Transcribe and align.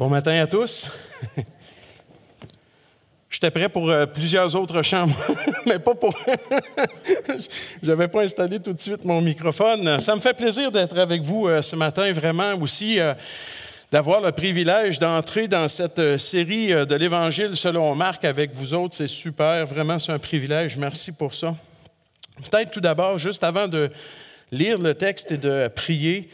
Bon 0.00 0.08
matin 0.08 0.40
à 0.40 0.46
tous. 0.46 0.88
J'étais 3.28 3.50
prêt 3.50 3.68
pour 3.68 3.90
euh, 3.90 4.06
plusieurs 4.06 4.56
autres 4.56 4.80
chambres, 4.80 5.14
mais 5.66 5.78
pas 5.78 5.94
pour. 5.94 6.18
Je 7.82 7.86
n'avais 7.86 8.08
pas 8.08 8.22
installé 8.22 8.60
tout 8.60 8.72
de 8.72 8.80
suite 8.80 9.04
mon 9.04 9.20
microphone. 9.20 10.00
Ça 10.00 10.16
me 10.16 10.20
fait 10.22 10.32
plaisir 10.32 10.72
d'être 10.72 10.98
avec 10.98 11.20
vous 11.20 11.48
euh, 11.48 11.60
ce 11.60 11.76
matin, 11.76 12.10
vraiment 12.12 12.54
aussi 12.54 12.98
euh, 12.98 13.12
d'avoir 13.92 14.22
le 14.22 14.32
privilège 14.32 14.98
d'entrer 14.98 15.48
dans 15.48 15.68
cette 15.68 16.16
série 16.16 16.68
de 16.68 16.94
l'Évangile 16.94 17.54
selon 17.54 17.94
Marc 17.94 18.24
avec 18.24 18.54
vous 18.54 18.72
autres. 18.72 18.96
C'est 18.96 19.06
super, 19.06 19.66
vraiment, 19.66 19.98
c'est 19.98 20.12
un 20.12 20.18
privilège. 20.18 20.78
Merci 20.78 21.12
pour 21.12 21.34
ça. 21.34 21.54
Peut-être 22.50 22.70
tout 22.70 22.80
d'abord, 22.80 23.18
juste 23.18 23.44
avant 23.44 23.68
de 23.68 23.90
lire 24.50 24.78
le 24.78 24.94
texte 24.94 25.32
et 25.32 25.36
de 25.36 25.68
prier, 25.68 26.30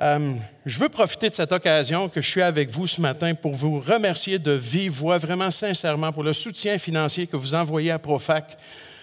euh, 0.00 0.34
je 0.64 0.78
veux 0.78 0.88
profiter 0.88 1.28
de 1.28 1.34
cette 1.34 1.50
occasion 1.50 2.08
que 2.08 2.22
je 2.22 2.28
suis 2.28 2.42
avec 2.42 2.70
vous 2.70 2.86
ce 2.86 3.00
matin 3.00 3.34
pour 3.34 3.54
vous 3.54 3.80
remercier 3.80 4.38
de 4.38 4.52
vive 4.52 4.92
voix, 4.92 5.18
vraiment 5.18 5.50
sincèrement, 5.50 6.12
pour 6.12 6.22
le 6.22 6.32
soutien 6.32 6.78
financier 6.78 7.26
que 7.26 7.36
vous 7.36 7.54
envoyez 7.54 7.90
à 7.90 7.98
Profac. 7.98 8.56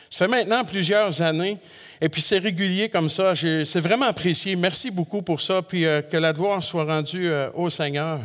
Ça 0.10 0.20
fait 0.20 0.32
maintenant 0.32 0.64
plusieurs 0.64 1.22
années, 1.22 1.58
et 2.00 2.08
puis 2.08 2.22
c'est 2.22 2.38
régulier 2.38 2.88
comme 2.88 3.10
ça. 3.10 3.34
C'est 3.36 3.82
vraiment 3.82 4.06
apprécié. 4.06 4.56
Merci 4.56 4.90
beaucoup 4.90 5.22
pour 5.22 5.42
ça, 5.42 5.62
puis 5.62 5.86
euh, 5.86 6.02
que 6.02 6.16
la 6.16 6.32
gloire 6.32 6.64
soit 6.64 6.86
rendue 6.86 7.28
euh, 7.28 7.50
au 7.56 7.70
Seigneur. 7.70 8.20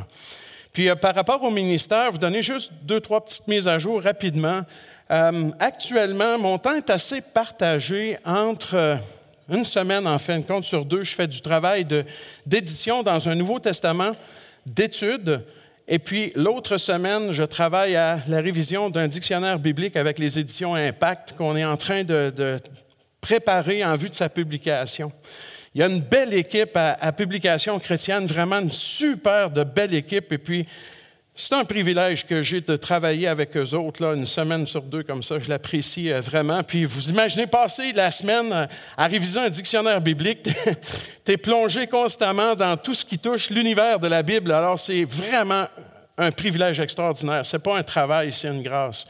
Puis 0.72 0.88
par 1.00 1.16
rapport 1.16 1.42
au 1.42 1.50
ministère, 1.50 2.12
vous 2.12 2.18
donnez 2.18 2.44
juste 2.44 2.70
deux, 2.82 3.00
trois 3.00 3.24
petites 3.24 3.48
mises 3.48 3.66
à 3.66 3.80
jour 3.80 4.00
rapidement. 4.00 4.60
actuellement, 5.58 6.38
mon 6.38 6.58
temps 6.58 6.76
est 6.76 6.90
assez 6.90 7.20
partagé 7.20 8.16
entre 8.24 9.00
une 9.50 9.64
semaine, 9.64 10.06
en 10.06 10.18
fin 10.18 10.38
de 10.38 10.44
compte, 10.44 10.64
sur 10.64 10.84
deux, 10.84 11.04
je 11.04 11.14
fais 11.14 11.26
du 11.26 11.40
travail 11.40 11.86
d'édition 12.46 13.02
dans 13.02 13.28
un 13.28 13.34
Nouveau 13.34 13.58
Testament, 13.58 14.12
d'études. 14.64 15.44
Et 15.88 15.98
puis 15.98 16.32
l'autre 16.36 16.78
semaine, 16.78 17.32
je 17.32 17.42
travaille 17.42 17.96
à 17.96 18.20
la 18.28 18.40
révision 18.40 18.90
d'un 18.90 19.08
dictionnaire 19.08 19.58
biblique 19.58 19.96
avec 19.96 20.18
les 20.18 20.38
éditions 20.38 20.74
Impact 20.74 21.32
qu'on 21.36 21.56
est 21.56 21.64
en 21.64 21.76
train 21.76 22.04
de, 22.04 22.58
préparer 23.20 23.84
en 23.84 23.96
vue 23.96 24.08
de 24.08 24.14
sa 24.14 24.28
publication. 24.28 25.12
Il 25.74 25.80
y 25.80 25.84
a 25.84 25.88
une 25.88 26.00
belle 26.00 26.32
équipe 26.32 26.76
à, 26.76 27.12
Publication 27.12 27.78
chrétienne, 27.78 28.26
vraiment 28.26 28.60
une 28.60 28.70
super 28.70 29.50
belle 29.50 29.94
équipe. 29.94 30.32
Et 30.32 30.38
puis, 30.38 30.66
c'est 31.42 31.54
un 31.54 31.64
privilège 31.64 32.26
que 32.26 32.42
j'ai 32.42 32.60
de 32.60 32.76
travailler 32.76 33.26
avec 33.26 33.56
eux 33.56 33.74
autres, 33.74 34.04
là, 34.04 34.12
une 34.12 34.26
semaine 34.26 34.66
sur 34.66 34.82
deux 34.82 35.02
comme 35.02 35.22
ça. 35.22 35.38
Je 35.38 35.48
l'apprécie 35.48 36.12
euh, 36.12 36.20
vraiment. 36.20 36.62
Puis 36.62 36.84
vous 36.84 37.08
imaginez 37.08 37.46
passer 37.46 37.92
la 37.92 38.10
semaine 38.10 38.52
euh, 38.52 38.66
à 38.94 39.06
réviser 39.06 39.40
un 39.40 39.48
dictionnaire 39.48 40.02
biblique. 40.02 40.50
tu 41.24 41.32
es 41.32 41.38
plongé 41.38 41.86
constamment 41.86 42.54
dans 42.54 42.76
tout 42.76 42.92
ce 42.92 43.06
qui 43.06 43.18
touche 43.18 43.48
l'univers 43.48 43.98
de 43.98 44.06
la 44.06 44.22
Bible. 44.22 44.52
Alors 44.52 44.78
c'est 44.78 45.04
vraiment 45.04 45.64
un 46.18 46.30
privilège 46.30 46.78
extraordinaire. 46.78 47.46
Ce 47.46 47.56
n'est 47.56 47.62
pas 47.62 47.78
un 47.78 47.82
travail, 47.82 48.32
c'est 48.32 48.48
une 48.48 48.62
grâce 48.62 49.06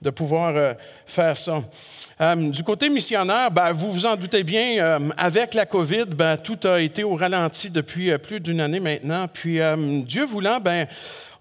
de 0.00 0.10
pouvoir 0.10 0.52
euh, 0.54 0.74
faire 1.06 1.36
ça. 1.36 1.60
du 2.36 2.62
côté 2.62 2.88
missionnaire, 2.88 3.50
ben, 3.50 3.72
vous 3.72 3.90
vous 3.90 4.06
en 4.06 4.14
doutez 4.14 4.44
bien, 4.44 5.00
avec 5.16 5.54
la 5.54 5.66
COVID, 5.66 6.04
ben, 6.04 6.36
tout 6.36 6.58
a 6.68 6.80
été 6.80 7.02
au 7.02 7.16
ralenti 7.16 7.70
depuis 7.70 8.16
plus 8.18 8.38
d'une 8.38 8.60
année 8.60 8.78
maintenant. 8.78 9.26
Puis 9.26 9.58
Dieu 10.06 10.24
voulant, 10.24 10.60
ben, 10.60 10.86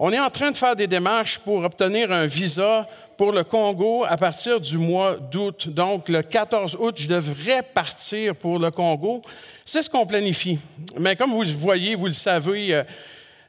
on 0.06 0.12
est 0.12 0.20
en 0.20 0.30
train 0.30 0.52
de 0.52 0.58
faire 0.58 0.76
des 0.76 0.86
démarches 0.86 1.40
pour 1.40 1.64
obtenir 1.64 2.12
un 2.12 2.26
visa 2.26 2.86
pour 3.16 3.32
le 3.32 3.46
Congo 3.46 4.04
à 4.06 4.18
partir 4.18 4.60
du 4.60 4.78
mois 4.78 5.16
d'août. 5.16 5.70
Donc, 5.70 6.10
le 6.10 6.22
14 6.22 6.76
août, 6.78 6.96
je 6.98 7.08
devrais 7.08 7.64
partir 7.64 8.36
pour 8.36 8.60
le 8.60 8.70
Congo. 8.70 9.22
C'est 9.64 9.82
ce 9.82 9.90
qu'on 9.90 10.06
planifie. 10.06 10.60
Mais 11.00 11.16
comme 11.16 11.32
vous 11.32 11.44
le 11.44 11.52
voyez, 11.52 11.96
vous 11.96 12.08
le 12.08 12.12
savez, 12.12 12.76
euh, 12.76 12.84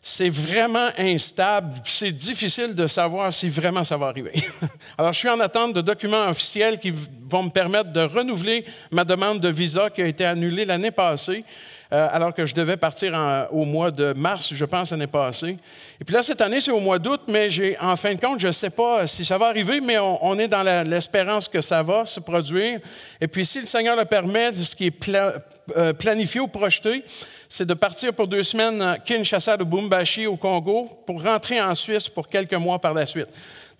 c'est 0.00 0.28
vraiment 0.28 0.91
instable. 0.97 1.75
C'est 1.86 2.12
difficile 2.12 2.77
de 2.77 2.86
savoir 2.86 3.32
si 3.32 3.48
vraiment 3.48 3.82
ça 3.82 3.97
va 3.97 4.06
arriver. 4.06 4.34
Alors, 4.97 5.12
je 5.12 5.19
suis 5.19 5.28
en 5.28 5.41
attente 5.41 5.72
de 5.72 5.80
documents 5.80 6.28
officiels 6.28 6.78
qui 6.78 6.94
vont 7.28 7.42
me 7.42 7.50
permettre 7.50 7.91
de 7.91 8.02
renouveler 8.02 8.65
ma 8.92 9.04
demande 9.04 9.41
de 9.41 9.48
visa 9.48 9.91
qui 9.91 10.03
a 10.03 10.06
été 10.06 10.25
annulée 10.25 10.65
l'année 10.65 10.92
passée. 10.92 11.44
Euh, 11.93 12.09
alors 12.11 12.33
que 12.33 12.47
je 12.47 12.55
devais 12.55 12.77
partir 12.77 13.12
au 13.50 13.65
mois 13.65 13.91
de 13.91 14.15
mars, 14.15 14.53
je 14.53 14.65
pense, 14.65 14.91
l'année 14.91 15.06
passée. 15.06 15.56
Et 16.00 16.05
puis 16.05 16.15
là, 16.15 16.22
cette 16.22 16.41
année, 16.41 16.61
c'est 16.61 16.71
au 16.71 16.81
mois 16.81 16.99
d'août, 16.99 17.21
mais 17.28 17.49
en 17.81 17.95
fin 17.97 18.15
de 18.15 18.21
compte, 18.21 18.41
je 18.41 18.47
ne 18.47 18.53
sais 18.53 18.71
pas 18.71 19.06
si 19.06 19.25
ça 19.25 19.37
va 19.37 19.47
arriver, 19.47 19.81
mais 19.81 19.99
on, 19.99 20.39
est 20.39 20.49
dans 20.49 20.62
l'espérance 20.62 21.47
que 21.47 21.61
ça 21.61 21.83
va 21.83 22.06
se 22.06 22.21
produire. 22.21 22.81
Et 23.21 23.28
puis, 23.28 23.45
si 23.45 23.61
le 23.61 23.67
Seigneur 23.67 23.97
le 23.97 24.06
permet, 24.06 24.53
ce 24.55 24.75
qui 24.75 24.87
est 24.87 25.11
euh, 25.77 25.93
planifié 25.93 26.41
ou 26.41 26.49
projeté, 26.49 27.05
c'est 27.49 27.67
de 27.67 27.75
partir 27.75 28.15
pour 28.15 28.27
deux 28.27 28.43
semaines 28.43 28.81
à 28.81 28.99
Kinshasa 28.99 29.56
de 29.56 29.65
Bumbashi 29.65 30.27
au 30.27 30.37
Congo 30.37 30.91
pour 31.06 31.22
rentrer 31.22 31.61
en 31.61 31.75
Suisse 31.75 32.09
pour 32.09 32.28
quelques 32.28 32.55
mois 32.55 32.78
par 32.78 32.95
la 32.95 33.06
suite. 33.06 33.28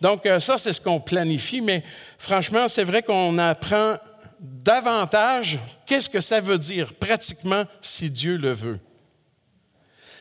Donc, 0.01 0.27
euh, 0.27 0.39
ça, 0.39 0.59
c'est 0.59 0.73
ce 0.73 0.81
qu'on 0.81 1.01
planifie, 1.01 1.61
mais 1.61 1.83
franchement, 2.19 2.69
c'est 2.69 2.85
vrai 2.85 3.03
qu'on 3.03 3.39
apprend 3.39 3.97
davantage 4.41 5.59
qu'est-ce 5.87 6.09
que 6.09 6.21
ça 6.21 6.41
veut 6.41 6.59
dire 6.59 6.95
pratiquement 6.95 7.65
si 7.81 8.11
Dieu 8.11 8.37
le 8.37 8.53
veut? 8.53 8.78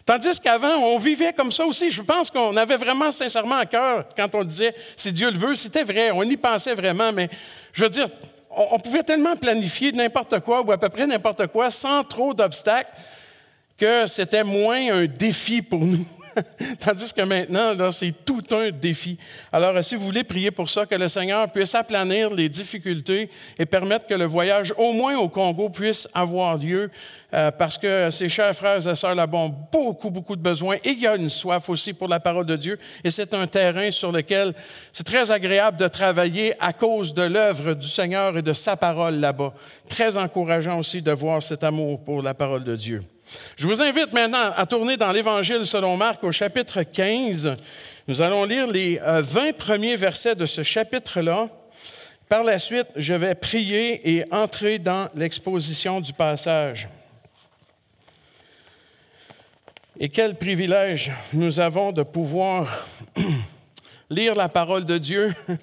Tandis 0.06 0.40
qu'avant, 0.42 0.76
on 0.80 0.98
vivait 0.98 1.32
comme 1.32 1.52
ça 1.52 1.66
aussi. 1.66 1.90
Je 1.90 2.02
pense 2.02 2.30
qu'on 2.30 2.58
avait 2.58 2.76
vraiment 2.76 3.12
sincèrement 3.12 3.56
à 3.56 3.66
cœur 3.66 4.06
quand 4.18 4.36
on 4.36 4.44
disait 4.44 4.76
si 4.98 5.14
Dieu 5.14 5.32
le 5.32 5.38
veut, 5.38 5.56
c'était 5.56 5.84
vrai, 5.84 6.12
on 6.12 6.24
y 6.24 6.36
pensait 6.36 6.74
vraiment, 6.74 7.14
mais 7.14 7.30
je 7.72 7.84
veux 7.84 7.90
dire, 7.90 8.10
on, 8.50 8.80
pouvait 8.80 9.04
tellement 9.04 9.36
planifier 9.36 9.92
n'importe 9.92 10.40
quoi 10.42 10.62
ou 10.62 10.72
à 10.72 10.78
peu 10.78 10.90
près 10.90 11.08
n'importe 11.08 11.48
quoi 11.48 11.72
sans 11.72 12.04
trop 12.04 12.34
d'obstacles 12.34 12.92
que 13.78 14.06
c'était 14.06 14.44
moins 14.44 14.94
un 14.94 15.06
défi 15.06 15.62
pour 15.62 15.80
nous. 15.80 16.06
Tandis 16.80 17.14
que 17.14 17.22
maintenant, 17.22 17.92
c'est 17.92 18.26
tout 18.26 18.44
un 18.52 18.72
défi. 18.72 19.18
Alors, 19.52 19.84
si 19.84 19.96
vous 19.96 20.06
voulez 20.06 20.24
prier 20.24 20.52
pour 20.52 20.70
ça, 20.70 20.86
que 20.86 20.96
le 20.96 21.08
Seigneur 21.08 21.52
puisse 21.52 21.76
aplanir 21.76 22.34
les 22.34 22.50
difficultés 22.50 23.30
et 23.58 23.66
permettre 23.66 24.08
que 24.08 24.14
le 24.14 24.26
voyage, 24.26 24.74
au 24.78 24.94
moins 24.94 25.18
au 25.18 25.30
Congo, 25.30 25.70
puisse 25.70 26.08
avoir 26.14 26.58
lieu, 26.58 26.90
euh, 27.34 27.50
parce 27.52 27.78
que 27.78 28.10
ces 28.12 28.30
chers 28.30 28.56
frères 28.56 28.86
et 28.88 28.96
sœurs 28.96 29.16
là-bas 29.16 29.38
ont 29.40 29.56
beaucoup, 29.72 30.12
beaucoup 30.12 30.36
de 30.36 30.42
besoins 30.42 30.76
et 30.84 30.92
il 30.92 31.00
y 31.00 31.08
a 31.08 31.16
une 31.16 31.30
soif 31.30 31.68
aussi 31.68 31.94
pour 31.94 32.08
la 32.08 32.20
parole 32.20 32.46
de 32.46 32.56
Dieu. 32.56 32.78
Et 33.04 33.10
c'est 33.10 33.34
un 33.34 33.48
terrain 33.48 33.90
sur 33.90 34.12
lequel 34.12 34.54
c'est 34.92 35.06
très 35.06 35.32
agréable 35.32 35.78
de 35.78 35.88
travailler 35.88 36.54
à 36.60 36.74
cause 36.74 37.14
de 37.14 37.24
l'œuvre 37.24 37.74
du 37.74 37.88
Seigneur 37.88 38.38
et 38.38 38.44
de 38.44 38.54
sa 38.54 38.78
parole 38.78 39.16
là-bas. 39.16 39.54
Très 39.90 40.16
encourageant 40.18 40.78
aussi 40.78 41.02
de 41.02 41.12
voir 41.12 41.42
cet 41.42 41.64
amour 41.64 42.04
pour 42.04 42.22
la 42.22 42.36
parole 42.36 42.64
de 42.64 42.76
Dieu. 42.76 43.04
Je 43.56 43.68
vous 43.68 43.82
invite 43.82 44.14
maintenant 44.14 44.52
à 44.56 44.66
tourner 44.66 44.98
dans 44.98 45.12
l'Évangile 45.12 45.66
selon 45.66 45.98
Marc 45.98 46.24
au 46.24 46.32
chapitre 46.32 46.84
15. 46.84 47.56
Nous 48.08 48.22
allons 48.22 48.44
lire 48.44 48.68
les 48.68 48.98
20 48.98 49.02
euh, 49.06 49.54
premiers 49.54 49.96
versets 49.96 50.36
de 50.36 50.46
ce 50.46 50.64
chapitre-là. 50.64 51.50
Par 52.28 52.44
la 52.44 52.60
suite, 52.60 52.88
je 52.96 53.14
vais 53.14 53.36
prier 53.36 54.18
et 54.18 54.26
entrer 54.34 54.80
dans 54.80 55.08
l'exposition 55.16 56.02
du 56.02 56.14
passage. 56.14 56.88
Et 60.00 60.10
quel 60.10 60.36
privilège 60.36 61.12
nous 61.32 61.60
avons 61.60 61.92
de 61.92 62.04
pouvoir 62.04 62.88
lire 64.10 64.36
la 64.36 64.50
parole 64.50 64.86
de 64.86 64.98
Dieu 64.98 65.34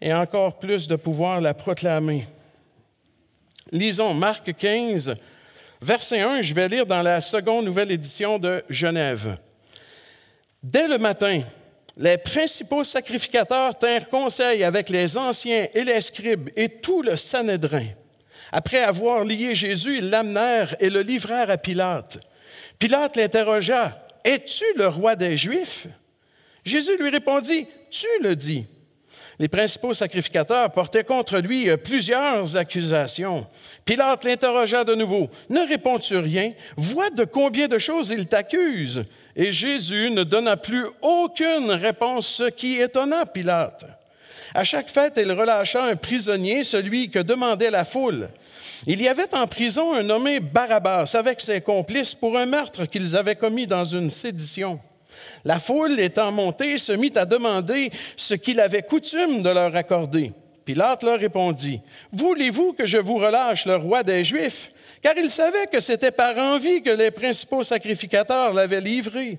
et 0.00 0.12
encore 0.12 0.58
plus 0.58 0.88
de 0.88 0.96
pouvoir 0.96 1.40
la 1.40 1.54
proclamer. 1.54 2.26
Lisons 3.72 4.14
Marc 4.14 4.54
15, 4.54 5.14
Verset 5.80 6.20
1, 6.20 6.42
je 6.42 6.54
vais 6.54 6.68
lire 6.68 6.86
dans 6.86 7.02
la 7.02 7.20
seconde 7.20 7.66
nouvelle 7.66 7.90
édition 7.90 8.38
de 8.38 8.62
Genève. 8.70 9.36
Dès 10.62 10.88
le 10.88 10.98
matin, 10.98 11.42
les 11.98 12.18
principaux 12.18 12.84
sacrificateurs 12.84 13.78
tinrent 13.78 14.08
conseil 14.08 14.64
avec 14.64 14.88
les 14.88 15.16
anciens 15.16 15.66
et 15.72 15.84
les 15.84 16.00
scribes 16.00 16.50
et 16.56 16.68
tout 16.68 17.02
le 17.02 17.16
Sanhédrin. 17.16 17.86
Après 18.52 18.82
avoir 18.82 19.24
lié 19.24 19.54
Jésus, 19.54 19.98
ils 19.98 20.10
l'amenèrent 20.10 20.74
et 20.80 20.88
le 20.88 21.00
livrèrent 21.00 21.50
à 21.50 21.58
Pilate. 21.58 22.20
Pilate 22.78 23.16
l'interrogea, 23.16 24.06
Es-tu 24.24 24.64
le 24.76 24.88
roi 24.88 25.14
des 25.14 25.36
Juifs 25.36 25.86
Jésus 26.64 26.96
lui 26.98 27.10
répondit, 27.10 27.66
Tu 27.90 28.06
le 28.22 28.34
dis. 28.34 28.66
Les 29.38 29.48
principaux 29.48 29.92
sacrificateurs 29.92 30.72
portaient 30.72 31.04
contre 31.04 31.38
lui 31.38 31.68
euh, 31.68 31.76
plusieurs 31.76 32.56
accusations. 32.56 33.46
Pilate 33.84 34.24
l'interrogea 34.24 34.82
de 34.84 34.94
nouveau. 34.94 35.28
Ne 35.50 35.60
réponds-tu 35.68 36.16
rien? 36.16 36.52
Vois 36.76 37.10
de 37.10 37.24
combien 37.24 37.68
de 37.68 37.78
choses 37.78 38.10
il 38.10 38.26
t'accuse. 38.26 39.04
Et 39.34 39.52
Jésus 39.52 40.10
ne 40.10 40.24
donna 40.24 40.56
plus 40.56 40.86
aucune 41.02 41.70
réponse, 41.70 42.26
ce 42.26 42.44
qui 42.44 42.80
étonna 42.80 43.26
Pilate. 43.26 43.84
À 44.54 44.64
chaque 44.64 44.88
fête, 44.88 45.18
il 45.18 45.30
relâcha 45.30 45.84
un 45.84 45.96
prisonnier, 45.96 46.64
celui 46.64 47.10
que 47.10 47.18
demandait 47.18 47.70
la 47.70 47.84
foule. 47.84 48.30
Il 48.86 49.02
y 49.02 49.08
avait 49.08 49.34
en 49.34 49.46
prison 49.46 49.94
un 49.94 50.02
nommé 50.02 50.40
Barabbas 50.40 51.14
avec 51.14 51.42
ses 51.42 51.60
complices 51.60 52.14
pour 52.14 52.38
un 52.38 52.46
meurtre 52.46 52.86
qu'ils 52.86 53.16
avaient 53.16 53.36
commis 53.36 53.66
dans 53.66 53.84
une 53.84 54.08
sédition. 54.08 54.80
La 55.44 55.58
foule 55.58 55.98
étant 56.00 56.32
montée 56.32 56.78
se 56.78 56.92
mit 56.92 57.12
à 57.16 57.24
demander 57.24 57.90
ce 58.16 58.34
qu'il 58.34 58.60
avait 58.60 58.82
coutume 58.82 59.42
de 59.42 59.50
leur 59.50 59.74
accorder. 59.74 60.32
Pilate 60.64 61.04
leur 61.04 61.20
répondit, 61.20 61.80
Voulez-vous 62.12 62.72
que 62.72 62.86
je 62.86 62.98
vous 62.98 63.16
relâche 63.16 63.66
le 63.66 63.76
roi 63.76 64.02
des 64.02 64.24
Juifs? 64.24 64.72
Car 65.02 65.14
il 65.16 65.30
savait 65.30 65.68
que 65.68 65.78
c'était 65.78 66.10
par 66.10 66.36
envie 66.36 66.82
que 66.82 66.90
les 66.90 67.12
principaux 67.12 67.62
sacrificateurs 67.62 68.52
l'avaient 68.52 68.80
livré. 68.80 69.36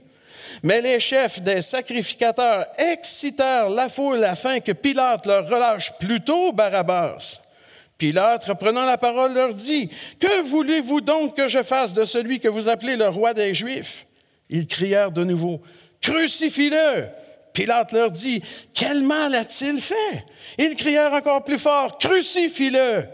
Mais 0.63 0.81
les 0.81 0.99
chefs 0.99 1.41
des 1.41 1.61
sacrificateurs 1.61 2.65
excitèrent 2.77 3.69
la 3.69 3.89
foule 3.89 4.23
afin 4.23 4.59
que 4.59 4.71
Pilate 4.71 5.25
leur 5.25 5.47
relâche 5.47 5.91
plutôt 5.99 6.53
Barabbas. 6.53 7.41
Pilate, 7.97 8.45
reprenant 8.45 8.85
la 8.85 8.97
parole, 8.97 9.33
leur 9.33 9.53
dit, 9.53 9.89
Que 10.19 10.43
voulez-vous 10.43 11.01
donc 11.01 11.35
que 11.35 11.47
je 11.47 11.63
fasse 11.63 11.93
de 11.93 12.05
celui 12.05 12.39
que 12.39 12.47
vous 12.47 12.69
appelez 12.69 12.95
le 12.95 13.07
roi 13.07 13.33
des 13.33 13.53
Juifs? 13.53 14.05
Ils 14.49 14.67
crièrent 14.67 15.11
de 15.11 15.23
nouveau, 15.23 15.61
Crucifie-le! 16.01 17.07
Pilate 17.53 17.91
leur 17.91 18.11
dit, 18.11 18.41
Quel 18.73 19.01
mal 19.01 19.33
a-t-il 19.33 19.81
fait? 19.81 20.25
Ils 20.59 20.75
crièrent 20.75 21.13
encore 21.13 21.43
plus 21.43 21.57
fort, 21.57 21.97
Crucifie-le! 21.97 23.05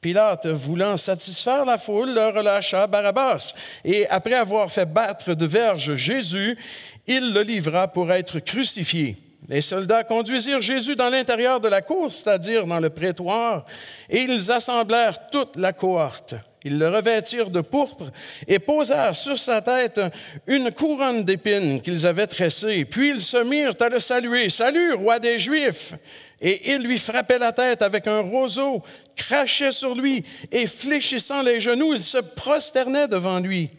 Pilate, 0.00 0.48
voulant 0.48 0.98
satisfaire 0.98 1.64
la 1.64 1.78
foule, 1.78 2.12
leur 2.12 2.34
relâcha 2.34 2.86
Barabbas, 2.86 3.54
et 3.86 4.06
après 4.08 4.34
avoir 4.34 4.70
fait 4.70 4.84
battre 4.84 5.32
de 5.32 5.46
verges 5.46 5.94
Jésus, 5.94 6.58
il 7.06 7.32
le 7.32 7.40
livra 7.40 7.88
pour 7.88 8.12
être 8.12 8.38
crucifié. 8.40 9.16
Les 9.48 9.62
soldats 9.62 10.04
conduisirent 10.04 10.60
Jésus 10.60 10.94
dans 10.94 11.08
l'intérieur 11.08 11.60
de 11.60 11.68
la 11.68 11.80
cour, 11.80 12.12
c'est-à-dire 12.12 12.66
dans 12.66 12.80
le 12.80 12.90
prétoire, 12.90 13.64
et 14.10 14.22
ils 14.22 14.52
assemblèrent 14.52 15.30
toute 15.30 15.56
la 15.56 15.72
cohorte. 15.72 16.34
Ils 16.64 16.78
le 16.78 16.88
revêtirent 16.88 17.50
de 17.50 17.60
pourpre 17.60 18.10
et 18.48 18.58
posèrent 18.58 19.14
sur 19.14 19.38
sa 19.38 19.60
tête 19.60 20.00
une 20.46 20.72
couronne 20.72 21.22
d'épines 21.22 21.82
qu'ils 21.82 22.06
avaient 22.06 22.26
tressée. 22.26 22.86
Puis 22.86 23.10
ils 23.10 23.20
se 23.20 23.36
mirent 23.36 23.76
à 23.80 23.90
le 23.90 23.98
saluer. 23.98 24.48
Salut, 24.48 24.94
roi 24.94 25.18
des 25.18 25.38
Juifs! 25.38 25.92
Et 26.40 26.72
ils 26.72 26.82
lui 26.82 26.98
frappaient 26.98 27.38
la 27.38 27.52
tête 27.52 27.82
avec 27.82 28.06
un 28.06 28.20
roseau, 28.20 28.82
crachaient 29.14 29.72
sur 29.72 29.94
lui 29.94 30.24
et 30.50 30.66
fléchissant 30.66 31.42
les 31.42 31.60
genoux, 31.60 31.94
ils 31.94 32.02
se 32.02 32.18
prosternaient 32.18 33.08
devant 33.08 33.38
lui. 33.40 33.70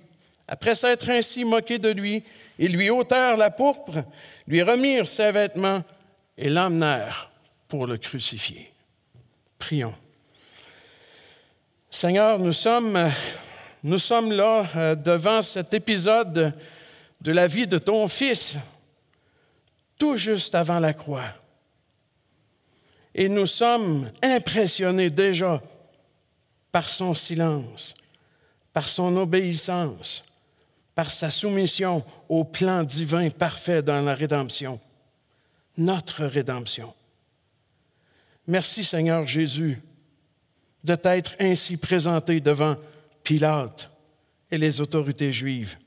Après 0.47 0.75
s'être 0.75 1.09
ainsi 1.09 1.43
moqués 1.43 1.79
de 1.79 1.89
lui, 1.89 2.23
ils 2.59 2.71
lui 2.71 2.89
ôtèrent 2.89 3.37
la 3.37 3.49
pourpre, 3.49 4.03
lui 4.47 4.61
remirent 4.61 5.07
ses 5.07 5.31
vêtements 5.31 5.83
et 6.37 6.49
l'emmenèrent 6.49 7.31
pour 7.67 7.87
le 7.87 7.97
crucifier. 7.97 8.71
Prions. 9.59 9.95
Seigneur, 11.95 12.39
nous 12.39 12.51
sommes, 12.51 12.93
là 14.33 14.67
euh, 14.75 14.95
devant 14.95 15.41
cet 15.41 15.73
épisode 15.73 16.53
de 17.21 17.31
la 17.31 17.47
vie 17.47 17.67
de 17.67 17.77
ton 17.77 18.09
Fils, 18.09 18.57
tout 19.97 20.17
juste 20.17 20.55
avant 20.55 20.79
la 20.79 20.93
croix. 20.93 21.23
Et 23.13 23.29
nous 23.29 23.45
sommes 23.45 24.11
impressionnés 24.21 25.09
déjà 25.09 25.61
par 26.69 26.89
son 26.89 27.13
silence, 27.13 27.93
par 28.73 28.89
son 28.89 29.15
obéissance, 29.15 30.25
par 30.95 31.09
sa 31.09 31.31
soumission 31.31 32.03
au 32.27 32.43
plan 32.43 32.83
divin 32.83 33.29
parfait 33.29 33.81
dans 33.81 34.01
la 34.01 34.15
rédemption, 34.15 34.81
notre 35.77 36.25
rédemption. 36.25 36.93
Merci 38.47 38.83
Seigneur 38.83 39.25
Jésus 39.25 39.81
de 40.85 40.93
t'être 40.93 41.35
ainsi 41.39 41.77
présenté 41.77 42.39
devant 42.39 42.75
Pilate 43.23 43.89
et 44.51 44.57
les 44.59 44.79
autorités 44.79 45.33
juives. 45.33 45.77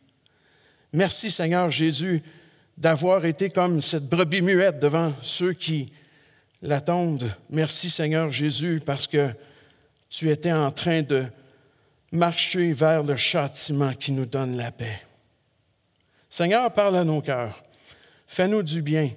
Merci 0.93 1.31
Seigneur 1.31 1.71
Jésus 1.71 2.21
d'avoir 2.77 3.25
été 3.25 3.49
comme 3.49 3.81
cette 3.81 4.09
brebis 4.09 4.43
muette 4.43 4.81
devant 4.81 5.13
ceux 5.23 5.53
qui 5.53 5.93
l'attendent. 6.63 7.33
Merci 7.49 7.91
Seigneur 7.91 8.33
Jésus 8.33 8.83
parce 8.85 9.07
que 9.07 9.29
tu 10.11 10.31
étais 10.31 10.53
en 10.53 10.71
train 10.73 11.03
de 11.03 11.25
marcher 12.11 12.73
vers 12.73 13.05
le 13.05 13.17
châtiment 13.17 13.93
qui 13.93 14.11
nous 14.11 14.27
donne 14.27 14.57
la 14.57 14.73
paix. 14.73 15.01
Seigneur, 16.29 16.73
parle 16.73 16.97
à 16.97 17.05
nos 17.05 17.21
cœurs. 17.21 17.63
Fais-nous 18.27 18.65
du 18.65 18.83
bien. 18.83 19.11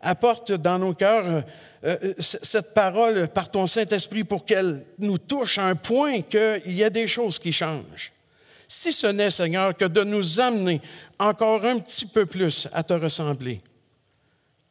Apporte 0.00 0.52
dans 0.52 0.78
nos 0.78 0.94
cœurs 0.94 1.26
euh, 1.26 1.42
euh, 1.84 2.14
cette 2.18 2.74
parole 2.74 3.28
par 3.28 3.50
ton 3.50 3.66
Saint-Esprit 3.66 4.24
pour 4.24 4.44
qu'elle 4.44 4.84
nous 4.98 5.18
touche 5.18 5.58
à 5.58 5.66
un 5.66 5.74
point 5.74 6.22
qu'il 6.22 6.72
y 6.72 6.84
a 6.84 6.90
des 6.90 7.08
choses 7.08 7.38
qui 7.38 7.52
changent. 7.52 8.12
Si 8.66 8.92
ce 8.92 9.06
n'est, 9.06 9.30
Seigneur, 9.30 9.76
que 9.76 9.86
de 9.86 10.04
nous 10.04 10.40
amener 10.40 10.80
encore 11.18 11.64
un 11.64 11.78
petit 11.78 12.06
peu 12.06 12.26
plus 12.26 12.68
à 12.72 12.82
te 12.82 12.92
ressembler. 12.92 13.60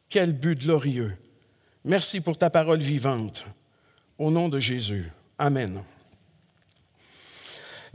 Quel 0.08 0.32
but 0.32 0.58
glorieux. 0.58 1.16
Merci 1.84 2.20
pour 2.20 2.38
ta 2.38 2.48
parole 2.48 2.78
vivante. 2.78 3.44
Au 4.18 4.30
nom 4.30 4.48
de 4.48 4.60
Jésus. 4.60 5.10
Amen. 5.38 5.82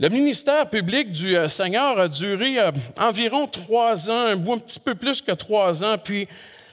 Le 0.00 0.08
ministère 0.08 0.68
public 0.68 1.12
du 1.12 1.36
euh, 1.36 1.46
Seigneur 1.48 1.98
a 2.00 2.08
duré 2.08 2.56
environ 2.98 3.46
trois 3.46 4.10
ans, 4.10 4.26
un 4.26 4.58
petit 4.58 4.80
peu 4.80 4.96
plus 4.96 5.22
que 5.22 5.32
trois 5.32 5.84
ans, 5.84 5.98
puis 5.98 6.26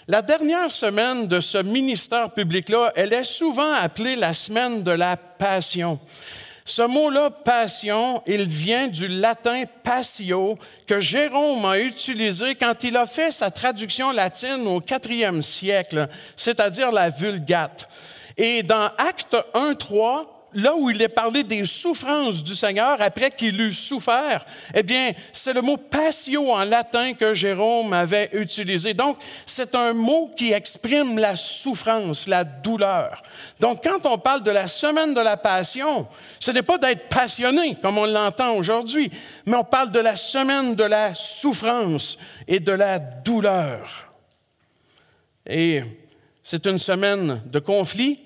la 0.08 0.22
dernière 0.22 0.72
semaine 0.72 1.28
de 1.28 1.40
ce 1.40 1.60
ministère 1.60 2.32
public-là, 2.32 2.92
elle 2.96 3.14
est 3.14 3.24
souvent 3.24 3.72
appelée 3.74 4.16
la 4.16 4.34
semaine 4.34 4.84
de 4.84 4.92
la 4.92 5.16
passion. 5.16 6.00
Ce 6.66 6.82
mot-là, 6.84 7.30
passion, 7.30 8.22
il 8.28 8.48
vient 8.48 8.88
du 8.88 9.08
latin 9.08 9.64
passio 9.84 10.58
que 10.88 11.00
Jérôme 11.00 11.66
a 11.66 11.80
utilisé 11.80 12.56
quand 12.56 12.84
il 12.84 12.98
a 12.98 13.06
fait 13.06 13.32
sa 13.32 13.52
traduction 13.52 14.12
latine 14.12 14.68
au 14.68 14.82
IVe 14.82 15.42
siècle, 15.42 16.08
c'est-à-dire 16.36 16.92
la 16.92 17.10
Vulgate. 17.10 17.88
Et 18.38 18.64
dans 18.64 18.90
Acte 18.98 19.36
1, 19.54 19.74
3, 19.74 20.41
là 20.54 20.76
où 20.76 20.90
il 20.90 21.02
est 21.02 21.10
parlé 21.10 21.44
des 21.44 21.66
souffrances 21.66 22.44
du 22.44 22.56
Seigneur 22.56 23.02
après 23.02 23.32
qu'il 23.32 23.60
eut 23.60 23.74
souffert, 23.74 24.46
eh 24.74 24.84
bien, 24.84 25.12
c'est 25.32 25.54
le 25.54 25.62
mot 25.62 25.78
passio 25.78 26.52
en 26.52 26.64
latin 26.64 27.14
que 27.14 27.34
Jérôme 27.34 27.94
avait 27.94 28.30
utilisé. 28.34 28.94
Donc, 28.94 29.18
c'est 29.46 29.76
un 29.76 29.94
mot 29.94 30.32
qui 30.36 30.52
exprime 30.52 31.18
la 31.18 31.36
souffrance, 31.36 32.28
la 32.28 32.44
douleur. 32.44 33.22
Donc, 33.60 33.84
quand 33.84 34.06
on 34.06 34.18
parle 34.18 34.44
de 34.44 34.52
la 34.52 34.68
semaine 34.68 35.14
de 35.14 35.22
la 35.22 35.38
passion, 35.38 36.08
ce 36.40 36.52
n'est 36.52 36.64
pas 36.64 36.78
d'être 36.78 37.08
passionné 37.10 37.76
comme 37.82 37.98
on 37.98 38.06
l'entend 38.06 38.56
aujourd'hui, 38.56 39.12
mais 39.46 39.56
on 39.56 39.64
parle 39.64 39.92
de 39.92 40.00
la 40.00 40.16
semaine 40.16 40.76
de 40.76 40.84
la 40.84 41.16
souffrance 41.16 42.18
et 42.48 42.60
de 42.60 42.72
la 42.72 43.00
douleur. 43.00 44.10
Et 45.46 45.84
c'est 46.44 46.66
une 46.66 46.78
semaine 46.78 47.42
de 47.46 47.60
conflit, 47.60 48.22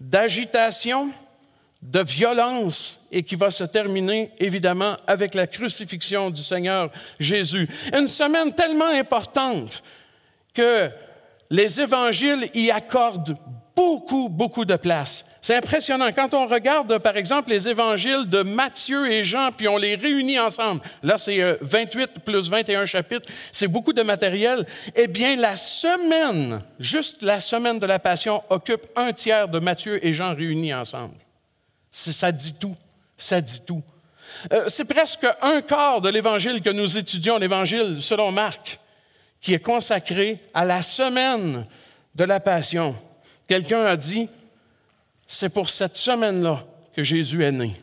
d'agitation, 0.00 1.12
de 1.82 2.00
violence 2.00 3.06
et 3.10 3.24
qui 3.24 3.34
va 3.34 3.50
se 3.50 3.64
terminer 3.64 4.30
évidemment 4.38 4.96
avec 5.06 5.34
la 5.34 5.46
crucifixion 5.46 6.30
du 6.30 6.42
Seigneur 6.42 6.88
Jésus. 7.18 7.68
Une 7.96 8.08
semaine 8.08 8.54
tellement 8.54 8.86
importante 8.86 9.82
que 10.54 10.88
les 11.50 11.80
évangiles 11.80 12.48
y 12.54 12.70
accordent 12.70 13.36
beaucoup, 13.74 14.28
beaucoup 14.28 14.64
de 14.64 14.76
place. 14.76 15.26
C'est 15.40 15.56
impressionnant. 15.56 16.10
Quand 16.14 16.34
on 16.34 16.46
regarde, 16.46 16.98
par 16.98 17.16
exemple, 17.16 17.50
les 17.50 17.68
évangiles 17.68 18.26
de 18.28 18.42
Matthieu 18.42 19.10
et 19.10 19.24
Jean, 19.24 19.50
puis 19.50 19.66
on 19.66 19.76
les 19.76 19.96
réunit 19.96 20.38
ensemble, 20.38 20.80
là 21.02 21.18
c'est 21.18 21.58
28 21.60 22.02
euh, 22.02 22.20
plus 22.24 22.50
21 22.50 22.86
chapitres, 22.86 23.28
c'est 23.50 23.66
beaucoup 23.66 23.92
de 23.92 24.02
matériel, 24.02 24.64
eh 24.94 25.08
bien 25.08 25.36
la 25.36 25.56
semaine, 25.56 26.60
juste 26.78 27.22
la 27.22 27.40
semaine 27.40 27.78
de 27.78 27.86
la 27.86 27.98
Passion, 27.98 28.42
occupe 28.50 28.86
un 28.94 29.12
tiers 29.12 29.48
de 29.48 29.58
Matthieu 29.58 30.04
et 30.06 30.14
Jean 30.14 30.34
réunis 30.34 30.74
ensemble. 30.74 31.21
Ça 31.92 32.32
dit 32.32 32.54
tout. 32.58 32.76
Ça 33.16 33.40
dit 33.40 33.64
tout. 33.64 33.82
Euh, 34.52 34.64
c'est 34.68 34.86
presque 34.86 35.26
un 35.42 35.60
quart 35.60 36.00
de 36.00 36.08
l'évangile 36.08 36.60
que 36.62 36.70
nous 36.70 36.96
étudions, 36.96 37.38
l'évangile 37.38 37.98
selon 38.00 38.32
Marc, 38.32 38.80
qui 39.40 39.54
est 39.54 39.60
consacré 39.60 40.40
à 40.54 40.64
la 40.64 40.82
semaine 40.82 41.66
de 42.14 42.24
la 42.24 42.40
Passion. 42.40 42.96
Quelqu'un 43.46 43.84
a 43.84 43.96
dit, 43.96 44.28
c'est 45.26 45.52
pour 45.52 45.70
cette 45.70 45.96
semaine-là 45.96 46.64
que 46.96 47.02
Jésus 47.02 47.44
est 47.44 47.52
né. 47.52 47.74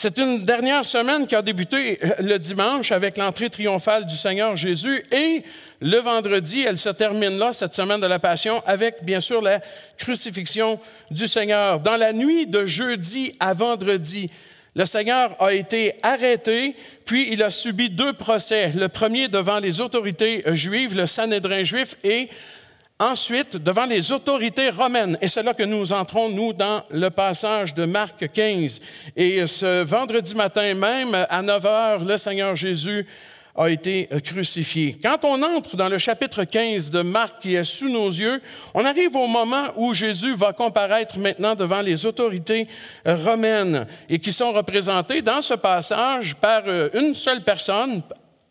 C'est 0.00 0.16
une 0.18 0.44
dernière 0.44 0.84
semaine 0.84 1.26
qui 1.26 1.34
a 1.34 1.42
débuté 1.42 1.98
euh, 2.04 2.10
le 2.20 2.38
dimanche 2.38 2.92
avec 2.92 3.16
l'entrée 3.16 3.50
triomphale 3.50 4.06
du 4.06 4.14
Seigneur 4.14 4.54
Jésus 4.54 5.02
et 5.10 5.42
le 5.80 5.96
vendredi, 5.96 6.62
elle 6.64 6.78
se 6.78 6.90
termine 6.90 7.36
là, 7.36 7.52
cette 7.52 7.74
semaine 7.74 8.00
de 8.00 8.06
la 8.06 8.20
Passion, 8.20 8.62
avec 8.64 9.02
bien 9.02 9.18
sûr 9.18 9.42
la 9.42 9.58
crucifixion 9.96 10.78
du 11.10 11.26
Seigneur. 11.26 11.80
Dans 11.80 11.96
la 11.96 12.12
nuit 12.12 12.46
de 12.46 12.64
jeudi 12.64 13.34
à 13.40 13.54
vendredi, 13.54 14.30
le 14.76 14.86
Seigneur 14.86 15.34
a 15.42 15.52
été 15.52 15.94
arrêté, 16.04 16.76
puis 17.04 17.32
il 17.32 17.42
a 17.42 17.50
subi 17.50 17.90
deux 17.90 18.12
procès. 18.12 18.70
Le 18.76 18.86
premier 18.86 19.26
devant 19.26 19.58
les 19.58 19.80
autorités 19.80 20.44
juives, 20.54 20.96
le 20.96 21.06
Sanhédrin 21.06 21.64
juif, 21.64 21.96
et 22.04 22.28
Ensuite, 23.00 23.56
devant 23.56 23.86
les 23.86 24.10
autorités 24.10 24.70
romaines, 24.70 25.16
et 25.20 25.28
c'est 25.28 25.44
là 25.44 25.54
que 25.54 25.62
nous 25.62 25.92
entrons, 25.92 26.28
nous, 26.28 26.52
dans 26.52 26.82
le 26.90 27.10
passage 27.10 27.72
de 27.72 27.84
Marc 27.84 28.28
15. 28.32 28.80
Et 29.14 29.46
ce 29.46 29.84
vendredi 29.84 30.34
matin 30.34 30.74
même, 30.74 31.14
à 31.30 31.40
9 31.40 31.66
heures, 31.66 32.04
le 32.04 32.18
Seigneur 32.18 32.56
Jésus 32.56 33.06
a 33.54 33.70
été 33.70 34.08
crucifié. 34.24 34.98
Quand 35.00 35.18
on 35.22 35.40
entre 35.44 35.76
dans 35.76 35.88
le 35.88 35.98
chapitre 35.98 36.42
15 36.42 36.90
de 36.90 37.02
Marc 37.02 37.40
qui 37.40 37.54
est 37.54 37.62
sous 37.62 37.88
nos 37.88 38.08
yeux, 38.08 38.42
on 38.74 38.84
arrive 38.84 39.14
au 39.14 39.28
moment 39.28 39.66
où 39.76 39.94
Jésus 39.94 40.34
va 40.34 40.52
comparaître 40.52 41.20
maintenant 41.20 41.54
devant 41.54 41.82
les 41.82 42.04
autorités 42.04 42.66
romaines 43.06 43.86
et 44.08 44.18
qui 44.18 44.32
sont 44.32 44.50
représentées 44.50 45.22
dans 45.22 45.42
ce 45.42 45.54
passage 45.54 46.34
par 46.34 46.64
une 46.94 47.14
seule 47.14 47.42
personne, 47.42 48.02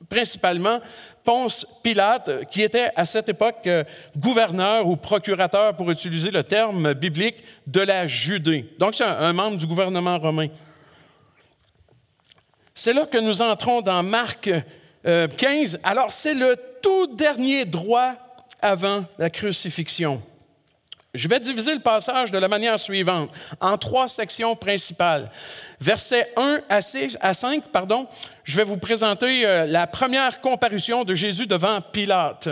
principalement 0.09 0.79
Ponce 1.27 1.67
Pilate, 1.83 2.47
qui 2.49 2.61
était 2.61 2.89
à 2.95 3.05
cette 3.05 3.27
époque 3.27 3.67
euh, 3.67 3.83
gouverneur 4.15 4.87
ou 4.87 4.95
procurateur, 4.95 5.75
pour 5.75 5.91
utiliser 5.91 6.31
le 6.31 6.41
terme 6.41 6.93
biblique, 6.93 7.43
de 7.67 7.81
la 7.81 8.07
Judée. 8.07 8.73
Donc, 8.79 8.95
c'est 8.95 9.03
un, 9.03 9.33
membre 9.33 9.57
du 9.57 9.67
gouvernement 9.67 10.17
romain. 10.19 10.47
C'est 12.73 12.93
là 12.93 13.05
que 13.05 13.17
nous 13.17 13.41
entrons 13.41 13.81
dans 13.81 14.03
Marc 14.03 14.43
15. 14.43 14.55
Euh, 15.03 15.79
Alors, 15.83 16.13
c'est 16.13 16.33
le 16.33 16.55
tout 16.81 17.13
dernier 17.13 17.65
droit 17.65 18.13
avant 18.61 19.03
la 19.17 19.29
crucifixion. 19.29 20.23
Je 21.13 21.27
vais 21.27 21.39
diviser 21.39 21.73
le 21.73 21.79
passage 21.79 22.31
de 22.31 22.37
la 22.37 22.47
manière 22.47 22.77
suivante, 22.77 23.29
en 23.61 23.77
trois 23.77 24.07
sections 24.07 24.55
principales. 24.55 25.31
Versets 25.79 26.27
1 26.35 26.59
à 26.69 27.33
5, 27.33 27.63
pardon, 27.71 28.07
je 28.43 28.57
vais 28.57 28.63
vous 28.63 28.77
présenter 28.77 29.45
euh, 29.45 29.65
la 29.65 29.87
première 29.87 30.41
comparution 30.41 31.05
de 31.05 31.15
Jésus 31.15 31.47
devant 31.47 31.79
Pilate. 31.81 32.49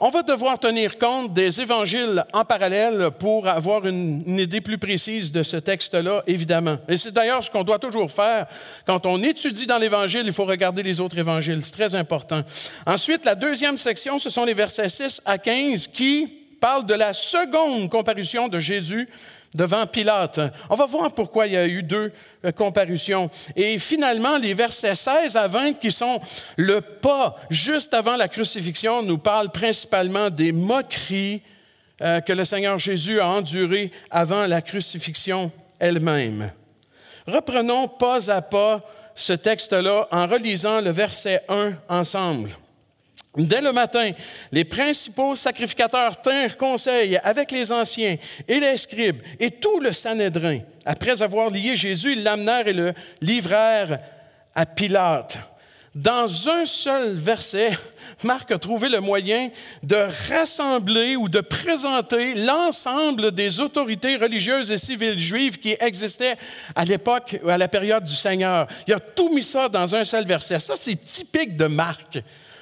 On 0.00 0.10
va 0.10 0.22
devoir 0.22 0.60
tenir 0.60 0.96
compte 0.96 1.32
des 1.32 1.60
évangiles 1.60 2.24
en 2.32 2.44
parallèle 2.44 3.10
pour 3.18 3.48
avoir 3.48 3.84
une, 3.84 4.22
une 4.24 4.38
idée 4.38 4.60
plus 4.60 4.78
précise 4.78 5.32
de 5.32 5.42
ce 5.42 5.56
texte-là, 5.56 6.22
évidemment. 6.28 6.78
Et 6.88 6.96
c'est 6.96 7.10
d'ailleurs 7.10 7.42
ce 7.42 7.50
qu'on 7.50 7.64
doit 7.64 7.80
toujours 7.80 8.12
faire. 8.12 8.46
Quand 8.86 9.06
on 9.06 9.20
étudie 9.24 9.66
dans 9.66 9.78
l'Évangile, 9.78 10.22
il 10.24 10.32
faut 10.32 10.44
regarder 10.44 10.84
les 10.84 11.00
autres 11.00 11.18
évangiles. 11.18 11.64
C'est 11.64 11.72
très 11.72 11.96
important. 11.96 12.44
Ensuite, 12.86 13.24
la 13.24 13.34
deuxième 13.34 13.76
section, 13.76 14.20
ce 14.20 14.30
sont 14.30 14.44
les 14.44 14.54
versets 14.54 14.88
6 14.88 15.22
à 15.26 15.36
15 15.36 15.88
qui 15.88 16.47
parle 16.60 16.86
de 16.86 16.94
la 16.94 17.12
seconde 17.12 17.90
comparution 17.90 18.48
de 18.48 18.58
Jésus 18.58 19.08
devant 19.54 19.86
Pilate. 19.86 20.40
On 20.68 20.76
va 20.76 20.86
voir 20.86 21.12
pourquoi 21.12 21.46
il 21.46 21.54
y 21.54 21.56
a 21.56 21.66
eu 21.66 21.82
deux 21.82 22.12
euh, 22.44 22.52
comparutions. 22.52 23.30
Et 23.56 23.78
finalement, 23.78 24.36
les 24.36 24.54
versets 24.54 24.94
16 24.94 25.36
à 25.36 25.46
20, 25.46 25.74
qui 25.74 25.90
sont 25.90 26.20
le 26.56 26.80
pas 26.80 27.36
juste 27.50 27.94
avant 27.94 28.16
la 28.16 28.28
crucifixion, 28.28 29.02
nous 29.02 29.18
parlent 29.18 29.50
principalement 29.50 30.30
des 30.30 30.52
moqueries 30.52 31.42
euh, 32.00 32.20
que 32.20 32.32
le 32.32 32.44
Seigneur 32.44 32.78
Jésus 32.78 33.20
a 33.20 33.28
endurées 33.28 33.90
avant 34.10 34.46
la 34.46 34.62
crucifixion 34.62 35.50
elle-même. 35.78 36.52
Reprenons 37.26 37.88
pas 37.88 38.30
à 38.30 38.42
pas 38.42 38.82
ce 39.14 39.32
texte-là 39.32 40.06
en 40.10 40.26
relisant 40.26 40.80
le 40.80 40.90
verset 40.90 41.42
1 41.48 41.72
ensemble. 41.88 42.50
Dès 43.38 43.60
le 43.60 43.72
matin, 43.72 44.10
les 44.50 44.64
principaux 44.64 45.36
sacrificateurs 45.36 46.20
tinrent 46.20 46.56
conseil 46.56 47.16
avec 47.22 47.52
les 47.52 47.70
anciens 47.70 48.16
et 48.48 48.60
les 48.60 48.76
scribes 48.76 49.22
et 49.38 49.52
tout 49.52 49.78
le 49.78 49.92
Sanhédrin. 49.92 50.58
Après 50.84 51.22
avoir 51.22 51.50
lié 51.50 51.76
Jésus, 51.76 52.12
ils 52.12 52.24
l'amenèrent 52.24 52.66
et 52.66 52.72
le 52.72 52.92
livrèrent 53.20 54.00
à 54.54 54.66
Pilate. 54.66 55.38
Dans 55.94 56.48
un 56.48 56.66
seul 56.66 57.14
verset, 57.14 57.70
Marc 58.24 58.50
a 58.50 58.58
trouvé 58.58 58.88
le 58.88 59.00
moyen 59.00 59.50
de 59.82 59.96
rassembler 60.28 61.16
ou 61.16 61.28
de 61.28 61.40
présenter 61.40 62.34
l'ensemble 62.34 63.32
des 63.32 63.60
autorités 63.60 64.16
religieuses 64.16 64.72
et 64.72 64.78
civiles 64.78 65.18
juives 65.18 65.58
qui 65.58 65.76
existaient 65.80 66.36
à 66.74 66.84
l'époque, 66.84 67.38
à 67.48 67.56
la 67.56 67.68
période 67.68 68.04
du 68.04 68.14
Seigneur. 68.14 68.66
Il 68.86 68.94
a 68.94 69.00
tout 69.00 69.32
mis 69.32 69.44
ça 69.44 69.68
dans 69.68 69.94
un 69.94 70.04
seul 70.04 70.26
verset. 70.26 70.58
Ça, 70.58 70.74
c'est 70.76 71.04
typique 71.04 71.56
de 71.56 71.66
Marc. 71.66 72.20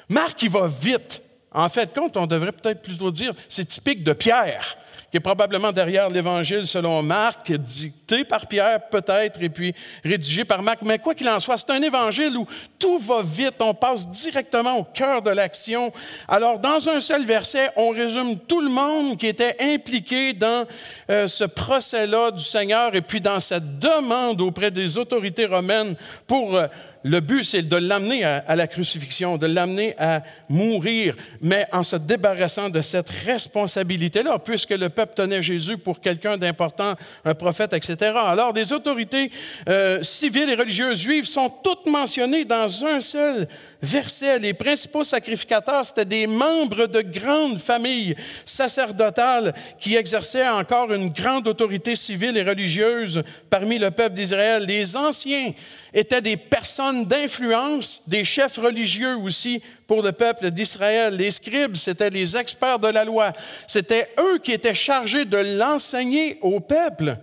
Marc, 0.09 0.43
il 0.43 0.51
va 0.51 0.67
vite. 0.67 1.23
En 1.53 1.69
fait, 1.69 1.95
compte, 1.95 2.17
on 2.17 2.27
devrait 2.27 2.53
peut-être 2.53 2.83
plutôt 2.83 3.11
dire, 3.11 3.33
c'est 3.49 3.65
typique 3.65 4.05
de 4.05 4.13
Pierre, 4.13 4.77
qui 5.11 5.17
est 5.17 5.21
probablement 5.21 5.73
derrière 5.73 6.11
l'Évangile 6.11 6.67
selon 6.67 7.03
Marc, 7.03 7.51
dicté 7.51 8.25
par 8.25 8.47
Pierre 8.47 8.89
peut-être, 8.91 9.43
et 9.43 9.49
puis 9.49 9.75
rédigé 10.05 10.45
par 10.45 10.63
Marc. 10.63 10.83
Mais 10.83 10.99
quoi 10.99 11.15
qu'il 11.15 11.29
en 11.31 11.41
soit, 11.41 11.57
c'est 11.57 11.71
un 11.71 11.81
Évangile 11.81 12.37
où 12.37 12.47
tout 12.79 12.99
va 12.99 13.23
vite, 13.23 13.55
on 13.61 13.73
passe 13.73 14.07
directement 14.07 14.77
au 14.77 14.85
cœur 14.85 15.23
de 15.23 15.31
l'action. 15.31 15.91
Alors, 16.29 16.59
dans 16.59 16.89
un 16.91 17.01
seul 17.01 17.25
verset, 17.25 17.71
on 17.77 17.89
résume 17.89 18.39
tout 18.41 18.61
le 18.61 18.69
monde 18.69 19.17
qui 19.17 19.27
était 19.27 19.57
impliqué 19.59 20.35
dans 20.35 20.67
euh, 21.09 21.27
ce 21.27 21.45
procès-là 21.45 22.33
du 22.33 22.45
Seigneur, 22.45 22.95
et 22.95 23.01
puis 23.01 23.23
dans 23.23 23.41
cette 23.41 23.79
demande 23.79 24.43
auprès 24.43 24.71
des 24.71 24.99
autorités 24.99 25.47
romaines 25.47 25.97
pour... 26.27 26.55
Euh, 26.55 26.67
le 27.07 27.21
but, 27.21 27.45
c'est 27.45 27.63
de 27.63 27.77
l'amener 27.77 28.25
à, 28.25 28.57
la 28.57 28.67
crucifixion, 28.67 29.39
de 29.39 29.47
l'amener 29.47 29.95
à 29.97 30.23
mourir, 30.49 31.15
mais 31.41 31.65
en 31.73 31.85
se 31.85 31.95
débarrassant 31.95 32.69
de 32.69 32.81
cette 32.81 33.11
responsabilité-là, 33.25 34.41
puisque 34.41 34.71
le 34.71 34.89
peuple 34.89 35.15
tenait 35.15 35.41
Jésus 35.41 35.79
pour 35.79 36.01
quelqu'un 36.01 36.37
d'important, 36.37 36.95
un 37.25 37.35
prophète, 37.35 37.75
etc. 37.75 38.13
Alors, 38.17 38.53
des 38.53 38.73
autorités 38.73 39.31
euh, 39.69 40.03
civiles 40.03 40.51
et 40.51 40.57
religieuses 40.57 40.99
juives 40.99 41.27
sont 41.27 41.49
toutes 41.49 41.87
mentionnées 41.87 42.45
dans 42.45 42.85
un 42.85 43.01
seul 43.01 43.47
verset. 43.81 44.41
Les 44.41 44.55
principaux 44.55 45.05
sacrificateurs, 45.05 45.87
c'était 45.87 46.05
des 46.05 46.27
membres 46.27 46.87
de 46.87 47.03
grandes 47.03 47.61
familles 47.61 48.17
sacerdotales 48.45 49.55
qui 49.79 49.95
exerçaient 49.95 50.49
encore 50.49 50.93
une 50.93 51.11
grande 51.11 51.47
autorité 51.47 51.95
civile 51.95 52.37
et 52.37 52.43
religieuse 52.43 53.23
parmi 53.49 53.79
le 53.79 53.93
peuple 53.93 54.15
d'Israël. 54.15 54.65
Les 54.67 54.97
anciens 54.97 55.53
étaient 55.95 56.21
des 56.21 56.37
personnes 56.37 56.96
d'influence, 57.05 58.09
des 58.09 58.25
chefs 58.25 58.57
religieux 58.57 59.17
aussi 59.17 59.62
pour 59.87 60.03
le 60.03 60.12
peuple 60.12 60.50
d'Israël. 60.50 61.15
Les 61.15 61.31
scribes, 61.31 61.76
c'était 61.76 62.11
les 62.11 62.37
experts 62.37 62.79
de 62.79 62.88
la 62.88 63.05
loi. 63.05 63.33
C'était 63.67 64.09
eux 64.19 64.38
qui 64.38 64.53
étaient 64.53 64.75
chargés 64.75 65.25
de 65.25 65.37
l'enseigner 65.59 66.38
au 66.41 66.61
peuple. 66.61 67.17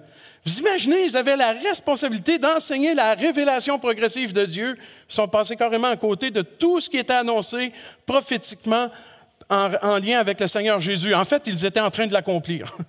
Vous 0.46 0.60
imaginez, 0.60 1.06
ils 1.06 1.18
avaient 1.18 1.38
la 1.38 1.54
responsabilité 1.54 2.38
d'enseigner 2.38 2.94
la 2.94 3.14
révélation 3.14 3.80
progressive 3.80 4.34
de 4.34 4.46
Dieu. 4.46 4.76
Ils 5.10 5.14
sont 5.14 5.28
passés 5.28 5.56
carrément 5.56 5.88
à 5.88 5.98
côté 5.98 6.32
de 6.32 6.42
tout 6.42 6.82
ce 6.82 6.90
qui 6.90 6.98
était 6.98 7.14
annoncé 7.14 7.72
prophétiquement 8.06 8.90
en, 9.50 9.72
en 9.82 9.98
lien 10.00 10.20
avec 10.20 10.40
le 10.40 10.48
Seigneur 10.48 10.82
Jésus. 10.82 11.16
En 11.16 11.26
fait, 11.26 11.44
ils 11.48 11.66
étaient 11.66 11.80
en 11.80 11.92
train 11.92 12.08
de 12.08 12.14
l'accomplir. 12.14 12.76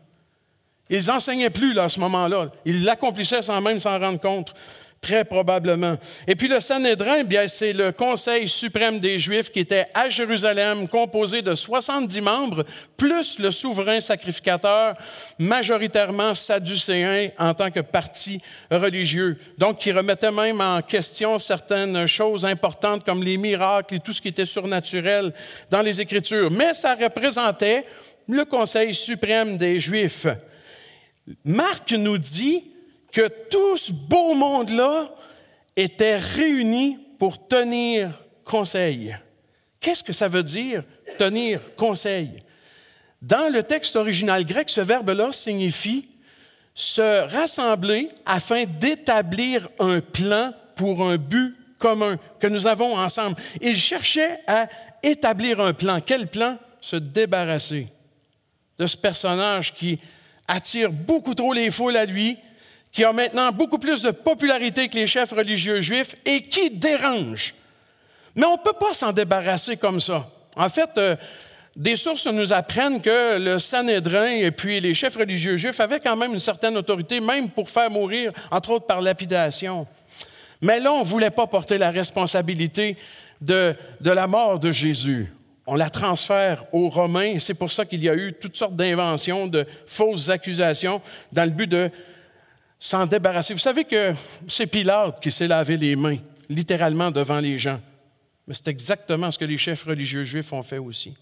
Ils 0.90 1.06
n'enseignaient 1.06 1.50
plus 1.50 1.72
là, 1.72 1.84
à 1.84 1.88
ce 1.88 1.98
moment-là. 2.00 2.50
Ils 2.64 2.84
l'accomplissaient 2.84 3.42
sans 3.42 3.60
même 3.60 3.78
s'en 3.78 3.98
rendre 3.98 4.20
compte. 4.20 4.52
Très 5.04 5.26
probablement. 5.26 5.98
Et 6.26 6.34
puis 6.34 6.48
le 6.48 6.60
Sanhédrin, 6.60 7.24
bien, 7.24 7.46
c'est 7.46 7.74
le 7.74 7.92
Conseil 7.92 8.48
suprême 8.48 9.00
des 9.00 9.18
Juifs 9.18 9.52
qui 9.52 9.60
était 9.60 9.84
à 9.92 10.08
Jérusalem, 10.08 10.88
composé 10.88 11.42
de 11.42 11.54
70 11.54 12.22
membres, 12.22 12.64
plus 12.96 13.38
le 13.38 13.50
souverain 13.50 14.00
sacrificateur, 14.00 14.94
majoritairement 15.38 16.32
sadducéen 16.34 17.28
en 17.38 17.52
tant 17.52 17.70
que 17.70 17.80
parti 17.80 18.40
religieux. 18.70 19.36
Donc, 19.58 19.80
qui 19.80 19.92
remettait 19.92 20.30
même 20.30 20.62
en 20.62 20.80
question 20.80 21.38
certaines 21.38 22.06
choses 22.06 22.46
importantes 22.46 23.04
comme 23.04 23.22
les 23.22 23.36
miracles 23.36 23.96
et 23.96 24.00
tout 24.00 24.14
ce 24.14 24.22
qui 24.22 24.28
était 24.28 24.46
surnaturel 24.46 25.34
dans 25.70 25.82
les 25.82 26.00
Écritures. 26.00 26.50
Mais 26.50 26.72
ça 26.72 26.94
représentait 26.94 27.84
le 28.26 28.46
Conseil 28.46 28.94
suprême 28.94 29.58
des 29.58 29.80
Juifs. 29.80 30.28
Marc 31.44 31.92
nous 31.92 32.16
dit 32.16 32.64
que 33.14 33.28
tout 33.48 33.76
ce 33.76 33.92
beau 33.92 34.34
monde-là 34.34 35.08
était 35.76 36.16
réuni 36.16 36.98
pour 37.18 37.46
tenir 37.46 38.10
conseil. 38.44 39.16
Qu'est-ce 39.80 40.02
que 40.02 40.12
ça 40.12 40.26
veut 40.26 40.42
dire, 40.42 40.82
tenir 41.16 41.60
conseil? 41.76 42.30
Dans 43.22 43.50
le 43.52 43.62
texte 43.62 43.94
original 43.96 44.44
grec, 44.44 44.68
ce 44.68 44.80
verbe-là 44.80 45.30
signifie 45.30 46.08
se 46.74 47.28
rassembler 47.32 48.08
afin 48.26 48.64
d'établir 48.64 49.68
un 49.78 50.00
plan 50.00 50.52
pour 50.74 51.08
un 51.08 51.16
but 51.16 51.56
commun 51.78 52.18
que 52.40 52.48
nous 52.48 52.66
avons 52.66 52.96
ensemble. 52.98 53.36
Il 53.60 53.76
cherchait 53.76 54.40
à 54.48 54.66
établir 55.04 55.60
un 55.60 55.72
plan. 55.72 56.00
Quel 56.00 56.26
plan? 56.26 56.58
Se 56.80 56.96
débarrasser 56.96 57.86
de 58.78 58.86
ce 58.86 58.96
personnage 58.96 59.72
qui 59.72 60.00
attire 60.48 60.90
beaucoup 60.90 61.34
trop 61.34 61.52
les 61.52 61.70
foules 61.70 61.96
à 61.96 62.04
lui, 62.04 62.36
qui 62.94 63.02
a 63.02 63.12
maintenant 63.12 63.50
beaucoup 63.50 63.78
plus 63.78 64.02
de 64.02 64.12
popularité 64.12 64.88
que 64.88 64.94
les 64.94 65.08
chefs 65.08 65.32
religieux 65.32 65.80
juifs 65.80 66.14
et 66.24 66.42
qui 66.42 66.70
dérange. 66.70 67.52
Mais 68.36 68.46
on 68.46 68.52
ne 68.52 68.62
peut 68.62 68.72
pas 68.78 68.94
s'en 68.94 69.12
débarrasser 69.12 69.76
comme 69.76 69.98
ça. 69.98 70.30
En 70.54 70.68
fait, 70.68 70.90
euh, 70.96 71.16
des 71.74 71.96
sources 71.96 72.28
nous 72.28 72.52
apprennent 72.52 73.02
que 73.02 73.36
le 73.38 73.58
Sanhédrin 73.58 74.28
et 74.28 74.52
puis 74.52 74.78
les 74.78 74.94
chefs 74.94 75.16
religieux 75.16 75.56
juifs 75.56 75.80
avaient 75.80 75.98
quand 75.98 76.14
même 76.14 76.34
une 76.34 76.38
certaine 76.38 76.76
autorité, 76.76 77.18
même 77.18 77.50
pour 77.50 77.68
faire 77.68 77.90
mourir, 77.90 78.30
entre 78.52 78.70
autres 78.70 78.86
par 78.86 79.02
lapidation. 79.02 79.88
Mais 80.60 80.78
là, 80.78 80.92
on 80.92 81.00
ne 81.00 81.04
voulait 81.04 81.30
pas 81.30 81.48
porter 81.48 81.78
la 81.78 81.90
responsabilité 81.90 82.96
de, 83.40 83.74
de 84.00 84.10
la 84.12 84.28
mort 84.28 84.60
de 84.60 84.70
Jésus. 84.70 85.32
On 85.66 85.74
la 85.74 85.90
transfère 85.90 86.64
aux 86.72 86.90
Romains. 86.90 87.40
C'est 87.40 87.58
pour 87.58 87.72
ça 87.72 87.84
qu'il 87.84 88.04
y 88.04 88.08
a 88.08 88.14
eu 88.14 88.34
toutes 88.34 88.56
sortes 88.56 88.76
d'inventions, 88.76 89.48
de 89.48 89.66
fausses 89.84 90.28
accusations, 90.28 91.02
dans 91.32 91.44
le 91.44 91.50
but 91.50 91.66
de 91.66 91.90
s'en 92.84 93.06
débarrasser. 93.06 93.54
Vous 93.54 93.60
savez 93.60 93.84
que 93.84 94.12
c'est 94.46 94.66
Pilate 94.66 95.18
qui 95.18 95.32
s'est 95.32 95.48
lavé 95.48 95.78
les 95.78 95.96
mains, 95.96 96.18
littéralement 96.50 97.10
devant 97.10 97.40
les 97.40 97.58
gens. 97.58 97.80
Mais 98.46 98.52
c'est 98.52 98.68
exactement 98.68 99.30
ce 99.30 99.38
que 99.38 99.46
les 99.46 99.56
chefs 99.56 99.84
religieux 99.84 100.24
juifs 100.24 100.52
ont 100.52 100.62
fait 100.62 100.76
aussi. 100.76 101.16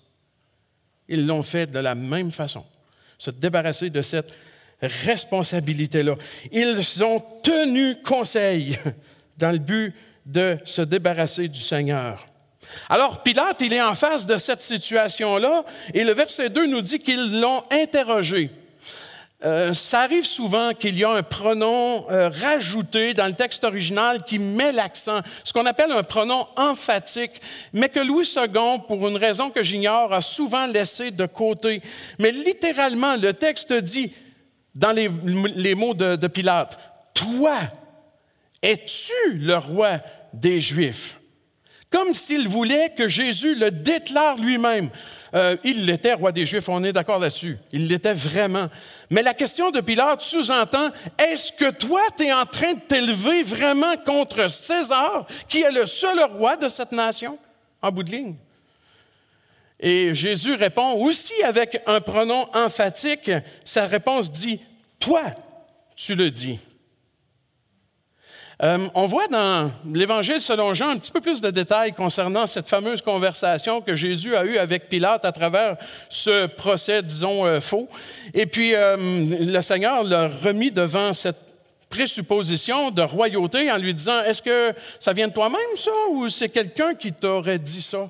Ils 1.06 1.24
l'ont 1.24 1.44
fait 1.44 1.70
de 1.70 1.78
la 1.78 1.94
même 1.94 2.32
façon, 2.32 2.64
se 3.16 3.30
débarrasser 3.30 3.90
de 3.90 4.02
cette 4.02 4.32
responsabilité-là. 4.80 6.16
Ils 6.50 7.04
ont 7.04 7.22
tenu 7.44 8.02
conseil 8.02 8.76
dans 9.38 9.52
le 9.52 9.58
but 9.58 9.94
de 10.26 10.58
se 10.64 10.82
débarrasser 10.82 11.46
du 11.46 11.60
Seigneur. 11.60 12.26
Alors 12.88 13.22
Pilate, 13.22 13.60
il 13.60 13.72
est 13.72 13.82
en 13.82 13.94
face 13.94 14.26
de 14.26 14.36
cette 14.36 14.62
situation-là 14.62 15.64
et 15.94 16.02
le 16.02 16.12
verset 16.12 16.50
2 16.50 16.66
nous 16.66 16.80
dit 16.80 16.98
qu'ils 16.98 17.40
l'ont 17.40 17.62
interrogé. 17.70 18.50
Euh, 19.44 19.72
ça 19.72 20.02
arrive 20.02 20.24
souvent 20.24 20.72
qu'il 20.72 20.96
y 20.96 21.04
a 21.04 21.10
un 21.10 21.22
pronom 21.22 22.06
euh, 22.10 22.28
rajouté 22.28 23.12
dans 23.12 23.26
le 23.26 23.34
texte 23.34 23.64
original 23.64 24.22
qui 24.22 24.38
met 24.38 24.70
l'accent, 24.70 25.20
ce 25.42 25.52
qu'on 25.52 25.66
appelle 25.66 25.90
un 25.90 26.04
pronom 26.04 26.46
emphatique, 26.56 27.32
mais 27.72 27.88
que 27.88 27.98
Louis 27.98 28.28
II, 28.36 28.78
pour 28.86 29.08
une 29.08 29.16
raison 29.16 29.50
que 29.50 29.62
j'ignore, 29.62 30.12
a 30.12 30.20
souvent 30.20 30.66
laissé 30.66 31.10
de 31.10 31.26
côté. 31.26 31.82
Mais 32.20 32.30
littéralement, 32.30 33.16
le 33.16 33.32
texte 33.32 33.72
dit, 33.72 34.12
dans 34.74 34.92
les, 34.92 35.08
mots 35.74 35.94
de, 35.94 36.16
de 36.16 36.26
Pilate, 36.28 36.78
Toi, 37.14 37.58
es-tu 38.62 39.34
le 39.34 39.56
roi 39.56 39.98
des 40.32 40.60
Juifs? 40.60 41.18
Comme 41.92 42.14
s'il 42.14 42.48
voulait 42.48 42.90
que 42.96 43.06
Jésus 43.06 43.54
le 43.54 43.70
déclare 43.70 44.38
lui-même. 44.38 44.88
Euh, 45.34 45.56
il 45.64 45.86
l'était, 45.86 46.14
roi 46.14 46.32
des 46.32 46.44
Juifs, 46.44 46.68
on 46.68 46.82
est 46.84 46.92
d'accord 46.92 47.18
là-dessus. 47.18 47.58
Il 47.72 47.88
l'était 47.88 48.12
vraiment. 48.12 48.68
Mais 49.10 49.22
la 49.22 49.34
question 49.34 49.70
de 49.70 49.80
Pilate 49.80 50.20
sous-entend, 50.20 50.90
est-ce 51.18 51.52
que 51.52 51.70
toi, 51.70 52.02
tu 52.16 52.24
es 52.24 52.32
en 52.32 52.44
train 52.44 52.74
de 52.74 52.80
t'élever 52.80 53.42
vraiment 53.42 53.96
contre 54.04 54.50
César, 54.50 55.26
qui 55.48 55.62
est 55.62 55.70
le 55.70 55.86
seul 55.86 56.18
roi 56.24 56.56
de 56.56 56.68
cette 56.68 56.92
nation, 56.92 57.38
en 57.80 57.90
bout 57.90 58.02
de 58.02 58.10
ligne? 58.10 58.34
Et 59.80 60.14
Jésus 60.14 60.54
répond 60.54 60.92
aussi 60.92 61.34
avec 61.42 61.82
un 61.86 62.00
pronom 62.00 62.46
emphatique. 62.54 63.30
Sa 63.64 63.86
réponse 63.86 64.30
dit, 64.30 64.60
toi, 65.00 65.22
tu 65.96 66.14
le 66.14 66.30
dis. 66.30 66.58
Euh, 68.62 68.86
on 68.94 69.06
voit 69.06 69.26
dans 69.26 69.72
l'Évangile 69.92 70.40
selon 70.40 70.72
Jean 70.72 70.90
un 70.90 70.96
petit 70.96 71.10
peu 71.10 71.20
plus 71.20 71.40
de 71.40 71.50
détails 71.50 71.92
concernant 71.92 72.46
cette 72.46 72.68
fameuse 72.68 73.02
conversation 73.02 73.80
que 73.80 73.96
Jésus 73.96 74.36
a 74.36 74.44
eue 74.44 74.56
avec 74.56 74.88
Pilate 74.88 75.24
à 75.24 75.32
travers 75.32 75.76
ce 76.08 76.46
procès, 76.46 77.02
disons, 77.02 77.44
euh, 77.44 77.60
faux. 77.60 77.88
Et 78.32 78.46
puis, 78.46 78.76
euh, 78.76 78.96
le 78.96 79.60
Seigneur 79.62 80.04
l'a 80.04 80.28
remis 80.28 80.70
devant 80.70 81.12
cette 81.12 81.40
présupposition 81.90 82.92
de 82.92 83.02
royauté 83.02 83.70
en 83.70 83.78
lui 83.78 83.94
disant, 83.94 84.22
est-ce 84.22 84.42
que 84.42 84.72
ça 85.00 85.12
vient 85.12 85.26
de 85.26 85.32
toi-même, 85.32 85.58
ça, 85.74 85.90
ou 86.12 86.28
c'est 86.28 86.48
quelqu'un 86.48 86.94
qui 86.94 87.12
t'aurait 87.12 87.58
dit 87.58 87.82
ça? 87.82 88.08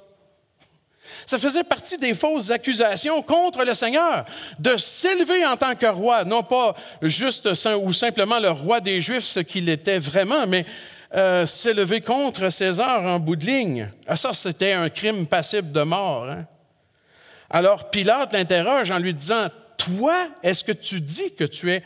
Ça 1.27 1.39
faisait 1.39 1.65
partie 1.65 1.99
des 1.99 2.15
fausses 2.15 2.51
accusations 2.51 3.23
contre 3.23 3.65
le 3.65 3.75
Seigneur, 3.75 4.25
de 4.59 4.77
s'élever 4.77 5.45
en 5.47 5.57
tant 5.57 5.75
que 5.75 5.87
roi, 5.87 6.25
non 6.25 6.43
pas 6.43 6.75
juste 7.03 7.49
ou 7.81 7.93
simplement 7.93 8.39
le 8.39 8.51
roi 8.51 8.81
des 8.81 9.01
Juifs, 9.01 9.25
ce 9.25 9.41
qu'il 9.41 9.69
était 9.69 9.99
vraiment, 9.99 10.47
mais 10.47 10.67
euh, 11.15 11.45
s'élever 11.45 12.01
contre 12.01 12.49
César 12.49 13.03
en 13.07 13.19
bout 13.19 13.37
de 13.37 13.45
ligne. 13.45 13.91
Ah, 14.07 14.17
ça, 14.17 14.33
c'était 14.33 14.73
un 14.73 14.89
crime 14.89 15.27
passible 15.27 15.71
de 15.71 15.83
mort. 15.83 16.25
Hein. 16.25 16.47
Alors 17.51 17.91
Pilate 17.91 18.33
l'interroge 18.33 18.91
en 18.91 18.99
lui 18.99 19.13
disant, 19.13 19.49
Toi, 19.77 20.17
est-ce 20.43 20.65
que 20.65 20.73
tu 20.73 21.01
dis 21.01 21.35
que 21.35 21.45
tu 21.45 21.71
es 21.71 21.83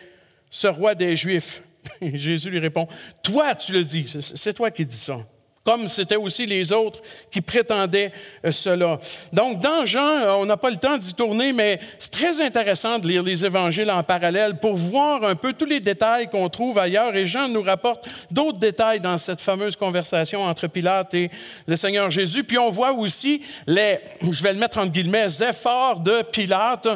ce 0.48 0.68
roi 0.68 0.94
des 0.94 1.16
Juifs? 1.16 1.62
Jésus 2.00 2.50
lui 2.50 2.60
répond, 2.60 2.86
Toi, 3.22 3.54
tu 3.56 3.72
le 3.72 3.82
dis, 3.82 4.14
c'est 4.20 4.54
toi 4.54 4.70
qui 4.70 4.86
dis 4.86 4.96
ça 4.96 5.18
comme 5.66 5.88
c'était 5.88 6.16
aussi 6.16 6.46
les 6.46 6.70
autres 6.70 7.02
qui 7.28 7.40
prétendaient 7.40 8.12
euh, 8.44 8.52
cela. 8.52 9.00
Donc, 9.32 9.58
dans 9.58 9.84
Jean, 9.84 10.20
euh, 10.20 10.34
on 10.38 10.46
n'a 10.46 10.56
pas 10.56 10.70
le 10.70 10.76
temps 10.76 10.96
d'y 10.96 11.12
tourner, 11.12 11.52
mais 11.52 11.80
c'est 11.98 12.12
très 12.12 12.40
intéressant 12.40 13.00
de 13.00 13.08
lire 13.08 13.24
les 13.24 13.44
évangiles 13.44 13.90
en 13.90 14.04
parallèle 14.04 14.60
pour 14.60 14.76
voir 14.76 15.24
un 15.24 15.34
peu 15.34 15.52
tous 15.52 15.64
les 15.64 15.80
détails 15.80 16.30
qu'on 16.30 16.48
trouve 16.48 16.78
ailleurs. 16.78 17.16
Et 17.16 17.26
Jean 17.26 17.48
nous 17.48 17.62
rapporte 17.62 18.08
d'autres 18.30 18.58
détails 18.58 19.00
dans 19.00 19.18
cette 19.18 19.40
fameuse 19.40 19.74
conversation 19.74 20.44
entre 20.44 20.68
Pilate 20.68 21.14
et 21.14 21.30
le 21.66 21.74
Seigneur 21.74 22.12
Jésus. 22.12 22.44
Puis 22.44 22.58
on 22.58 22.70
voit 22.70 22.92
aussi 22.92 23.42
les, 23.66 23.98
je 24.22 24.42
vais 24.44 24.52
le 24.52 24.60
mettre 24.60 24.78
en 24.78 24.86
guillemets, 24.86 25.26
efforts 25.40 25.98
de 25.98 26.22
Pilate 26.30 26.86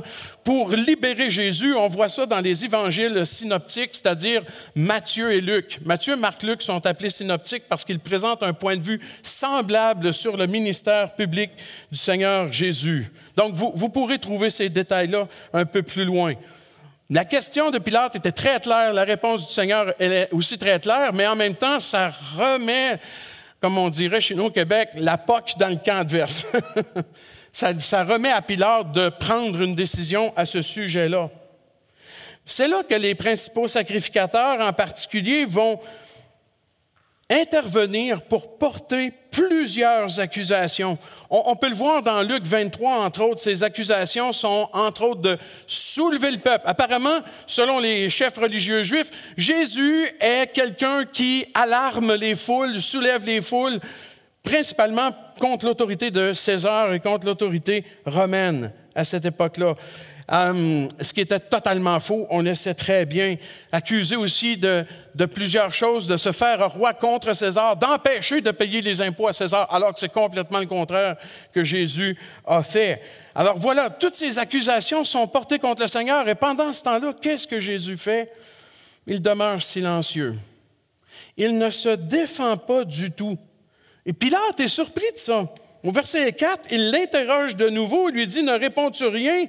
pour 0.45 0.71
libérer 0.71 1.31
Jésus. 1.31 1.75
On 1.75 1.89
voit 1.89 2.09
ça 2.09 2.27
dans 2.27 2.41
les 2.41 2.65
évangiles 2.65 3.27
synoptiques, 3.27 3.91
c'est-à-dire 3.93 4.43
Matthieu 4.75 5.33
et 5.33 5.41
Luc. 5.41 5.79
Matthieu, 5.85 6.17
Marc, 6.17 6.43
Luc 6.43 6.63
sont 6.63 6.85
appelés 6.87 7.11
synoptiques 7.11 7.65
parce 7.69 7.85
qu'ils 7.85 8.01
présentent 8.01 8.43
un 8.43 8.53
point 8.53 8.77
de 8.77 8.83
vue 8.83 9.01
semblable 9.23 10.13
sur 10.15 10.37
le 10.37 10.47
ministère 10.47 11.15
public 11.15 11.51
du 11.91 11.99
Seigneur 11.99 12.53
Jésus. 12.53 13.11
Donc, 13.37 13.55
vous, 13.55 13.89
pourrez 13.89 14.19
trouver 14.19 14.51
ces 14.51 14.69
détails-là 14.69 15.29
un 15.53 15.65
peu 15.65 15.83
plus 15.83 16.05
loin. 16.05 16.35
La 17.09 17.25
question 17.25 17.71
de 17.71 17.79
Pilate 17.79 18.17
était 18.17 18.33
très 18.33 18.61
claire, 18.61 18.93
la 18.93 19.03
réponse 19.03 19.49
du 19.49 19.53
Seigneur 19.53 19.93
est 19.99 20.33
aussi 20.33 20.57
très 20.59 20.79
claire, 20.79 21.13
mais 21.13 21.27
en 21.27 21.35
même 21.35 21.57
temps, 21.57 21.81
ça 21.81 22.13
remet, 22.37 22.99
comme 23.61 23.77
on 23.79 23.91
dirait 23.91 24.21
chez 24.21 24.37
nous 24.37 24.45
au 24.45 24.51
Québec, 24.51 24.91
la 24.95 25.19
poque 25.19 25.55
dans 25.59 25.69
le 25.69 25.77
camp 25.77 25.99
adverse. 25.99 26.47
ça, 27.53 28.05
remet 28.05 28.31
à 28.31 28.43
Pilate 28.43 28.93
de 28.93 29.09
prendre 29.09 29.61
une 29.61 29.75
décision 29.75 30.33
à 30.37 30.47
ce 30.47 30.63
sujet-là. 30.63 31.31
C'est 32.47 32.69
là 32.69 32.83
que 32.83 32.95
les 32.95 33.15
principaux 33.15 33.69
sacrificateurs 33.69 34.61
en 34.61 34.73
particulier 34.73 35.45
vont 35.45 35.79
intervenir 37.31 38.23
pour 38.23 38.59
porter 38.59 39.13
plusieurs 39.31 40.19
accusations. 40.19 40.99
On, 41.31 41.55
peut 41.55 41.69
le 41.69 41.77
voir 41.77 42.03
dans 42.03 42.23
Luc 42.23 42.45
23, 42.45 43.05
entre 43.05 43.23
autres, 43.23 43.41
ces 43.41 43.63
accusations 43.63 44.33
sont, 44.33 44.69
entre 44.73 45.05
autres, 45.05 45.21
de 45.21 45.39
soulever 45.69 46.33
le 46.33 46.39
peuple. 46.39 46.65
Apparemment, 46.67 47.21
selon 47.47 47.79
les 47.79 48.11
chefs 48.11 48.37
religieux 48.37 48.83
juifs, 48.83 49.11
Jésus 49.37 50.09
est 50.21 50.53
quelqu'un 50.53 51.05
qui 51.05 51.47
alarme 51.55 52.15
les 52.15 52.35
foules, 52.35 52.81
soulève 52.81 53.25
les 53.25 53.41
foules, 53.41 53.79
principalement 54.43 55.13
contre 55.41 55.67
l'autorité 55.67 56.13
de 56.13 56.33
César 56.33 56.93
et 56.93 57.01
contre 57.01 57.27
l'autorité 57.27 57.85
romaine 58.07 58.73
à 58.95 59.03
cette 59.03 59.25
époque-là. 59.25 59.75
Euh, 60.33 60.87
ce 61.01 61.13
qui 61.13 61.23
était 61.23 61.41
totalement 61.41 61.99
faux, 61.99 62.27
on 62.31 62.43
le 62.43 62.55
sait 62.55 62.75
très 62.75 63.05
bien. 63.05 63.35
Accusé 63.73 64.15
aussi 64.15 64.57
de, 64.57 64.85
de 65.17 65.27
plusieurs 65.27 65.75
choses, 65.75 66.07
de 66.07 66.17
se 66.17 66.31
faire 66.31 66.71
roi 66.71 66.95
contre 66.95 67.35
César, 67.35 67.77
d'empêcher 67.77 68.41
de 68.41 68.53
payer 68.53 68.81
les 68.81 69.03
impôts 69.03 69.27
à 69.27 69.33
César, 69.33 69.67
alors 69.75 69.93
que 69.93 69.99
c'est 69.99 70.13
complètement 70.13 70.61
le 70.61 70.67
contraire 70.67 71.17
que 71.53 71.65
Jésus 71.65 72.17
a 72.47 72.63
fait. 72.63 73.03
Alors 73.35 73.59
voilà, 73.59 73.91
toutes 73.91 74.15
ces 74.15 74.39
accusations 74.39 75.03
sont 75.03 75.27
portées 75.27 75.59
contre 75.59 75.83
le 75.83 75.89
Seigneur 75.89 76.29
et 76.29 76.37
pendant 76.37 76.71
ce 76.71 76.85
temps-là, 76.85 77.13
qu'est-ce 77.21 77.49
que 77.49 77.59
Jésus 77.59 77.97
fait? 77.97 78.31
Il 79.09 79.21
demeure 79.21 79.61
silencieux. 79.61 80.39
Il 81.37 81.59
ne 81.59 81.71
se 81.71 81.89
défend 81.89 82.57
pas 82.57 82.85
du 82.85 83.11
tout. 83.11 83.37
Et 84.11 84.13
Pilate 84.13 84.59
est 84.59 84.67
surpris 84.67 85.13
de 85.13 85.19
ça. 85.19 85.47
Au 85.85 85.93
verset 85.93 86.33
4, 86.33 86.73
il 86.73 86.91
l'interroge 86.91 87.55
de 87.55 87.69
nouveau, 87.69 88.09
il 88.09 88.17
lui 88.17 88.27
dit, 88.27 88.43
ne 88.43 88.59
réponds-tu 88.59 89.07
rien? 89.07 89.47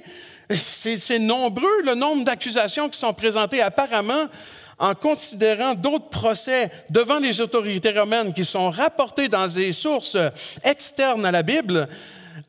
C'est 0.50 1.18
nombreux 1.18 1.82
le 1.84 1.96
nombre 1.96 2.24
d'accusations 2.24 2.88
qui 2.88 2.96
sont 2.96 3.12
présentées 3.12 3.60
apparemment 3.60 4.28
en 4.78 4.94
considérant 4.94 5.74
d'autres 5.74 6.10
procès 6.10 6.70
devant 6.90 7.18
les 7.18 7.40
autorités 7.40 7.90
romaines 7.90 8.32
qui 8.32 8.44
sont 8.44 8.70
rapportés 8.70 9.28
dans 9.28 9.48
des 9.48 9.72
sources 9.72 10.16
externes 10.62 11.26
à 11.26 11.32
la 11.32 11.42
Bible. 11.42 11.88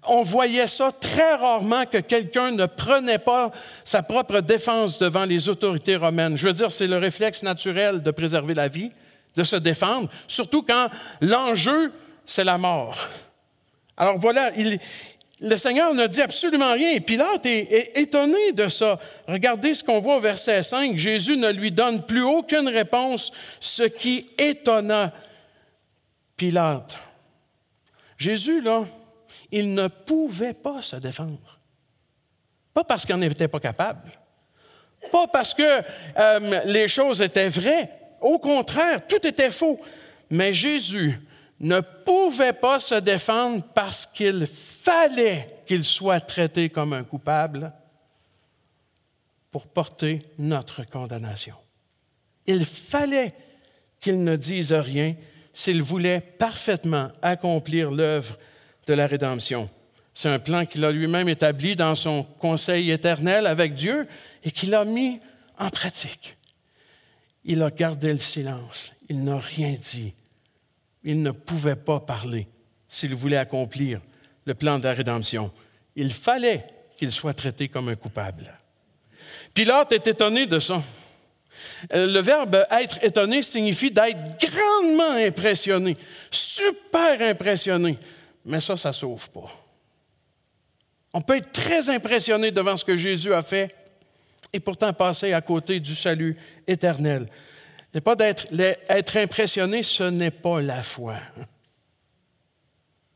On 0.08 0.22
voyait 0.22 0.68
ça 0.68 0.92
très 0.92 1.34
rarement 1.34 1.88
que 1.88 1.98
quelqu'un 1.98 2.52
ne 2.52 2.68
prenait 2.68 3.18
pas 3.18 3.50
sa 3.84 4.04
propre 4.04 4.40
défense 4.42 5.00
devant 5.00 5.26
les 5.26 5.50
autorités 5.50 5.96
romaines. 5.96 6.38
Je 6.38 6.46
veux 6.46 6.54
dire, 6.54 6.72
c'est 6.72 6.86
le 6.86 7.00
réflexe 7.00 7.42
naturel 7.42 8.04
de 8.04 8.12
préserver 8.12 8.54
la 8.54 8.68
vie 8.68 8.92
de 9.36 9.44
se 9.44 9.56
défendre, 9.56 10.10
surtout 10.28 10.62
quand 10.62 10.90
l'enjeu, 11.22 11.92
c'est 12.26 12.44
la 12.44 12.58
mort. 12.58 12.98
Alors 13.98 14.18
voilà, 14.18 14.52
le 15.42 15.58
Seigneur 15.58 15.94
ne 15.94 16.08
dit 16.08 16.22
absolument 16.22 16.74
rien. 16.74 17.00
Pilate 17.00 17.46
est, 17.46 17.98
étonné 17.98 18.54
de 18.54 18.68
ça. 18.68 19.00
Regardez 19.28 19.74
ce 19.74 19.84
qu'on 19.84 20.00
voit 20.00 20.18
au 20.18 20.20
verset 20.20 20.64
5. 20.64 20.96
Jésus 20.96 21.38
ne 21.38 21.50
lui 21.50 21.72
donne 21.72 22.06
plus 22.06 22.24
aucune 22.24 22.68
réponse, 22.68 23.32
ce 23.60 23.84
qui 23.84 24.30
étonna 24.38 25.12
Pilate. 26.38 26.98
Jésus, 28.18 28.62
là, 28.62 28.86
il 29.52 29.74
ne 29.74 29.88
pouvait 29.88 30.54
pas 30.54 30.82
se 30.82 30.96
défendre. 30.96 31.60
Pas 32.74 32.84
parce 32.84 33.06
qu'il 33.06 33.18
n'était 33.18 33.48
pas 33.48 33.60
capable. 33.60 34.10
Pas 35.12 35.28
parce 35.28 35.54
que 35.54 35.82
euh, 36.18 36.62
les 36.66 36.88
choses 36.88 37.22
étaient 37.22 37.50
vraies, 37.50 37.90
au 38.22 38.40
contraire, 38.40 39.06
tout 39.06 39.28
était 39.28 39.52
faux. 39.52 39.80
Mais 40.30 40.54
Jésus 40.54 41.20
ne 41.64 41.80
pouvait 41.80 42.54
pas 42.54 42.78
se 42.78 42.96
défendre 42.96 43.64
parce 43.74 44.06
qu'il 44.06 44.46
fallait 44.46 45.48
qu'il 45.66 45.84
soit 45.84 46.20
traité 46.20 46.70
comme 46.70 46.94
un 46.94 47.04
coupable 47.04 47.74
pour 49.50 49.68
porter 49.68 50.20
notre 50.38 50.84
condamnation. 50.84 51.56
Il 52.46 52.66
fallait 52.66 53.32
qu'il 54.02 54.24
ne 54.24 54.36
dise 54.36 54.74
rien 54.74 55.16
s'il 55.54 55.82
voulait 55.82 56.20
parfaitement 56.20 57.08
accomplir 57.22 57.92
l'œuvre 57.92 58.38
de 58.88 58.94
la 58.94 59.08
rédemption. 59.08 59.70
C'est 60.14 60.30
un 60.30 60.40
plan 60.40 60.66
qu'il 60.66 60.84
a 60.84 60.92
lui-même 60.92 61.30
établi 61.30 61.78
dans 61.78 61.96
son 61.96 62.24
conseil 62.24 62.92
éternel 62.92 63.48
avec 63.48 63.74
Dieu 63.74 64.06
et 64.44 64.52
qu'il 64.52 64.76
a 64.76 64.84
mis 64.84 65.22
en 65.58 65.70
pratique. 65.70 66.36
Il 67.46 67.62
a 67.62 67.72
gardé 67.72 68.12
le 68.12 68.18
silence. 68.18 68.92
Il 69.08 69.24
n'a 69.24 69.38
rien 69.38 69.76
dit. 69.82 70.14
Il 71.04 71.22
ne 71.22 71.32
pouvait 71.32 71.76
pas 71.76 72.00
parler 72.00 72.48
s'il 72.88 73.16
voulait 73.16 73.38
accomplir 73.38 74.00
le 74.46 74.54
plan 74.54 74.80
de 74.80 74.84
la 74.84 74.94
rédemption. 74.94 75.52
Il 75.96 76.12
fallait 76.14 76.66
qu'il 76.98 77.12
soit 77.12 77.34
traité 77.34 77.68
comme 77.68 77.90
un 77.90 77.96
coupable. 77.96 78.52
Pilate 79.54 79.92
est 79.92 80.08
étonné 80.08 80.46
de 80.46 80.60
ça. 80.60 80.82
Euh, 81.94 82.08
le 82.08 82.22
verbe 82.22 82.66
être 82.72 83.04
étonné 83.04 83.42
signifie 83.42 83.92
d'être 83.92 84.18
grandement 84.40 85.12
impressionné, 85.12 85.96
super 86.32 87.22
impressionné. 87.22 87.98
Mais 88.46 88.60
ça, 88.60 88.78
ça 88.78 88.90
ne 88.90 88.94
sauve 88.94 89.30
pas. 89.32 89.52
On 91.14 91.22
peut 91.22 91.38
être 91.38 91.52
très 91.52 91.90
impressionné 91.90 92.52
devant 92.52 92.76
ce 92.76 92.84
que 92.84 92.98
Jésus 92.98 93.34
a 93.34 93.44
fait 93.44 93.76
et 94.52 94.60
pourtant 94.60 94.94
passer 94.94 95.34
à 95.34 95.42
côté 95.42 95.80
du 95.80 95.94
salut 95.94 96.36
éternel. 96.68 97.28
N'est 97.94 98.02
pas 98.02 98.16
d'être 98.16 98.48
être 98.90 99.18
impressionné, 99.18 99.84
ce 99.84 100.04
n'est 100.04 100.32
pas 100.32 100.62
la 100.62 100.84
foi. 100.84 101.18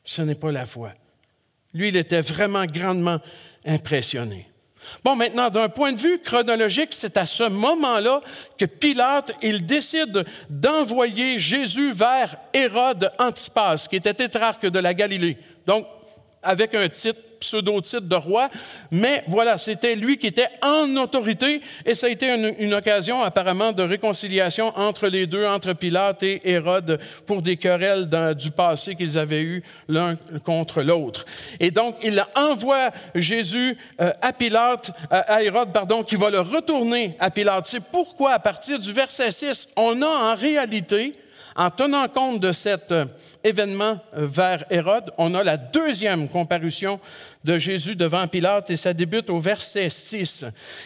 Ce 0.03 0.21
n'est 0.21 0.35
pas 0.35 0.51
la 0.51 0.65
foi. 0.65 0.93
Lui, 1.73 1.89
il 1.89 1.97
était 1.97 2.21
vraiment 2.21 2.65
grandement 2.65 3.19
impressionné. 3.65 4.47
Bon, 5.03 5.15
maintenant, 5.15 5.49
d'un 5.49 5.69
point 5.69 5.91
de 5.91 5.99
vue 5.99 6.19
chronologique, 6.19 6.93
c'est 6.93 7.17
à 7.17 7.25
ce 7.25 7.43
moment-là 7.43 8.21
que 8.57 8.65
Pilate, 8.65 9.33
il 9.41 9.65
décide 9.65 10.25
d'envoyer 10.49 11.39
Jésus 11.39 11.91
vers 11.91 12.37
Hérode 12.53 13.11
Antipas, 13.19 13.87
qui 13.89 13.97
était 13.97 14.13
tétrarque 14.13 14.67
de 14.67 14.79
la 14.79 14.93
Galilée. 14.93 15.37
Donc, 15.65 15.85
avec 16.47 16.73
un 16.73 16.87
titre 16.87 17.19
pseudo-titre 17.39 18.07
de 18.07 18.15
roi, 18.15 18.49
mais 18.91 19.23
voilà, 19.27 19.57
c'était 19.57 19.95
lui 19.95 20.17
qui 20.17 20.27
était 20.27 20.47
en 20.61 20.95
autorité 20.97 21.61
et 21.85 21.93
ça 21.93 22.07
a 22.07 22.09
été 22.09 22.33
une, 22.59 22.73
occasion 22.73 23.23
apparemment 23.23 23.71
de 23.71 23.83
réconciliation 23.83 24.77
entre 24.77 25.07
les 25.07 25.27
deux, 25.27 25.45
entre 25.45 25.73
Pilate 25.73 26.23
et 26.23 26.41
Hérode, 26.43 26.99
pour 27.25 27.41
des 27.41 27.57
querelles 27.57 28.09
du 28.35 28.51
passé 28.51 28.95
qu'ils 28.95 29.17
avaient 29.17 29.41
eues 29.41 29.63
l'un 29.87 30.15
contre 30.43 30.81
l'autre. 30.81 31.25
Et 31.59 31.71
donc, 31.71 31.95
il 32.03 32.23
envoie 32.35 32.89
Jésus 33.15 33.77
euh, 34.01 34.11
à 34.21 34.33
Pilate, 34.33 34.91
à 35.09 35.41
Hérode, 35.43 35.71
pardon, 35.71 36.03
qui 36.03 36.15
va 36.15 36.29
le 36.29 36.39
retourner 36.39 37.15
à 37.19 37.31
Pilate. 37.31 37.67
C'est 37.67 37.91
pourquoi, 37.91 38.33
à 38.33 38.39
partir 38.39 38.79
du 38.79 38.91
verset 38.93 39.31
6, 39.31 39.69
on 39.77 40.01
a 40.01 40.07
en 40.07 40.35
réalité, 40.35 41.13
en 41.55 41.69
tenant 41.69 42.07
compte 42.07 42.39
de 42.39 42.51
cette 42.51 42.93
événement 43.47 43.99
vers 44.13 44.65
Hérode, 44.69 45.11
on 45.17 45.33
a 45.33 45.43
la 45.43 45.57
deuxième 45.57 46.27
comparution 46.27 46.99
de 47.47 47.57
Jésus 47.57 47.95
devant 47.95 48.27
Pilate 48.27 48.69
et 48.71 48.75
ça 48.75 48.93
débute 48.93 49.29
au 49.29 49.39
verset 49.39 49.89
6, 49.89 50.45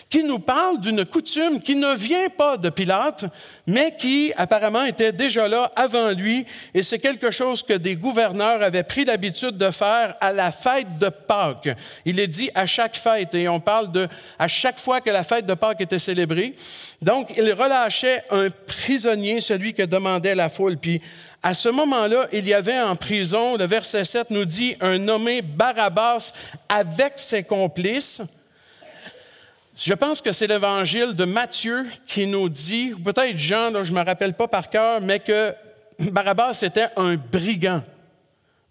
qui 0.10 0.24
nous 0.24 0.38
parle 0.38 0.80
d'une 0.80 1.04
coutume 1.06 1.60
qui 1.60 1.76
ne 1.76 1.96
vient 1.96 2.30
pas 2.30 2.56
de 2.56 2.70
Pilate, 2.70 3.26
mais 3.66 3.96
qui 3.98 4.32
apparemment 4.38 4.86
était 4.86 5.12
déjà 5.12 5.48
là 5.48 5.72
avant 5.76 6.12
lui 6.12 6.46
et 6.76 6.84
c'est 6.84 7.00
quelque 7.00 7.32
chose 7.32 7.64
que 7.64 7.74
des 7.74 7.96
gouverneurs 7.96 8.62
avaient 8.62 8.84
pris 8.84 9.06
l'habitude 9.06 9.58
de 9.58 9.72
faire 9.72 10.16
à 10.22 10.32
la 10.32 10.52
fête 10.52 11.00
de 11.00 11.10
Pâques. 11.10 11.76
Il 12.06 12.20
est 12.20 12.28
dit 12.28 12.52
à 12.54 12.68
chaque 12.68 12.96
fête 12.96 13.34
et 13.34 13.50
on 13.50 13.60
parle 13.60 13.92
de 13.92 14.08
à 14.38 14.48
chaque 14.48 14.80
fois 14.80 15.02
que 15.02 15.10
la 15.10 15.24
fête 15.24 15.48
de 15.48 15.56
Pâques 15.56 15.82
était 15.82 15.98
célébrée. 15.98 16.54
Donc, 17.02 17.34
il 17.36 17.52
relâchait 17.54 18.24
un 18.30 18.50
prisonnier, 18.68 19.42
celui 19.42 19.74
que 19.74 19.82
demandait 19.82 20.36
la 20.36 20.50
foule. 20.50 20.78
Puis, 20.78 21.02
à 21.44 21.56
ce 21.56 21.70
moment-là, 21.70 22.28
il 22.32 22.48
y 22.48 22.54
avait 22.54 22.80
en 22.80 22.96
prison, 22.96 23.58
le 23.58 23.66
verset 23.66 24.04
7 24.04 24.30
nous 24.30 24.46
dit, 24.46 24.76
un 24.80 25.00
nommé 25.00 25.42
Barabbas 25.42 26.34
avec 26.70 27.14
ses 27.18 27.44
complices. 27.44 28.22
Je 29.78 29.94
pense 29.94 30.22
que 30.22 30.32
c'est 30.32 30.48
l'évangile 30.48 31.14
de 31.14 31.26
Matthieu 31.26 31.86
qui 32.08 32.28
nous 32.28 32.50
dit, 32.50 32.94
ou 32.94 33.00
peut-être 33.00 33.38
Jean, 33.38 33.84
je 33.84 33.92
ne 33.92 34.00
me 34.00 34.06
rappelle 34.06 34.34
pas 34.34 34.48
par 34.48 34.70
cœur, 34.70 35.02
mais 35.02 35.20
que 35.20 35.54
Barabbas 36.00 36.62
était 36.62 36.90
un 36.98 37.16
brigand. 37.16 37.84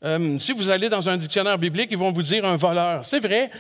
Euh, 0.05 0.39
si 0.39 0.53
vous 0.53 0.71
allez 0.71 0.89
dans 0.89 1.09
un 1.09 1.17
dictionnaire 1.17 1.59
biblique, 1.59 1.89
ils 1.91 1.99
vont 1.99 2.13
vous 2.13 2.23
dire 2.23 2.45
un 2.45 2.57
voleur. 2.57 3.05
C'est 3.05 3.19
vrai, 3.19 3.51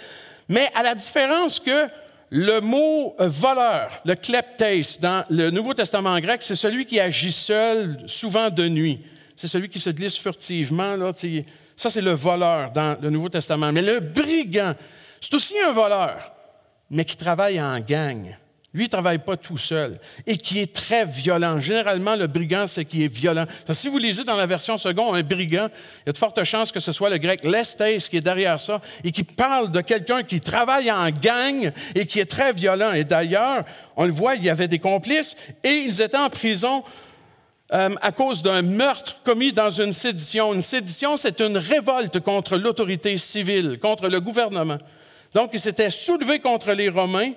mais 0.48 0.70
à 0.74 0.83
la 0.83 0.94
différence 0.94 1.61
que 1.61 1.88
le 2.30 2.61
mot 2.61 3.14
euh, 3.20 3.28
voleur, 3.28 4.00
le 4.04 4.14
kleptes, 4.14 5.00
dans 5.00 5.24
le 5.28 5.50
Nouveau 5.50 5.74
Testament 5.74 6.18
grec, 6.20 6.42
c'est 6.42 6.54
celui 6.54 6.87
qui 6.87 7.00
agit 7.00 7.33
seul, 7.33 7.98
souvent 8.06 8.50
de 8.50 8.68
nuit. 8.68 9.00
C'est 9.37 9.48
celui 9.48 9.68
qui 9.68 9.80
se 9.80 9.90
glisse 9.90 10.18
furtivement. 10.18 10.96
Là, 10.96 11.12
ça, 11.81 11.88
c'est 11.88 12.03
le 12.03 12.12
voleur 12.12 12.73
dans 12.73 12.95
le 13.01 13.09
Nouveau 13.09 13.31
Testament. 13.31 13.73
Mais 13.73 13.81
le 13.81 14.01
brigand, 14.01 14.75
c'est 15.19 15.33
aussi 15.33 15.55
un 15.66 15.73
voleur, 15.73 16.31
mais 16.90 17.07
qui 17.07 17.16
travaille 17.16 17.59
en 17.59 17.81
gang. 17.81 18.37
Lui, 18.75 18.83
il 18.83 18.87
ne 18.88 18.90
travaille 18.90 19.19
pas 19.19 19.38
tout 19.38 19.57
seul 19.57 19.99
et 20.27 20.37
qui 20.37 20.61
est 20.61 20.75
très 20.75 21.07
violent. 21.07 21.59
Généralement, 21.59 22.16
le 22.16 22.27
brigand, 22.27 22.66
c'est 22.66 22.85
qui 22.85 23.05
est 23.05 23.12
violent. 23.12 23.47
si 23.73 23.88
vous 23.88 23.97
lisez 23.97 24.25
dans 24.25 24.37
la 24.37 24.45
version 24.45 24.77
seconde 24.77 25.16
un 25.16 25.23
brigand, 25.23 25.71
il 26.05 26.09
y 26.09 26.11
a 26.11 26.12
de 26.12 26.19
fortes 26.19 26.45
chances 26.45 26.71
que 26.71 26.81
ce 26.81 26.93
soit 26.93 27.09
le 27.09 27.16
grec 27.16 27.43
lestes 27.45 27.83
qui 28.11 28.19
est 28.19 28.21
derrière 28.21 28.61
ça 28.61 28.79
et 29.03 29.11
qui 29.11 29.25
parle 29.25 29.73
de 29.73 29.81
quelqu'un 29.81 30.23
qui 30.23 30.43
travaille 30.43 30.93
en 30.93 31.09
gang 31.11 31.73
et 31.95 32.05
qui 32.05 32.21
est 32.21 32.31
très 32.31 32.53
violent. 32.53 32.93
Et 32.93 33.05
d'ailleurs, 33.05 33.64
on 33.97 34.05
le 34.05 34.12
voit, 34.12 34.35
il 34.35 34.45
y 34.45 34.51
avait 34.51 34.69
des 34.69 34.79
complices 34.79 35.35
et 35.64 35.71
ils 35.71 36.03
étaient 36.03 36.19
en 36.19 36.29
prison 36.29 36.85
euh, 37.72 37.90
à 38.00 38.12
cause 38.12 38.42
d'un 38.42 38.62
meurtre 38.62 39.16
commis 39.24 39.52
dans 39.52 39.70
une 39.70 39.92
sédition. 39.92 40.52
Une 40.52 40.62
sédition, 40.62 41.16
c'est 41.16 41.40
une 41.40 41.56
révolte 41.56 42.20
contre 42.20 42.56
l'autorité 42.56 43.16
civile, 43.16 43.78
contre 43.80 44.09
le 44.09 44.20
gouvernement. 44.20 44.78
Donc, 45.35 45.50
ils 45.52 45.61
s'étaient 45.61 45.90
soulevés 45.90 46.40
contre 46.40 46.72
les 46.72 46.88
Romains 46.88 47.33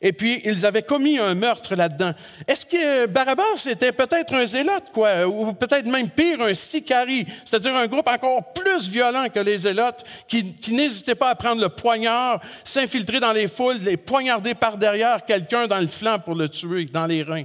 et 0.00 0.12
puis 0.12 0.42
ils 0.44 0.66
avaient 0.66 0.82
commis 0.82 1.18
un 1.18 1.34
meurtre 1.34 1.74
là-dedans. 1.74 2.12
Est-ce 2.46 2.66
que 2.66 3.06
Barabbas 3.06 3.66
était 3.66 3.92
peut-être 3.92 4.34
un 4.34 4.44
zélote, 4.44 4.84
quoi, 4.92 5.26
ou 5.26 5.52
peut-être 5.54 5.86
même 5.86 6.10
pire, 6.10 6.42
un 6.42 6.54
sicari, 6.54 7.26
c'est-à-dire 7.44 7.74
un 7.74 7.86
groupe 7.86 8.06
encore 8.06 8.52
plus 8.52 8.88
violent 8.88 9.26
que 9.34 9.40
les 9.40 9.58
zélotes, 9.58 10.04
qui, 10.28 10.52
qui 10.52 10.72
n'hésitait 10.72 11.14
pas 11.14 11.30
à 11.30 11.34
prendre 11.34 11.60
le 11.60 11.70
poignard, 11.70 12.40
s'infiltrer 12.64 13.18
dans 13.18 13.32
les 13.32 13.48
foules, 13.48 13.78
les 13.78 13.96
poignarder 13.96 14.54
par 14.54 14.76
derrière 14.76 15.24
quelqu'un 15.24 15.66
dans 15.66 15.80
le 15.80 15.88
flanc 15.88 16.18
pour 16.18 16.34
le 16.34 16.50
tuer, 16.50 16.84
dans 16.84 17.06
les 17.06 17.22
reins? 17.22 17.44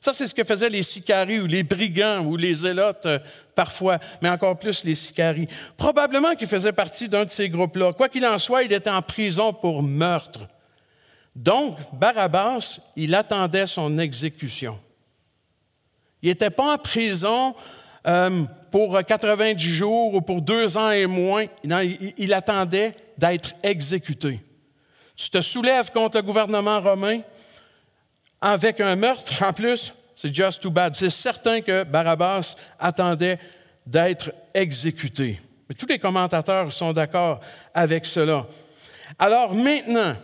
Ça, 0.00 0.12
c'est 0.12 0.26
ce 0.26 0.34
que 0.34 0.44
faisaient 0.44 0.68
les 0.68 0.82
sicaris 0.82 1.40
ou 1.40 1.46
les 1.46 1.62
brigands 1.62 2.24
ou 2.24 2.36
les 2.36 2.54
zélotes 2.54 3.06
euh, 3.06 3.18
parfois, 3.54 3.98
mais 4.22 4.28
encore 4.28 4.58
plus 4.58 4.84
les 4.84 4.94
sicaris. 4.94 5.48
Probablement 5.76 6.34
qu'il 6.34 6.46
faisait 6.46 6.72
partie 6.72 7.08
d'un 7.08 7.24
de 7.24 7.30
ces 7.30 7.48
groupes-là. 7.48 7.92
Quoi 7.92 8.08
qu'il 8.08 8.24
en 8.26 8.38
soit, 8.38 8.62
il 8.62 8.72
était 8.72 8.90
en 8.90 9.02
prison 9.02 9.52
pour 9.52 9.82
meurtre. 9.82 10.40
Donc, 11.34 11.76
Barabbas, 11.92 12.80
il 12.96 13.14
attendait 13.14 13.66
son 13.66 13.98
exécution. 13.98 14.78
Il 16.22 16.28
n'était 16.28 16.50
pas 16.50 16.74
en 16.74 16.78
prison 16.78 17.54
euh, 18.06 18.44
pour 18.70 18.98
90 19.04 19.70
jours 19.70 20.14
ou 20.14 20.20
pour 20.20 20.42
deux 20.42 20.76
ans 20.76 20.90
et 20.90 21.06
moins. 21.06 21.46
Il, 22.16 22.32
attendait 22.34 22.94
d'être 23.16 23.52
exécuté. 23.62 24.40
Tu 25.16 25.30
te 25.30 25.40
soulèves 25.40 25.90
contre 25.90 26.18
le 26.18 26.22
gouvernement 26.22 26.80
romain 26.80 27.20
avec 28.40 28.80
un 28.80 28.96
meurtre 28.96 29.42
en 29.42 29.52
plus, 29.52 29.92
c'est 30.16 30.34
just 30.34 30.62
too 30.62 30.70
bad. 30.70 30.94
C'est 30.96 31.10
certain 31.10 31.60
que 31.60 31.84
Barabbas 31.84 32.56
attendait 32.78 33.38
d'être 33.86 34.32
exécuté. 34.54 35.40
Mais 35.68 35.74
tous 35.74 35.86
les 35.86 35.98
commentateurs 35.98 36.72
sont 36.72 36.92
d'accord 36.92 37.40
avec 37.74 38.06
cela. 38.06 38.46
Alors 39.18 39.54
maintenant, 39.54 40.14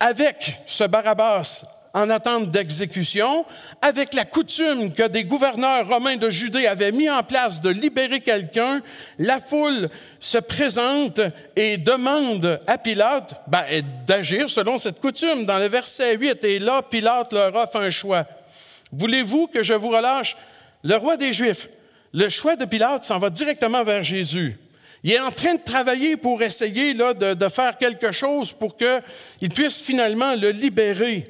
avec 0.00 0.60
ce 0.66 0.84
Barabbas 0.84 1.64
en 1.98 2.10
attente 2.10 2.50
d'exécution, 2.50 3.44
avec 3.82 4.14
la 4.14 4.24
coutume 4.24 4.92
que 4.92 5.08
des 5.08 5.24
gouverneurs 5.24 5.88
romains 5.88 6.16
de 6.16 6.30
Judée 6.30 6.66
avaient 6.66 6.92
mis 6.92 7.10
en 7.10 7.24
place 7.24 7.60
de 7.60 7.70
libérer 7.70 8.20
quelqu'un, 8.20 8.82
la 9.18 9.40
foule 9.40 9.88
se 10.20 10.38
présente 10.38 11.20
et 11.56 11.76
demande 11.76 12.60
à 12.68 12.78
Pilate 12.78 13.42
ben, 13.48 13.64
d'agir 14.06 14.48
selon 14.48 14.78
cette 14.78 15.00
coutume. 15.00 15.44
Dans 15.44 15.58
le 15.58 15.66
verset 15.66 16.16
8, 16.16 16.44
et 16.44 16.58
là, 16.60 16.82
Pilate 16.82 17.32
leur 17.32 17.54
offre 17.56 17.76
un 17.76 17.90
choix. 17.90 18.24
Voulez-vous 18.92 19.48
que 19.48 19.64
je 19.64 19.74
vous 19.74 19.90
relâche? 19.90 20.36
Le 20.84 20.94
roi 20.96 21.16
des 21.16 21.32
Juifs? 21.32 21.68
Le 22.14 22.28
choix 22.28 22.54
de 22.54 22.64
Pilate 22.64 23.04
s'en 23.04 23.18
va 23.18 23.28
directement 23.28 23.82
vers 23.82 24.04
Jésus. 24.04 24.56
Il 25.02 25.12
est 25.12 25.20
en 25.20 25.30
train 25.30 25.54
de 25.54 25.62
travailler 25.62 26.16
pour 26.16 26.42
essayer 26.42 26.94
là, 26.94 27.12
de, 27.12 27.48
faire 27.48 27.76
quelque 27.76 28.12
chose 28.12 28.52
pour 28.52 28.76
qu'il 28.76 29.50
puisse 29.50 29.82
finalement 29.82 30.36
le 30.36 30.50
libérer. 30.50 31.24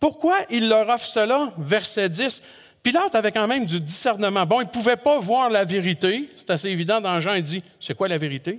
Pourquoi 0.00 0.38
il 0.48 0.68
leur 0.68 0.88
offre 0.88 1.06
cela? 1.06 1.52
Verset 1.58 2.08
10. 2.08 2.42
Pilate 2.82 3.14
avait 3.14 3.32
quand 3.32 3.46
même 3.46 3.66
du 3.66 3.78
discernement. 3.78 4.46
Bon, 4.46 4.62
il 4.62 4.64
ne 4.64 4.70
pouvait 4.70 4.96
pas 4.96 5.18
voir 5.18 5.50
la 5.50 5.64
vérité. 5.64 6.30
C'est 6.36 6.48
assez 6.48 6.68
évident 6.68 7.00
dans 7.00 7.20
Jean, 7.20 7.34
il 7.34 7.42
dit, 7.42 7.62
c'est 7.78 7.94
quoi 7.94 8.08
la 8.08 8.16
vérité? 8.16 8.58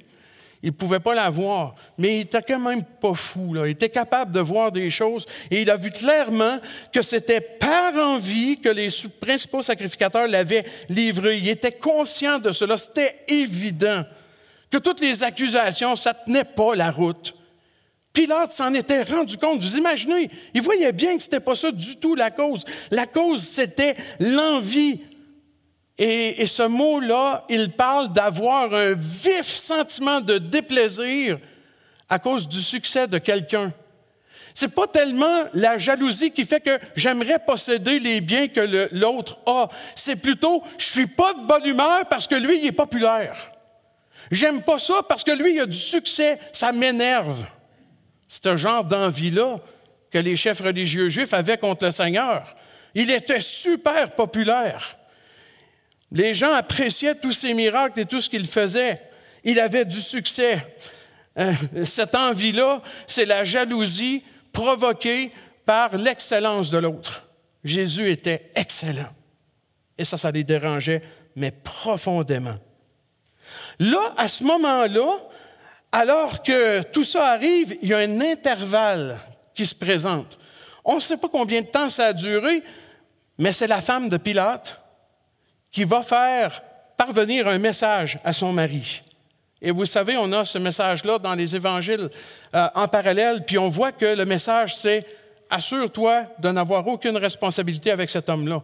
Il 0.64 0.68
ne 0.68 0.76
pouvait 0.76 1.00
pas 1.00 1.16
la 1.16 1.28
voir, 1.32 1.74
mais 1.98 2.14
il 2.14 2.18
n'était 2.20 2.44
quand 2.44 2.60
même 2.60 2.84
pas 2.84 3.16
fou. 3.16 3.56
Il 3.56 3.72
était 3.72 3.90
capable 3.90 4.32
de 4.32 4.40
voir 4.40 4.72
des 4.72 4.92
choses 4.92 5.26
et 5.50 5.64
il 5.64 5.72
a 5.72 5.76
vu 5.76 5.90
clairement 5.90 6.60
que 6.94 7.02
c'était 7.02 7.42
par 7.42 7.96
envie 7.96 8.60
que 8.60 8.70
les 8.70 8.90
principaux 9.20 9.64
sacrificateurs 9.64 10.28
l'avaient 10.28 10.64
livré. 10.88 11.40
Il 11.40 11.50
était 11.50 11.72
conscient 11.72 12.38
de 12.38 12.52
cela. 12.52 12.78
C'était 12.78 13.24
évident 13.28 14.04
que 14.70 14.78
toutes 14.78 15.02
les 15.02 15.24
accusations, 15.24 15.96
ça 15.96 16.14
ne 16.14 16.26
tenait 16.26 16.44
pas 16.44 16.76
la 16.76 16.92
route. 16.92 17.34
Pilate 18.14 18.52
s'en 18.52 18.74
était 18.74 19.04
rendu 19.04 19.38
compte. 19.38 19.62
Vous 19.62 19.78
imaginez, 19.78 20.30
il 20.54 20.62
voyait 20.62 20.92
bien 20.92 21.16
que 21.16 21.24
ce 21.24 21.28
n'était 21.28 21.40
pas 21.40 21.56
ça 21.56 21.72
du 21.72 21.98
tout 21.98 22.16
la 22.16 22.30
cause. 22.30 22.66
La 22.92 23.06
cause, 23.06 23.42
c'était 23.42 23.96
l'envie 24.20 25.00
Et, 25.98 26.42
et 26.42 26.46
ce 26.48 26.64
mot-là, 26.64 27.46
il 27.48 27.72
parle 27.72 28.12
d'avoir 28.12 28.74
un 28.74 28.94
vif 28.94 29.46
sentiment 29.46 30.20
de 30.20 30.38
déplaisir 30.40 31.38
à 32.10 32.20
cause 32.20 32.48
du 32.48 32.62
succès 32.62 33.08
de 33.08 33.18
quelqu'un. 33.20 33.72
C'est 34.54 34.76
pas 34.76 34.88
tellement 34.88 35.44
la 35.54 35.78
jalousie 35.78 36.32
qui 36.32 36.44
fait 36.44 36.60
que 36.60 36.78
j'aimerais 36.96 37.40
posséder 37.40 38.00
les 38.00 38.20
biens 38.20 38.48
que 38.48 38.90
l'autre 38.92 39.40
a. 39.46 39.70
C'est 39.96 40.18
plutôt, 40.18 40.62
je 40.78 40.86
suis 40.86 41.08
pas 41.08 41.34
de 41.34 41.48
bonne 41.48 41.66
humeur 41.66 42.06
parce 42.10 42.28
que 42.28 42.36
lui, 42.36 42.60
il 42.60 42.68
est 42.68 42.72
populaire. 42.74 43.52
J'aime 44.30 44.62
pas 44.62 44.80
ça 44.80 45.04
parce 45.08 45.24
que 45.24 45.32
lui, 45.32 45.56
il 45.56 45.62
a 45.62 45.66
du 45.66 45.78
succès. 45.78 46.40
Ça 46.52 46.72
m'énerve. 46.72 47.46
C'est 48.34 48.48
un 48.48 48.56
genre 48.56 48.86
d'envie-là 48.86 49.60
que 50.10 50.18
les 50.18 50.38
chefs 50.38 50.62
religieux 50.62 51.10
juifs 51.10 51.34
avaient 51.34 51.58
contre 51.58 51.84
le 51.84 51.92
Seigneur. 51.92 52.48
Il 52.96 53.12
était 53.12 53.42
super 53.42 54.16
populaire. 54.16 54.98
Les 56.14 56.34
gens 56.34 56.54
appréciaient 56.54 57.20
tous 57.20 57.34
ses 57.34 57.54
miracles 57.54 58.00
et 58.00 58.06
tout 58.06 58.22
ce 58.22 58.30
qu'il 58.30 58.48
faisait. 58.48 59.02
Il 59.44 59.60
avait 59.60 59.84
du 59.84 60.00
succès. 60.00 60.66
Euh, 61.38 61.52
cette 61.84 62.16
envie-là, 62.16 62.82
c'est 63.06 63.26
la 63.26 63.44
jalousie 63.44 64.24
provoquée 64.54 65.32
par 65.66 65.98
l'excellence 65.98 66.72
de 66.72 66.78
l'autre. 66.78 67.28
Jésus 67.66 68.10
était 68.10 68.50
excellent. 68.56 69.12
Et 69.98 70.06
ça, 70.06 70.16
ça 70.16 70.32
les 70.32 70.46
dérangeait, 70.46 71.02
mais 71.36 71.52
profondément. 71.52 72.56
Là, 73.78 74.14
à 74.16 74.30
ce 74.30 74.46
moment-là, 74.46 75.18
alors 75.92 76.42
que 76.44 76.82
tout 76.84 77.04
ça 77.04 77.28
arrive, 77.28 77.78
il 77.82 77.90
y 77.90 77.94
a 77.94 77.98
un 77.98 78.22
intervalle 78.22 79.20
qui 79.54 79.66
se 79.66 79.76
présente. 79.76 80.38
On 80.86 80.96
ne 80.96 81.00
sait 81.00 81.18
pas 81.18 81.30
combien 81.30 81.62
de 81.62 81.68
temps 81.68 81.90
ça 81.90 82.08
a 82.08 82.14
duré, 82.14 82.64
mais 83.38 83.52
c'est 83.52 83.68
la 83.68 83.82
femme 83.82 84.10
de 84.10 84.18
Pilate 84.18 84.82
qui 85.72 85.84
va 85.84 86.02
faire 86.02 86.62
parvenir 86.98 87.48
un 87.48 87.58
message 87.58 88.20
à 88.24 88.34
son 88.34 88.54
mari. 88.54 89.02
Et 89.62 89.72
vous 89.72 89.86
savez, 89.86 90.18
on 90.18 90.32
a 90.34 90.44
ce 90.44 90.58
message-là 90.58 91.20
dans 91.20 91.36
les 91.36 91.56
évangiles 91.56 92.10
euh, 92.56 92.68
en 92.74 92.88
parallèle, 92.88 93.46
puis 93.46 93.58
on 93.58 93.70
voit 93.70 93.92
que 93.92 94.06
le 94.06 94.26
message, 94.26 94.76
c'est 94.76 95.06
Assure-toi 95.52 96.24
de 96.40 96.50
n'avoir 96.50 96.88
aucune 96.88 97.18
responsabilité 97.18 97.92
avec 97.92 98.10
cet 98.10 98.30
homme-là. 98.30 98.64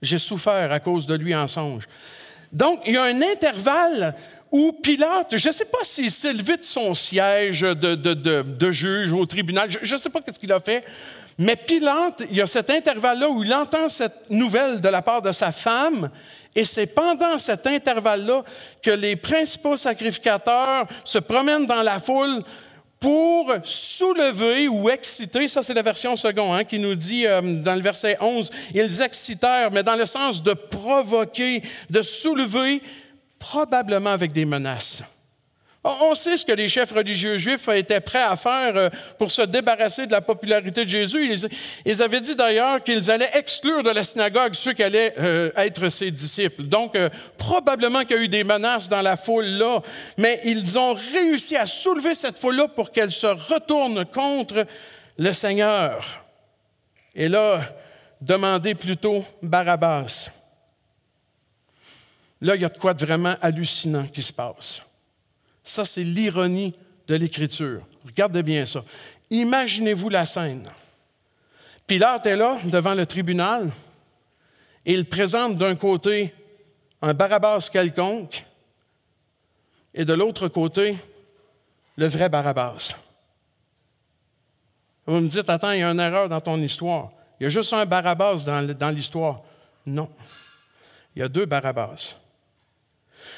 J'ai 0.00 0.20
souffert 0.20 0.70
à 0.70 0.78
cause 0.78 1.06
de 1.06 1.16
lui 1.16 1.34
en 1.34 1.48
songe. 1.48 1.88
Donc, 2.52 2.82
il 2.86 2.94
y 2.94 2.96
a 2.96 3.02
un 3.02 3.20
intervalle 3.20 4.14
où 4.56 4.72
Pilate, 4.72 5.36
je 5.36 5.48
ne 5.48 5.52
sais 5.52 5.66
pas 5.66 5.78
s'il 5.82 6.10
s'est 6.10 6.32
levé 6.32 6.56
de 6.56 6.64
son 6.64 6.94
siège 6.94 7.60
de, 7.60 7.94
de, 7.94 8.70
juge 8.70 9.12
au 9.12 9.26
tribunal, 9.26 9.68
je 9.70 9.94
ne 9.94 10.00
sais 10.00 10.08
pas 10.08 10.20
ce 10.26 10.38
qu'il 10.38 10.50
a 10.50 10.60
fait, 10.60 10.82
mais 11.36 11.56
Pilate, 11.56 12.22
il 12.30 12.36
y 12.38 12.40
a 12.40 12.46
cet 12.46 12.70
intervalle-là 12.70 13.28
où 13.28 13.44
il 13.44 13.52
entend 13.52 13.86
cette 13.88 14.30
nouvelle 14.30 14.80
de 14.80 14.88
la 14.88 15.02
part 15.02 15.20
de 15.20 15.30
sa 15.30 15.52
femme, 15.52 16.08
et 16.54 16.64
c'est 16.64 16.86
pendant 16.86 17.36
cet 17.36 17.66
intervalle-là 17.66 18.44
que 18.82 18.90
les 18.90 19.14
principaux 19.16 19.76
sacrificateurs 19.76 20.86
se 21.04 21.18
promènent 21.18 21.66
dans 21.66 21.82
la 21.82 22.00
foule 22.00 22.42
pour 22.98 23.52
soulever 23.62 24.68
ou 24.68 24.88
exciter, 24.88 25.48
ça 25.48 25.62
c'est 25.62 25.74
la 25.74 25.82
version 25.82 26.16
seconde 26.16 26.58
hein, 26.58 26.64
qui 26.64 26.78
nous 26.78 26.94
dit 26.94 27.26
euh, 27.26 27.42
dans 27.42 27.74
le 27.74 27.82
verset 27.82 28.16
11, 28.22 28.50
ils 28.74 29.02
excitèrent, 29.02 29.70
mais 29.70 29.82
dans 29.82 29.96
le 29.96 30.06
sens 30.06 30.42
de 30.42 30.54
provoquer, 30.54 31.60
de 31.90 32.00
soulever, 32.00 32.80
probablement 33.50 34.10
avec 34.10 34.32
des 34.32 34.44
menaces. 34.44 35.04
On 35.84 36.16
sait 36.16 36.36
ce 36.36 36.44
que 36.44 36.50
les 36.50 36.68
chefs 36.68 36.90
religieux 36.90 37.38
juifs 37.38 37.68
étaient 37.68 38.00
prêts 38.00 38.24
à 38.24 38.34
faire 38.34 38.76
euh, 38.76 38.90
pour 39.20 39.30
se 39.30 39.42
débarrasser 39.42 40.06
de 40.06 40.10
la 40.10 40.20
popularité 40.20 40.84
de 40.84 40.90
Jésus. 40.90 41.32
Ils, 41.84 42.02
avaient 42.02 42.20
dit 42.20 42.34
d'ailleurs 42.34 42.82
qu'ils 42.82 43.08
allaient 43.08 43.30
exclure 43.34 43.84
de 43.84 43.90
la 43.90 44.02
synagogue 44.02 44.54
ceux 44.54 44.72
qui 44.72 44.82
allaient 44.82 45.14
euh, 45.20 45.52
être 45.54 45.88
ses 45.88 46.10
disciples. 46.10 46.64
Donc, 46.64 46.96
euh, 46.96 47.08
probablement 47.38 48.02
qu'il 48.02 48.16
y 48.16 48.18
a 48.18 48.22
eu 48.24 48.28
des 48.28 48.42
menaces 48.42 48.88
dans 48.88 49.02
la 49.02 49.16
foule-là, 49.16 49.80
mais 50.18 50.40
ils 50.42 50.76
ont 50.76 50.94
réussi 50.94 51.56
à 51.56 51.66
soulever 51.66 52.16
cette 52.16 52.36
foule-là 52.36 52.66
pour 52.66 52.90
qu'elle 52.90 53.12
se 53.12 53.28
retourne 53.28 54.04
contre 54.06 54.66
le 55.18 55.32
Seigneur. 55.32 56.24
Et 57.14 57.28
là, 57.28 57.60
demandez 58.20 58.74
plutôt 58.74 59.24
Barabbas. 59.40 60.30
Là, 62.40 62.54
il 62.54 62.62
y 62.62 62.64
a 62.64 62.68
de 62.68 62.78
quoi 62.78 62.94
de 62.94 63.04
vraiment 63.04 63.34
hallucinant 63.40 64.06
qui 64.06 64.22
se 64.22 64.32
passe. 64.32 64.82
Ça, 65.62 65.84
c'est 65.84 66.04
l'ironie 66.04 66.74
de 67.08 67.14
l'Écriture. 67.14 67.86
Regardez 68.04 68.42
bien 68.42 68.66
ça. 68.66 68.82
Imaginez-vous 69.30 70.08
la 70.08 70.26
scène. 70.26 70.68
Pilate 71.86 72.26
est 72.26 72.36
là, 72.36 72.58
devant 72.64 72.94
le 72.94 73.06
tribunal, 73.06 73.70
et 74.84 74.92
il 74.92 75.08
présente 75.08 75.56
d'un 75.56 75.76
côté 75.76 76.34
un 77.00 77.14
Barabbas 77.14 77.68
quelconque, 77.72 78.44
et 79.94 80.04
de 80.04 80.12
l'autre 80.12 80.48
côté, 80.48 80.96
le 81.96 82.06
vrai 82.06 82.28
Barabbas. 82.28 82.96
Vous 85.06 85.20
me 85.20 85.28
dites, 85.28 85.48
attends, 85.48 85.70
il 85.70 85.80
y 85.80 85.82
a 85.82 85.90
une 85.90 86.00
erreur 86.00 86.28
dans 86.28 86.40
ton 86.40 86.60
histoire. 86.60 87.12
Il 87.38 87.44
y 87.44 87.46
a 87.46 87.50
juste 87.50 87.72
un 87.72 87.86
Barabbas 87.86 88.44
dans 88.44 88.94
l'histoire. 88.94 89.42
Non. 89.86 90.10
Il 91.14 91.20
y 91.20 91.22
a 91.22 91.28
deux 91.28 91.46
Barabbas. 91.46 92.16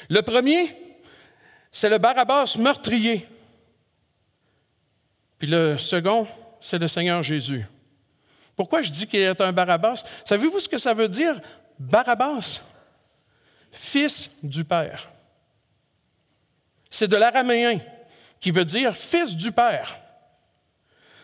Le 0.09 0.21
premier, 0.21 0.75
c'est 1.71 1.89
le 1.89 1.99
Barabbas 1.99 2.55
meurtrier. 2.57 3.27
Puis 5.37 5.47
le 5.47 5.77
second, 5.77 6.27
c'est 6.59 6.79
le 6.79 6.87
Seigneur 6.87 7.23
Jésus. 7.23 7.65
Pourquoi 8.55 8.81
je 8.81 8.89
dis 8.89 9.07
qu'il 9.07 9.21
est 9.21 9.39
un 9.39 9.53
Barabbas? 9.53 10.03
Savez-vous 10.25 10.59
ce 10.59 10.67
que 10.67 10.77
ça 10.77 10.93
veut 10.93 11.07
dire, 11.07 11.39
Barabbas? 11.77 12.61
Fils 13.71 14.31
du 14.43 14.65
Père. 14.65 15.11
C'est 16.89 17.07
de 17.07 17.15
l'araméen 17.15 17.79
qui 18.39 18.51
veut 18.51 18.65
dire 18.65 18.95
fils 18.95 19.37
du 19.37 19.51
Père. 19.51 19.99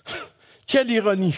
Quelle 0.67 0.91
ironie! 0.91 1.35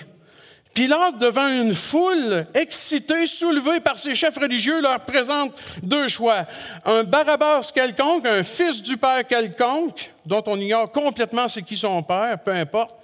Pilate, 0.74 1.18
devant 1.18 1.48
une 1.48 1.74
foule 1.74 2.46
excitée, 2.54 3.26
soulevée 3.26 3.80
par 3.80 3.98
ses 3.98 4.14
chefs 4.14 4.38
religieux, 4.38 4.80
leur 4.82 5.00
présente 5.00 5.54
deux 5.82 6.08
choix. 6.08 6.46
Un 6.86 7.04
Barabbas 7.04 7.72
quelconque, 7.74 8.26
un 8.26 8.44
fils 8.44 8.84
du 8.84 8.98
père 8.98 9.26
quelconque, 9.28 10.12
dont 10.26 10.44
on 10.46 10.60
ignore 10.60 10.92
complètement 10.92 11.48
c'est 11.48 11.64
qui 11.64 11.78
son 11.78 12.04
père, 12.04 12.40
peu 12.44 12.52
importe, 12.52 12.96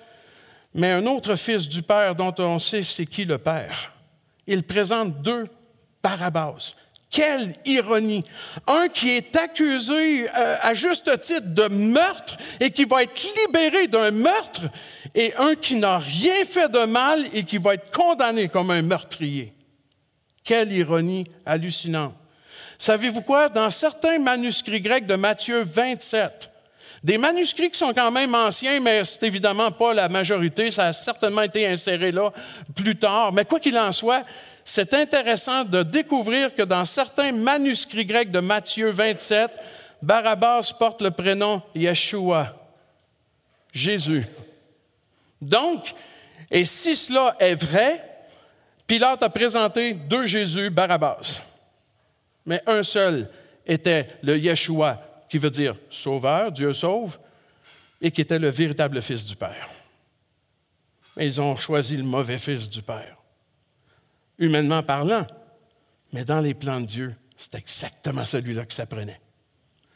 mais 0.76 0.92
un 0.92 1.06
autre 1.08 1.36
fils 1.36 1.68
du 1.68 1.82
père 1.82 2.16
dont 2.16 2.34
on 2.38 2.60
sait 2.60 2.84
c'est 2.84 3.06
qui 3.06 3.26
le 3.26 3.38
père. 3.38 3.94
Il 4.46 4.64
présente 4.64 5.22
deux 5.22 5.46
Barabbas. 6.04 6.74
Quelle 7.14 7.54
ironie! 7.66 8.24
Un 8.66 8.88
qui 8.88 9.12
est 9.12 9.36
accusé 9.36 10.28
euh, 10.28 10.56
à 10.62 10.74
juste 10.74 11.20
titre 11.22 11.54
de 11.54 11.68
meurtre 11.68 12.36
et 12.60 12.72
qui 12.72 12.86
va 12.86 13.04
être 13.04 13.22
libéré 13.38 13.86
d'un 13.86 14.10
meurtre, 14.10 14.62
et 15.16 15.34
un 15.36 15.56
qui 15.56 15.76
n'a 15.76 15.98
rien 16.00 16.44
fait 16.46 16.70
de 16.70 16.86
mal 16.86 17.26
et 17.34 17.44
qui 17.44 17.58
va 17.58 17.76
être 17.76 17.92
condamné 17.92 18.48
comme 18.50 18.72
un 18.72 18.82
meurtrier. 18.82 19.54
Quelle 20.44 20.72
ironie 20.72 21.26
hallucinante. 21.46 22.16
Savez-vous 22.78 23.22
quoi? 23.22 23.48
Dans 23.48 23.70
certains 23.70 24.20
manuscrits 24.20 24.82
grecs 24.82 25.06
de 25.06 25.16
Matthieu 25.16 25.64
27, 25.64 26.50
des 27.04 27.18
manuscrits 27.18 27.70
qui 27.70 27.78
sont 27.78 27.94
quand 27.94 28.12
même 28.12 28.34
anciens, 28.34 28.80
mais 28.80 29.06
c'est 29.06 29.28
évidemment 29.28 29.72
pas 29.72 29.94
la 29.94 30.10
majorité, 30.10 30.72
ça 30.72 30.88
a 30.88 30.94
certainement 30.94 31.44
été 31.44 31.68
inséré 31.68 32.12
là 32.12 32.32
plus 32.76 32.96
tard, 32.96 33.32
mais 33.32 33.46
quoi 33.46 33.60
qu'il 33.60 33.78
en 33.78 33.92
soit, 33.92 34.24
c'est 34.66 34.94
intéressant 34.94 35.66
de 35.66 35.84
découvrir 35.84 36.56
que 36.56 36.64
dans 36.64 36.86
certains 36.86 37.34
manuscrits 37.34 38.06
grecs 38.06 38.32
de 38.32 38.40
Matthieu 38.40 38.90
27, 38.90 39.52
Barabbas 40.02 40.74
porte 40.78 41.02
le 41.02 41.12
prénom 41.12 41.62
Yeshua, 41.76 42.54
Jésus. 43.74 44.26
Donc, 45.48 45.94
et 46.52 46.66
si 46.66 46.96
cela 46.96 47.36
est 47.40 47.56
vrai, 47.56 48.04
Pilate 48.88 49.24
a 49.24 49.30
présenté 49.30 49.94
deux 49.94 50.26
Jésus, 50.26 50.70
Barabbas. 50.70 51.42
Mais 52.46 52.62
un 52.68 52.84
seul 52.84 53.30
était 53.66 54.08
le 54.22 54.38
Yeshua, 54.38 55.26
qui 55.30 55.38
veut 55.38 55.50
dire 55.50 55.76
sauveur, 55.90 56.52
Dieu 56.52 56.74
sauve, 56.74 57.18
et 58.02 58.12
qui 58.12 58.22
était 58.22 58.40
le 58.40 58.50
véritable 58.50 59.02
Fils 59.02 59.26
du 59.26 59.36
Père. 59.36 59.70
Mais 61.16 61.26
ils 61.26 61.40
ont 61.40 61.56
choisi 61.56 61.96
le 61.96 62.04
mauvais 62.04 62.38
Fils 62.38 62.70
du 62.70 62.82
Père 62.82 63.18
humainement 64.40 64.84
parlant. 64.84 65.26
Mais 66.12 66.26
dans 66.26 66.40
les 66.40 66.54
plans 66.54 66.82
de 66.82 66.86
Dieu, 66.86 67.16
c'est 67.38 67.56
exactement 67.56 68.26
celui-là 68.26 68.66
que 68.66 68.74
ça 68.74 68.86
prenait. 68.86 69.20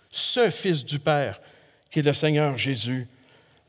Ce 0.09 0.49
Fils 0.49 0.83
du 0.83 0.99
Père, 0.99 1.39
qui 1.91 1.99
est 1.99 2.03
le 2.03 2.13
Seigneur 2.13 2.57
Jésus, 2.57 3.07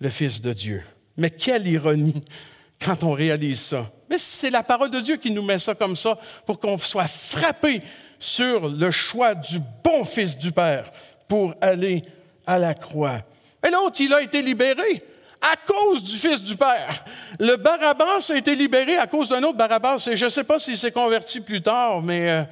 le 0.01 0.09
Fils 0.09 0.41
de 0.41 0.53
Dieu. 0.53 0.83
Mais 1.19 1.31
quelle 1.31 1.67
ironie 1.67 2.23
quand 2.85 3.03
on 3.03 3.13
réalise 3.13 3.61
ça. 3.61 3.91
Mais 4.09 4.19
c'est 4.19 4.51
la 4.51 4.63
parole 4.63 4.91
de 4.91 5.01
Dieu 5.01 5.17
qui 5.17 5.31
nous 5.31 5.43
met 5.43 5.59
ça 5.59 5.75
comme 5.75 5.97
ça 5.97 6.19
pour 6.47 6.59
qu'on 6.59 6.79
soit 6.79 7.09
frappé 7.09 7.83
sur 8.19 8.69
le 8.69 8.91
choix 8.91 9.35
du 9.35 9.59
bon 9.85 10.05
Fils 10.05 10.39
du 10.39 10.53
Père 10.53 10.91
pour 11.27 11.55
aller 11.61 12.03
à 12.47 12.59
la 12.59 12.75
croix. 12.75 13.19
Et 13.67 13.71
l'autre, 13.71 14.01
il 14.01 14.13
a 14.15 14.23
été 14.23 14.43
libéré 14.43 15.03
à 15.41 15.55
cause 15.67 16.03
du 16.03 16.17
Fils 16.17 16.43
du 16.43 16.57
Père. 16.57 17.05
Le 17.39 17.57
Barabbas 17.57 18.31
a 18.31 18.37
été 18.37 18.55
libéré 18.55 18.97
à 18.97 19.07
cause 19.07 19.29
d'un 19.29 19.43
autre 19.43 19.59
Barabbas. 19.59 20.09
Et 20.11 20.17
je 20.17 20.25
ne 20.25 20.31
sais 20.31 20.45
pas 20.45 20.59
s'il 20.59 20.77
s'est 20.77 20.93
converti 20.93 21.41
plus 21.41 21.63
tard, 21.63 22.03
mais 22.03 22.31
euh, 22.31 22.45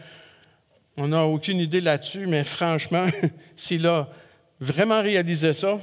On 0.98 1.09
n'a 1.09 1.24
aucune 1.24 1.59
idée 1.59 1.81
là-dessus, 1.81 2.26
mais 2.26 2.44
franchement, 2.44 3.07
s'il 3.57 3.87
a 3.87 4.09
vraiment 4.61 5.02
réalisé 5.02 5.52
ça, 5.52 5.79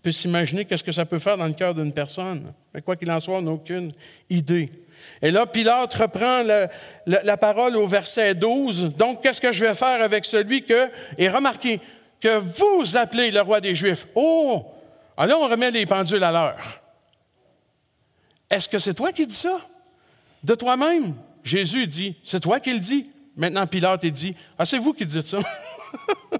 on 0.00 0.02
peut 0.02 0.12
s'imaginer 0.12 0.64
qu'est-ce 0.64 0.82
que 0.82 0.92
ça 0.92 1.04
peut 1.04 1.18
faire 1.18 1.36
dans 1.36 1.46
le 1.46 1.52
cœur 1.52 1.74
d'une 1.74 1.92
personne. 1.92 2.50
Mais 2.72 2.80
quoi 2.80 2.96
qu'il 2.96 3.10
en 3.10 3.20
soit, 3.20 3.36
on 3.36 3.42
n'a 3.42 3.50
aucune 3.50 3.92
idée. 4.30 4.70
Et 5.20 5.30
là, 5.30 5.44
Pilate 5.44 5.92
reprend 5.92 6.42
la 7.04 7.36
parole 7.36 7.76
au 7.76 7.86
verset 7.86 8.34
12. 8.34 8.96
Donc, 8.96 9.22
qu'est-ce 9.22 9.42
que 9.42 9.52
je 9.52 9.66
vais 9.66 9.74
faire 9.74 10.02
avec 10.02 10.24
celui 10.24 10.64
que, 10.64 10.88
et 11.18 11.28
remarquez, 11.28 11.80
que 12.18 12.38
vous 12.38 12.96
appelez 12.96 13.30
le 13.30 13.42
roi 13.42 13.60
des 13.60 13.74
Juifs? 13.74 14.06
Oh! 14.14 14.64
Alors, 15.18 15.42
on 15.42 15.48
remet 15.48 15.70
les 15.70 15.84
pendules 15.84 16.24
à 16.24 16.32
l'heure. 16.32 16.80
Est-ce 18.48 18.70
que 18.70 18.78
c'est 18.78 18.94
toi 18.94 19.12
qui 19.12 19.26
dis 19.26 19.36
ça? 19.36 19.60
De 20.42 20.54
toi-même? 20.54 21.14
Jésus 21.44 21.86
dit, 21.86 22.16
c'est 22.24 22.40
toi 22.40 22.58
qui 22.58 22.72
le 22.72 22.80
dis. 22.80 23.10
Maintenant, 23.36 23.66
Pilate, 23.66 24.04
il 24.04 24.12
dit, 24.12 24.34
ah, 24.58 24.64
c'est 24.64 24.78
vous 24.78 24.94
qui 24.94 25.04
dites 25.04 25.26
ça. 25.26 25.40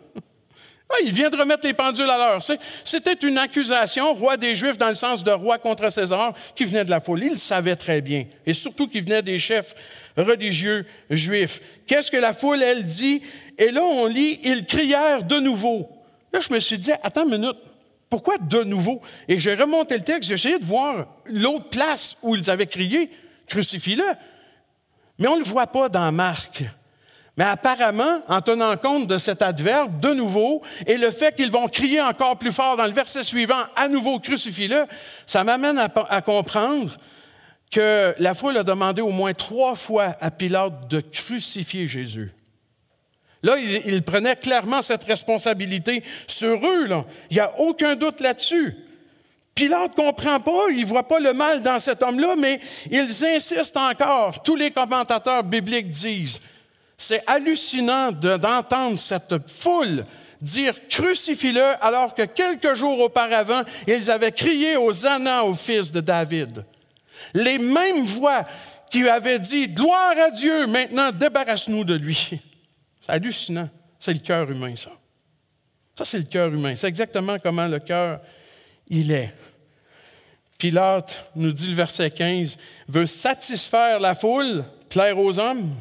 Il 1.04 1.12
vient 1.12 1.30
de 1.30 1.36
remettre 1.36 1.66
les 1.66 1.72
pendules 1.72 2.10
à 2.10 2.18
l'heure. 2.18 2.42
C'était 2.84 3.26
une 3.26 3.38
accusation, 3.38 4.12
roi 4.14 4.36
des 4.36 4.54
Juifs, 4.54 4.76
dans 4.76 4.88
le 4.88 4.94
sens 4.94 5.22
de 5.24 5.30
roi 5.30 5.58
contre 5.58 5.90
César, 5.90 6.34
qui 6.54 6.64
venait 6.64 6.84
de 6.84 6.90
la 6.90 7.00
folie. 7.00 7.26
Il 7.26 7.32
le 7.32 7.36
savait 7.36 7.76
très 7.76 8.00
bien. 8.00 8.26
Et 8.44 8.54
surtout 8.54 8.88
qui 8.88 9.00
venait 9.00 9.22
des 9.22 9.38
chefs 9.38 9.74
religieux 10.16 10.84
juifs. 11.08 11.60
Qu'est-ce 11.86 12.10
que 12.10 12.16
la 12.16 12.32
foule, 12.32 12.62
elle 12.62 12.84
dit? 12.84 13.22
Et 13.56 13.70
là, 13.70 13.82
on 13.82 14.06
lit, 14.06 14.40
ils 14.42 14.66
crièrent 14.66 15.22
de 15.22 15.38
nouveau. 15.38 15.88
Là, 16.32 16.40
je 16.40 16.52
me 16.52 16.58
suis 16.58 16.78
dit, 16.78 16.92
attends 17.02 17.24
une 17.24 17.38
minute. 17.38 17.58
Pourquoi 18.08 18.38
de 18.38 18.64
nouveau? 18.64 19.00
Et 19.28 19.38
j'ai 19.38 19.54
remonté 19.54 19.96
le 19.96 20.02
texte, 20.02 20.28
j'ai 20.28 20.34
essayé 20.34 20.58
de 20.58 20.64
voir 20.64 21.06
l'autre 21.26 21.68
place 21.68 22.16
où 22.22 22.34
ils 22.34 22.50
avaient 22.50 22.66
crié, 22.66 23.08
crucifie-le. 23.46 24.04
Mais 25.18 25.28
on 25.28 25.34
ne 25.34 25.40
le 25.40 25.46
voit 25.46 25.68
pas 25.68 25.88
dans 25.88 26.10
Marc. 26.10 26.64
Mais 27.40 27.46
apparemment, 27.46 28.20
en 28.28 28.42
tenant 28.42 28.76
compte 28.76 29.06
de 29.06 29.16
cet 29.16 29.40
adverbe, 29.40 29.98
de 29.98 30.12
nouveau, 30.12 30.60
et 30.86 30.98
le 30.98 31.10
fait 31.10 31.34
qu'ils 31.34 31.50
vont 31.50 31.68
crier 31.68 32.02
encore 32.02 32.36
plus 32.36 32.52
fort 32.52 32.76
dans 32.76 32.84
le 32.84 32.92
verset 32.92 33.22
suivant, 33.22 33.62
à 33.76 33.88
nouveau 33.88 34.18
crucifie-le, 34.18 34.84
ça 35.26 35.42
m'amène 35.42 35.78
à, 35.78 36.20
comprendre 36.20 36.94
que 37.70 38.14
la 38.18 38.34
foule 38.34 38.58
a 38.58 38.62
demandé 38.62 39.00
au 39.00 39.08
moins 39.08 39.32
trois 39.32 39.74
fois 39.74 40.18
à 40.20 40.30
Pilate 40.30 40.88
de 40.88 41.00
crucifier 41.00 41.86
Jésus. 41.86 42.30
Là, 43.42 43.56
il, 43.56 44.02
prenait 44.02 44.36
clairement 44.36 44.82
cette 44.82 45.04
responsabilité 45.04 46.02
sur 46.28 46.56
eux. 46.56 46.88
Il 47.30 47.36
n'y 47.36 47.40
a 47.40 47.58
aucun 47.58 47.96
doute 47.96 48.20
là-dessus. 48.20 48.76
Pilate 49.54 49.96
ne 49.96 50.02
comprend 50.02 50.40
pas, 50.40 50.66
il 50.72 50.82
ne 50.82 50.84
voit 50.84 51.08
pas 51.08 51.20
le 51.20 51.32
mal 51.32 51.62
dans 51.62 51.78
cet 51.78 52.02
homme-là, 52.02 52.36
mais 52.36 52.60
ils 52.90 53.24
insistent 53.24 53.78
encore. 53.78 54.42
Tous 54.42 54.56
les 54.56 54.72
commentateurs 54.72 55.42
bibliques 55.42 55.88
disent, 55.88 56.38
c'est 57.00 57.22
hallucinant 57.26 58.12
d'entendre 58.12 58.98
cette 58.98 59.48
foule 59.48 60.04
dire 60.38 60.74
crucifie-le 60.90 61.82
alors 61.82 62.14
que 62.14 62.22
quelques 62.22 62.74
jours 62.74 63.00
auparavant, 63.00 63.62
ils 63.86 64.10
avaient 64.10 64.32
crié 64.32 64.76
aux 64.76 65.06
Anna 65.06 65.44
au 65.44 65.54
fils 65.54 65.92
de 65.92 66.00
David. 66.00 66.64
Les 67.32 67.58
mêmes 67.58 68.04
voix 68.04 68.46
qui 68.90 69.08
avaient 69.08 69.38
dit 69.38 69.68
gloire 69.68 70.14
à 70.18 70.30
Dieu, 70.30 70.66
maintenant 70.66 71.10
débarrasse-nous 71.10 71.84
de 71.84 71.94
lui. 71.94 72.38
C'est 73.00 73.12
hallucinant. 73.12 73.70
C'est 73.98 74.12
le 74.12 74.20
cœur 74.20 74.50
humain, 74.50 74.76
ça. 74.76 74.90
Ça, 75.96 76.04
c'est 76.04 76.18
le 76.18 76.24
cœur 76.24 76.48
humain. 76.48 76.74
C'est 76.74 76.88
exactement 76.88 77.38
comment 77.38 77.66
le 77.66 77.78
cœur, 77.78 78.20
il 78.88 79.10
est. 79.12 79.34
Pilate, 80.56 81.30
nous 81.34 81.52
dit 81.52 81.68
le 81.68 81.74
verset 81.74 82.10
15, 82.10 82.56
veut 82.88 83.06
satisfaire 83.06 84.00
la 84.00 84.14
foule, 84.14 84.64
plaire 84.88 85.18
aux 85.18 85.38
hommes, 85.38 85.74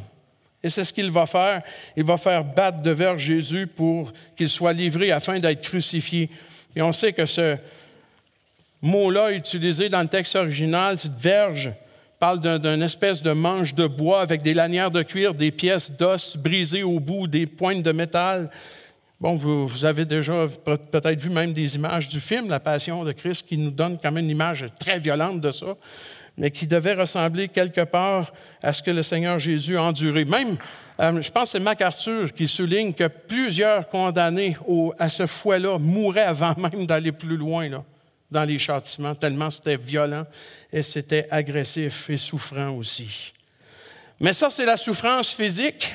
et 0.64 0.70
c'est 0.70 0.84
ce 0.84 0.92
qu'il 0.92 1.10
va 1.10 1.26
faire. 1.26 1.62
Il 1.96 2.04
va 2.04 2.18
faire 2.18 2.44
battre 2.44 2.82
de 2.82 2.92
verge 2.92 3.24
Jésus 3.24 3.68
pour 3.68 4.12
qu'il 4.36 4.50
soit 4.50 4.74
livré 4.74 5.12
afin 5.12 5.40
d'être 5.40 5.62
crucifié. 5.62 6.30
Et 6.76 6.82
on 6.82 6.92
sait 6.92 7.14
que 7.14 7.26
ce 7.26 7.56
mot-là 8.82 9.32
utilisé 9.32 9.90
dans 9.90 10.02
le 10.02 10.08
texte 10.08 10.36
original, 10.36 10.98
cette 10.98 11.18
verge, 11.18 11.72
parle 12.20 12.42
d'une 12.60 12.82
espèce 12.82 13.22
de 13.22 13.32
manche 13.32 13.74
de 13.74 13.88
bois 13.88 14.22
avec 14.22 14.42
des 14.42 14.54
lanières 14.54 14.92
de 14.92 15.02
cuir, 15.04 15.34
des 15.34 15.52
pièces 15.52 15.98
d'os 15.98 16.36
brisées 16.36 16.84
au 16.84 17.00
bout, 17.00 17.28
des 17.28 17.46
pointes 17.46 17.82
de 17.82 17.94
métal. 17.94 18.50
Bon, 19.22 19.36
vous 19.36 19.86
avez 19.86 20.04
déjà 20.04 20.46
peut-être 20.66 21.20
vu 21.20 21.30
même 21.30 21.54
des 21.54 21.76
images 21.76 22.10
du 22.10 22.20
film 22.20 22.50
La 22.50 22.60
Passion 22.60 23.06
de 23.06 23.14
Christ 23.14 23.48
qui 23.48 23.58
nous 23.58 23.72
donne 23.72 23.98
quand 24.02 24.12
même 24.12 24.26
une 24.26 24.32
image 24.32 24.66
très 24.78 25.00
violente 25.00 25.40
de 25.40 25.52
ça 25.52 25.78
mais 26.40 26.52
qui 26.52 26.66
devait 26.66 26.94
ressembler 26.94 27.50
quelque 27.50 27.82
part 27.82 28.32
à 28.64 28.72
ce 28.72 28.82
que 28.82 28.92
le 28.92 29.04
Seigneur 29.04 29.38
Jésus 29.40 29.78
a 29.78 29.84
enduré. 29.84 30.24
Même, 30.24 30.56
euh, 31.02 31.22
je 31.22 31.30
pense 31.30 31.44
que 31.44 31.50
c'est 31.50 31.60
MacArthur 31.60 32.34
qui 32.34 32.48
souligne 32.48 32.94
que 32.94 33.08
plusieurs 33.08 33.90
condamnés 33.90 34.58
à 34.98 35.10
ce 35.10 35.28
fouet-là 35.28 35.78
mouraient 35.78 36.22
avant 36.22 36.56
même 36.58 36.88
d'aller 36.88 37.12
plus 37.12 37.36
loin 37.36 37.70
dans 38.32 38.44
les 38.46 38.58
châtiments, 38.58 39.16
tellement 39.16 39.52
c'était 39.52 39.76
violent 39.76 40.26
et 40.72 40.82
c'était 40.82 41.28
agressif 41.30 42.10
et 42.10 42.18
souffrant 42.18 42.70
aussi. 42.70 43.34
Mais 44.22 44.34
ça, 44.34 44.50
c'est 44.50 44.66
la 44.66 44.78
souffrance 44.78 45.32
physique. 45.32 45.94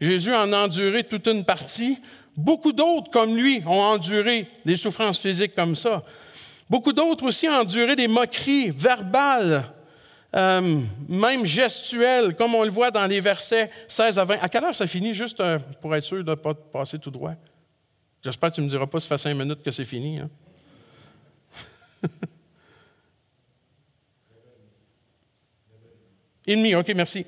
Jésus 0.00 0.34
en 0.34 0.52
a 0.52 0.58
enduré 0.58 1.04
toute 1.04 1.26
une 1.26 1.44
partie. 1.44 1.98
Beaucoup 2.36 2.72
d'autres, 2.72 3.10
comme 3.10 3.36
lui, 3.36 3.62
ont 3.66 3.80
enduré 3.80 4.46
des 4.64 4.76
souffrances 4.76 5.18
physiques 5.18 5.54
comme 5.54 5.74
ça. 5.74 6.04
Beaucoup 6.68 6.92
d'autres 6.92 7.24
aussi 7.24 7.48
ont 7.48 7.54
enduré 7.54 7.96
des 7.96 8.06
moqueries 8.06 8.70
verbales, 8.70 9.64
euh, 10.36 10.80
même 11.08 11.44
gestuel, 11.44 12.36
comme 12.36 12.54
on 12.54 12.62
le 12.62 12.70
voit 12.70 12.90
dans 12.90 13.06
les 13.06 13.20
versets 13.20 13.70
16 13.88 14.18
à 14.18 14.24
20. 14.24 14.38
À 14.40 14.48
quelle 14.48 14.64
heure 14.64 14.74
ça 14.74 14.86
finit, 14.86 15.14
juste 15.14 15.40
euh, 15.40 15.58
pour 15.80 15.94
être 15.96 16.04
sûr 16.04 16.22
de 16.22 16.30
ne 16.30 16.34
pas 16.36 16.54
passer 16.54 16.98
tout 16.98 17.10
droit? 17.10 17.32
J'espère 18.22 18.50
que 18.50 18.56
tu 18.56 18.60
ne 18.60 18.66
me 18.66 18.70
diras 18.70 18.86
pas, 18.86 19.00
ça 19.00 19.08
fait 19.08 19.18
cinq 19.18 19.34
minutes 19.34 19.62
que 19.62 19.70
c'est 19.70 19.84
fini. 19.84 20.20
Hein? 20.20 20.30
Et 26.46 26.56
demi, 26.56 26.74
OK, 26.74 26.90
merci. 26.94 27.26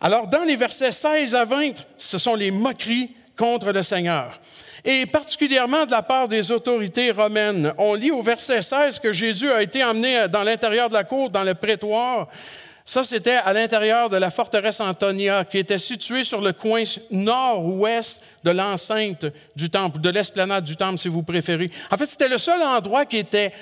Alors, 0.00 0.26
dans 0.26 0.44
les 0.44 0.56
versets 0.56 0.92
16 0.92 1.34
à 1.34 1.44
20, 1.44 1.84
ce 1.98 2.18
sont 2.18 2.34
les 2.34 2.50
moqueries 2.50 3.14
contre 3.36 3.70
le 3.72 3.82
Seigneur 3.82 4.40
et 4.84 5.06
particulièrement 5.06 5.86
de 5.86 5.90
la 5.90 6.02
part 6.02 6.28
des 6.28 6.50
autorités 6.50 7.10
romaines. 7.10 7.72
On 7.78 7.94
lit 7.94 8.10
au 8.10 8.22
verset 8.22 8.62
16 8.62 8.98
que 8.98 9.12
Jésus 9.12 9.50
a 9.50 9.62
été 9.62 9.84
emmené 9.84 10.28
dans 10.28 10.42
l'intérieur 10.42 10.88
de 10.88 10.94
la 10.94 11.04
cour, 11.04 11.30
dans 11.30 11.44
le 11.44 11.54
prétoire. 11.54 12.28
Ça, 12.84 13.04
c'était 13.04 13.36
à 13.36 13.52
l'intérieur 13.52 14.08
de 14.08 14.16
la 14.16 14.30
forteresse 14.30 14.80
Antonia, 14.80 15.44
qui 15.44 15.58
était 15.58 15.78
située 15.78 16.24
sur 16.24 16.40
le 16.40 16.52
coin 16.52 16.82
nord-ouest 17.10 18.24
de 18.42 18.50
l'enceinte 18.50 19.26
du 19.54 19.70
temple, 19.70 20.00
de 20.00 20.10
l'esplanade 20.10 20.64
du 20.64 20.76
temple, 20.76 20.98
si 20.98 21.08
vous 21.08 21.22
préférez. 21.22 21.70
En 21.90 21.96
fait, 21.96 22.06
c'était 22.06 22.28
le 22.28 22.38
seul 22.38 22.60
endroit 22.62 23.04
qui 23.04 23.18
était 23.18 23.52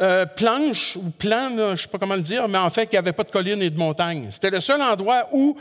euh, 0.00 0.24
planche 0.24 0.96
ou 0.96 1.10
plan, 1.10 1.50
je 1.54 1.62
ne 1.72 1.76
sais 1.76 1.88
pas 1.88 1.98
comment 1.98 2.14
le 2.14 2.22
dire, 2.22 2.48
mais 2.48 2.58
en 2.58 2.70
fait, 2.70 2.84
il 2.84 2.94
n'y 2.94 2.98
avait 2.98 3.12
pas 3.12 3.22
de 3.22 3.30
collines 3.30 3.60
et 3.60 3.70
de 3.70 3.78
montagnes. 3.78 4.28
C'était 4.30 4.50
le 4.50 4.60
seul 4.60 4.80
endroit 4.80 5.28
où 5.32 5.56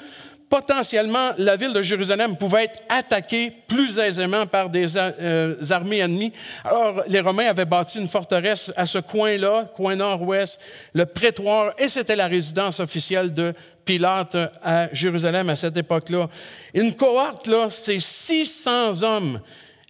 potentiellement, 0.49 1.31
la 1.38 1.55
ville 1.55 1.73
de 1.73 1.81
Jérusalem 1.81 2.35
pouvait 2.35 2.65
être 2.65 2.81
attaquée 2.89 3.53
plus 3.67 3.99
aisément 3.99 4.47
par 4.47 4.69
des 4.69 4.97
euh, 4.97 5.55
armées 5.69 5.99
ennemies. 5.99 6.33
Alors, 6.63 7.03
les 7.07 7.19
Romains 7.19 7.47
avaient 7.47 7.65
bâti 7.65 7.99
une 7.99 8.07
forteresse 8.07 8.73
à 8.75 8.85
ce 8.85 8.97
coin-là, 8.97 9.69
coin 9.75 9.95
nord-ouest, 9.95 10.59
le 10.93 11.05
prétoire, 11.05 11.73
et 11.77 11.88
c'était 11.88 12.15
la 12.15 12.27
résidence 12.27 12.79
officielle 12.79 13.33
de 13.33 13.53
Pilate 13.85 14.38
à 14.63 14.88
Jérusalem 14.93 15.49
à 15.49 15.55
cette 15.55 15.77
époque-là. 15.77 16.27
Une 16.73 16.95
cohorte, 16.95 17.47
là, 17.47 17.67
c'est 17.69 17.99
600 17.99 19.03
hommes. 19.03 19.39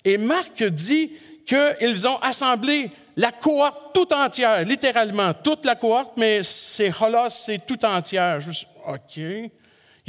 Et 0.04 0.18
Marc 0.18 0.64
dit 0.64 1.12
qu'ils 1.46 2.08
ont 2.08 2.20
assemblé 2.22 2.90
la 3.16 3.32
cohorte 3.32 3.94
tout 3.94 4.14
entière, 4.14 4.64
littéralement, 4.64 5.34
toute 5.34 5.66
la 5.66 5.76
cohorte, 5.76 6.14
mais 6.16 6.42
c'est 6.44 6.92
holos, 7.02 7.30
c'est 7.30 7.66
tout 7.66 7.84
entière. 7.86 8.40
Je 8.40 8.52
OK. 8.88 9.52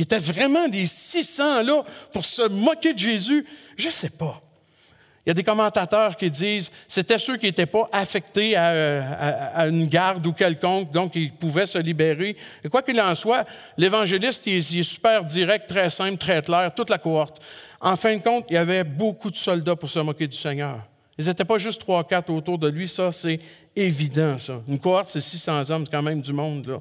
Il 0.01 0.05
était 0.05 0.19
vraiment 0.19 0.67
des 0.67 0.87
600 0.87 1.63
là 1.63 1.85
pour 2.11 2.25
se 2.25 2.49
moquer 2.49 2.95
de 2.95 2.99
Jésus. 2.99 3.45
Je 3.77 3.89
ne 3.89 3.93
sais 3.93 4.09
pas. 4.09 4.41
Il 5.27 5.29
y 5.29 5.31
a 5.31 5.35
des 5.35 5.45
commentateurs 5.45 6.17
qui 6.17 6.31
disent 6.31 6.71
c'était 6.89 7.19
ceux 7.19 7.37
qui 7.37 7.45
n'étaient 7.45 7.67
pas 7.67 7.87
affectés 7.93 8.57
à, 8.57 9.67
une 9.69 9.87
garde 9.89 10.27
ou 10.27 10.33
quelconque, 10.33 10.91
donc 10.91 11.17
ils 11.17 11.31
pouvaient 11.31 11.67
se 11.67 11.77
libérer. 11.77 12.35
Et 12.65 12.71
quoi 12.71 12.81
qu'il 12.81 12.99
en 12.99 13.15
soit, 13.15 13.45
l'évangéliste 13.77 14.47
il, 14.47 14.79
est 14.79 14.83
super 14.83 15.23
direct, 15.23 15.69
très 15.69 15.91
simple, 15.91 16.17
très 16.17 16.41
clair, 16.41 16.75
toute 16.75 16.89
la 16.89 16.97
cohorte. 16.97 17.43
En 17.79 17.95
fin 17.95 18.17
de 18.17 18.23
compte, 18.23 18.47
il 18.49 18.55
y 18.55 18.57
avait 18.57 18.85
beaucoup 18.85 19.31
de 19.31 19.37
soldats 19.37 19.77
pour 19.77 19.91
se 19.91 19.99
moquer 19.99 20.27
du 20.27 20.37
Seigneur. 20.37 20.81
Ils 21.19 21.27
n'étaient 21.27 21.45
pas 21.45 21.59
juste 21.59 21.83
trois, 21.83 22.05
quatre 22.05 22.31
autour 22.31 22.57
de 22.57 22.71
lui, 22.71 22.89
ça 22.89 23.13
c'est 23.13 23.39
évident, 23.77 24.39
ça. 24.39 24.63
Une 24.67 24.79
cohorte, 24.79 25.11
c'est 25.11 25.21
600 25.21 25.69
hommes, 25.69 25.87
quand 25.87 26.01
même 26.01 26.23
du 26.23 26.33
monde, 26.33 26.67
là. 26.69 26.81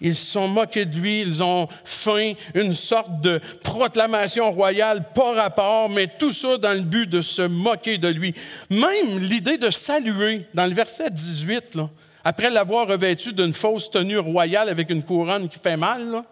Ils 0.00 0.14
se 0.14 0.32
sont 0.32 0.48
moqués 0.48 0.86
de 0.86 0.96
lui, 0.96 1.20
ils 1.20 1.42
ont 1.42 1.68
fait 1.84 2.36
une 2.54 2.72
sorte 2.72 3.20
de 3.20 3.40
proclamation 3.62 4.50
royale 4.50 5.04
par 5.14 5.34
rapport, 5.34 5.90
mais 5.90 6.06
tout 6.18 6.32
ça 6.32 6.56
dans 6.56 6.72
le 6.72 6.80
but 6.80 7.08
de 7.08 7.20
se 7.20 7.42
moquer 7.42 7.98
de 7.98 8.08
lui. 8.08 8.34
Même 8.70 9.18
l'idée 9.18 9.58
de 9.58 9.70
saluer, 9.70 10.46
dans 10.54 10.64
le 10.64 10.72
verset 10.72 11.10
18, 11.10 11.78
après 12.24 12.50
l'avoir 12.50 12.88
revêtu 12.88 13.32
d'une 13.32 13.52
fausse 13.52 13.90
tenue 13.90 14.18
royale 14.18 14.68
avec 14.68 14.90
une 14.90 15.02
couronne 15.02 15.48
qui 15.48 15.58
fait 15.58 15.76
mal, 15.76 16.22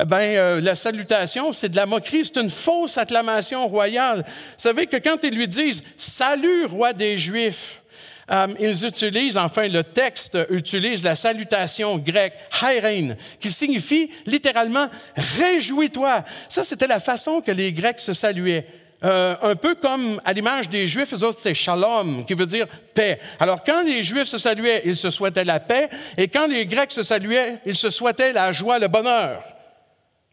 eh 0.00 0.04
bien, 0.04 0.18
euh, 0.18 0.60
la 0.60 0.74
salutation, 0.74 1.52
c'est 1.52 1.68
de 1.68 1.76
la 1.76 1.86
moquerie, 1.86 2.24
c'est 2.24 2.40
une 2.40 2.50
fausse 2.50 2.98
acclamation 2.98 3.68
royale. 3.68 4.24
Vous 4.26 4.32
savez 4.56 4.86
que 4.86 4.96
quand 4.96 5.18
ils 5.22 5.34
lui 5.34 5.46
disent 5.46 5.84
Salut, 5.96 6.64
roi 6.66 6.92
des 6.92 7.16
Juifs, 7.16 7.82
euh, 8.30 8.46
ils 8.58 8.84
utilisent, 8.86 9.36
enfin, 9.36 9.68
le 9.68 9.84
texte 9.84 10.38
utilise 10.50 11.04
la 11.04 11.14
salutation 11.14 11.98
grecque, 11.98 12.34
heirein, 12.62 13.14
qui 13.38 13.50
signifie 13.50 14.10
littéralement 14.26 14.88
réjouis-toi. 15.16 16.24
Ça, 16.48 16.64
c'était 16.64 16.86
la 16.86 17.00
façon 17.00 17.40
que 17.40 17.52
les 17.52 17.72
Grecs 17.72 18.00
se 18.00 18.14
saluaient. 18.14 18.66
Euh, 19.04 19.36
un 19.42 19.54
peu 19.54 19.74
comme 19.74 20.18
à 20.24 20.32
l'image 20.32 20.70
des 20.70 20.88
Juifs, 20.88 21.12
eux 21.12 21.24
autres, 21.24 21.38
c'est 21.38 21.52
shalom, 21.52 22.24
qui 22.24 22.32
veut 22.32 22.46
dire 22.46 22.66
paix. 22.94 23.20
Alors, 23.38 23.62
quand 23.62 23.82
les 23.84 24.02
Juifs 24.02 24.28
se 24.28 24.38
saluaient, 24.38 24.80
ils 24.86 24.96
se 24.96 25.10
souhaitaient 25.10 25.44
la 25.44 25.60
paix, 25.60 25.90
et 26.16 26.28
quand 26.28 26.46
les 26.46 26.64
Grecs 26.64 26.92
se 26.92 27.02
saluaient, 27.02 27.58
ils 27.66 27.76
se 27.76 27.90
souhaitaient 27.90 28.32
la 28.32 28.50
joie, 28.52 28.78
le 28.78 28.88
bonheur. 28.88 29.44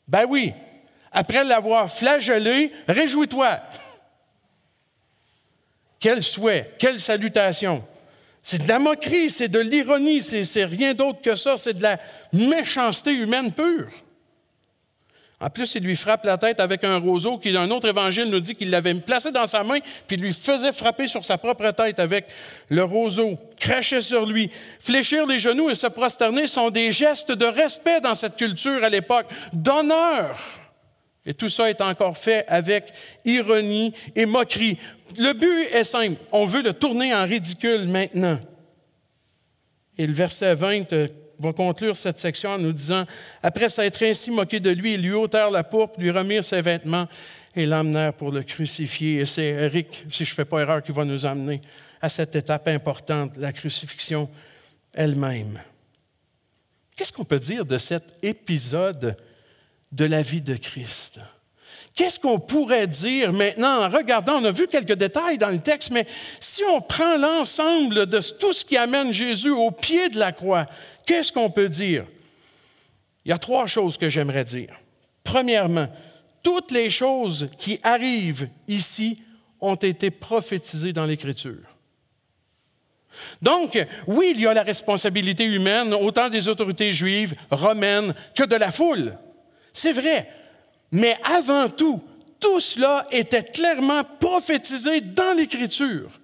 Ben 0.08 0.24
oui, 0.28 0.54
après 1.12 1.44
l'avoir 1.44 1.92
flagellé, 1.92 2.72
réjouis-toi. 2.88 3.60
Quel 6.02 6.24
souhait, 6.24 6.74
quelle 6.80 7.00
salutation. 7.00 7.86
C'est 8.42 8.64
de 8.64 8.68
la 8.68 8.80
moquerie, 8.80 9.30
c'est 9.30 9.50
de 9.50 9.60
l'ironie, 9.60 10.24
c'est 10.24 10.66
rien 10.66 10.96
d'autre 10.96 11.22
que 11.22 11.36
ça, 11.36 11.58
c'est 11.58 11.76
de 11.76 11.84
la 11.84 12.00
méchanceté 12.34 13.12
humaine 13.12 13.52
pure. 13.52 13.88
En 15.40 15.50
plus, 15.50 15.74
il 15.76 15.84
lui 15.84 15.96
frappe 15.96 16.24
la 16.26 16.38
tête 16.38 16.60
avec 16.60 16.84
un 16.84 16.98
roseau 16.98 17.38
qui, 17.38 17.52
dans 17.52 17.62
un 17.62 17.72
autre 17.72 17.88
évangile, 17.88 18.26
nous 18.26 18.40
dit 18.40 18.54
qu'il 18.54 18.70
l'avait 18.70 18.94
placé 18.96 19.32
dans 19.32 19.48
sa 19.48 19.64
main, 19.64 19.80
puis 20.08 20.18
lui 20.18 20.34
faisait 20.34 20.72
frapper 20.72 21.08
sur 21.08 21.24
sa 21.24 21.38
propre 21.38 21.70
tête 21.72 22.00
avec 22.00 22.26
le 22.70 22.84
roseau, 22.84 23.40
crachait 23.60 24.02
sur 24.02 24.26
lui. 24.26 24.52
Fléchir 24.80 25.26
les 25.26 25.40
genoux 25.40 25.70
et 25.70 25.76
se 25.76 25.88
prosterner 25.88 26.46
sont 26.48 26.70
des 26.70 26.92
gestes 26.92 27.32
de 27.32 27.46
respect 27.46 28.02
dans 28.02 28.16
cette 28.16 28.38
culture 28.38 28.84
à 28.84 28.90
l'époque, 28.90 29.28
d'honneur. 29.54 30.40
Et 31.26 31.34
tout 31.34 31.50
ça 31.50 31.70
est 31.70 31.82
encore 31.82 32.18
fait 32.18 32.46
avec 32.48 32.86
ironie 33.26 33.94
et 34.16 34.26
moquerie. 34.26 34.78
Le 35.18 35.34
but 35.34 35.68
est 35.72 35.84
simple. 35.84 36.20
On 36.32 36.46
veut 36.46 36.64
le 36.64 36.74
tourner 36.74 37.14
en 37.14 37.26
ridicule 37.26 37.88
maintenant. 37.88 38.40
Et 39.98 40.08
le 40.08 40.14
verset 40.14 40.56
20 40.56 40.94
va 41.38 41.54
conclure 41.54 41.96
cette 41.96 42.20
section 42.20 42.52
en 42.52 42.58
nous 42.58 42.72
disant 42.74 43.06
Après 43.44 43.70
s'être 43.70 44.04
ainsi 44.04 44.32
moqué 44.32 44.60
de 44.60 44.72
lui, 44.72 44.96
ils 44.96 45.02
lui 45.02 45.14
ôtèrent 45.14 45.52
la 45.52 45.64
pourpre, 45.64 46.00
lui 46.00 46.10
remirent 46.10 46.44
ses 46.44 46.62
vêtements 46.62 47.08
et 47.56 47.66
l'emmenèrent 47.66 48.14
pour 48.14 48.32
le 48.32 48.42
crucifier. 48.42 49.20
Et 49.20 49.26
c'est 49.26 49.50
Eric, 49.50 50.06
si 50.10 50.26
je 50.26 50.32
ne 50.32 50.36
fais 50.36 50.46
pas 50.46 50.60
erreur, 50.62 50.82
qui 50.82 50.92
va 50.92 51.06
nous 51.06 51.26
amener 51.26 51.62
à 52.02 52.10
cette 52.10 52.36
étape 52.36 52.68
importante, 52.68 53.34
la 53.38 53.54
crucifixion 53.54 54.28
elle-même. 54.94 55.60
Qu'est-ce 56.96 57.14
qu'on 57.14 57.26
peut 57.26 57.40
dire 57.40 57.66
de 57.66 57.78
cet 57.78 58.04
épisode 58.24 59.16
de 59.92 60.06
la 60.06 60.22
vie 60.22 60.42
de 60.42 60.56
Christ. 60.56 61.20
Qu'est-ce 61.96 62.20
qu'on 62.20 62.40
pourrait 62.40 62.88
dire 62.88 63.34
maintenant? 63.34 63.84
En 63.84 63.90
regardant, 63.90 64.38
on 64.38 64.46
a 64.46 64.52
vu 64.52 64.68
quelques 64.68 64.94
détails 64.94 65.38
dans 65.38 65.50
le 65.50 65.60
texte, 65.60 65.92
mais 65.92 66.08
si 66.40 66.64
on 66.64 66.82
prend 66.82 67.18
l'ensemble 67.18 68.06
de 68.06 68.20
tout 68.40 68.54
ce 68.54 68.64
qui 68.64 68.78
amène 68.78 69.12
Jésus 69.12 69.50
au 69.50 69.72
pied 69.72 70.10
de 70.10 70.18
la 70.18 70.32
croix, 70.32 70.68
qu'est-ce 71.06 71.34
qu'on 71.34 71.50
peut 71.50 71.68
dire? 71.68 72.06
Il 73.26 73.30
y 73.30 73.34
a 73.34 73.38
trois 73.38 73.68
choses 73.68 73.98
que 73.98 74.10
j'aimerais 74.10 74.46
dire. 74.46 74.80
Premièrement, 75.24 75.88
toutes 76.42 76.72
les 76.72 76.90
choses 76.90 77.50
qui 77.58 77.80
arrivent 77.84 78.50
ici 78.68 79.22
ont 79.60 79.76
été 79.76 80.10
prophétisées 80.10 80.94
dans 80.94 81.06
l'Écriture. 81.06 81.60
Donc, 83.42 83.78
oui, 84.08 84.32
il 84.34 84.42
y 84.42 84.48
a 84.48 84.54
la 84.54 84.64
responsabilité 84.64 85.44
humaine, 85.44 85.94
autant 85.94 86.30
des 86.30 86.48
autorités 86.48 86.94
juives, 86.94 87.36
romaines, 87.52 88.16
que 88.34 88.44
de 88.44 88.56
la 88.56 88.72
foule. 88.72 89.18
C'est 89.74 89.94
vrai. 89.94 90.30
Mais 90.92 91.18
avant 91.24 91.70
tout, 91.70 92.02
tout 92.40 92.60
cela 92.60 93.08
était 93.12 93.44
clairement 93.44 94.04
prophétisé 94.20 95.02
dans 95.02 95.36
l'Écriture. 95.38 96.21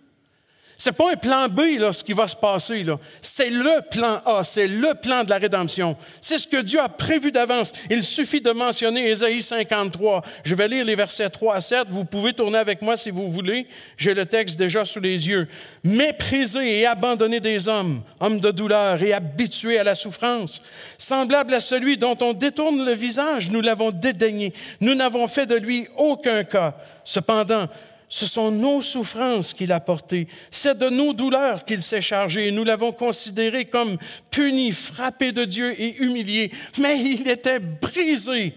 C'est 0.80 0.92
pas 0.92 1.12
un 1.12 1.16
plan 1.16 1.48
B, 1.48 1.80
là, 1.80 1.92
ce 1.92 2.04
qui 2.04 2.14
va 2.14 2.28
se 2.28 2.36
passer, 2.36 2.84
là. 2.84 3.00
C'est 3.20 3.50
le 3.50 3.82
plan 3.90 4.22
A, 4.26 4.44
c'est 4.44 4.68
le 4.68 4.94
plan 4.94 5.24
de 5.24 5.30
la 5.32 5.40
rédemption. 5.40 5.98
C'est 6.22 6.38
ce 6.38 6.48
que 6.48 6.58
Dieu 6.58 6.80
a 6.80 6.88
prévu 6.88 7.32
d'avance. 7.32 7.74
Il 7.90 8.04
suffit 8.04 8.42
de 8.42 8.52
mentionner 8.52 9.10
Ésaïe 9.10 9.42
53. 9.42 10.22
Je 10.44 10.54
vais 10.54 10.68
lire 10.68 10.86
les 10.86 10.94
versets 10.94 11.32
3 11.32 11.56
à 11.56 11.62
7. 11.62 11.88
Vous 11.90 12.06
pouvez 12.06 12.32
tourner 12.34 12.60
avec 12.60 12.84
moi 12.84 12.96
si 12.96 13.10
vous 13.10 13.32
voulez. 13.32 13.66
J'ai 13.98 14.14
le 14.14 14.28
texte 14.28 14.60
déjà 14.60 14.86
sous 14.86 15.00
les 15.00 15.28
yeux. 15.28 15.48
Méprisé 15.84 16.82
et 16.82 16.86
abandonné 16.86 17.40
des 17.40 17.68
hommes, 17.68 18.04
hommes 18.20 18.40
de 18.40 18.52
douleur 18.52 19.02
et 19.02 19.14
habitués 19.14 19.80
à 19.80 19.84
la 19.84 19.96
souffrance, 19.96 20.62
semblable 21.00 21.56
à 21.56 21.60
celui 21.60 21.98
dont 21.98 22.18
on 22.22 22.34
détourne 22.34 22.86
le 22.86 22.94
visage, 22.94 23.50
nous 23.50 23.62
l'avons 23.62 23.90
dédaigné. 23.90 24.54
Nous 24.80 24.94
n'avons 24.94 25.28
fait 25.28 25.48
de 25.48 25.56
lui 25.56 25.88
aucun 25.98 26.44
cas. 26.44 26.76
Cependant, 27.04 27.68
ce 28.10 28.26
sont 28.26 28.52
nos 28.52 28.82
souffrances 28.82 29.54
qu'il 29.54 29.72
a 29.72 29.80
portées. 29.80 30.28
C'est 30.50 30.78
de 30.78 30.90
nos 30.90 31.14
douleurs 31.14 31.66
qu'il 31.66 31.82
s'est 31.82 32.02
chargé. 32.02 32.52
Nous 32.52 32.64
l'avons 32.64 32.92
considéré 32.92 33.66
comme 33.66 33.98
puni, 34.32 34.72
frappé 34.72 35.32
de 35.32 35.44
Dieu 35.44 35.80
et 35.80 35.98
humilié. 35.98 36.52
Mais 36.80 37.00
il 37.00 37.28
était 37.28 37.60
brisé 37.60 38.54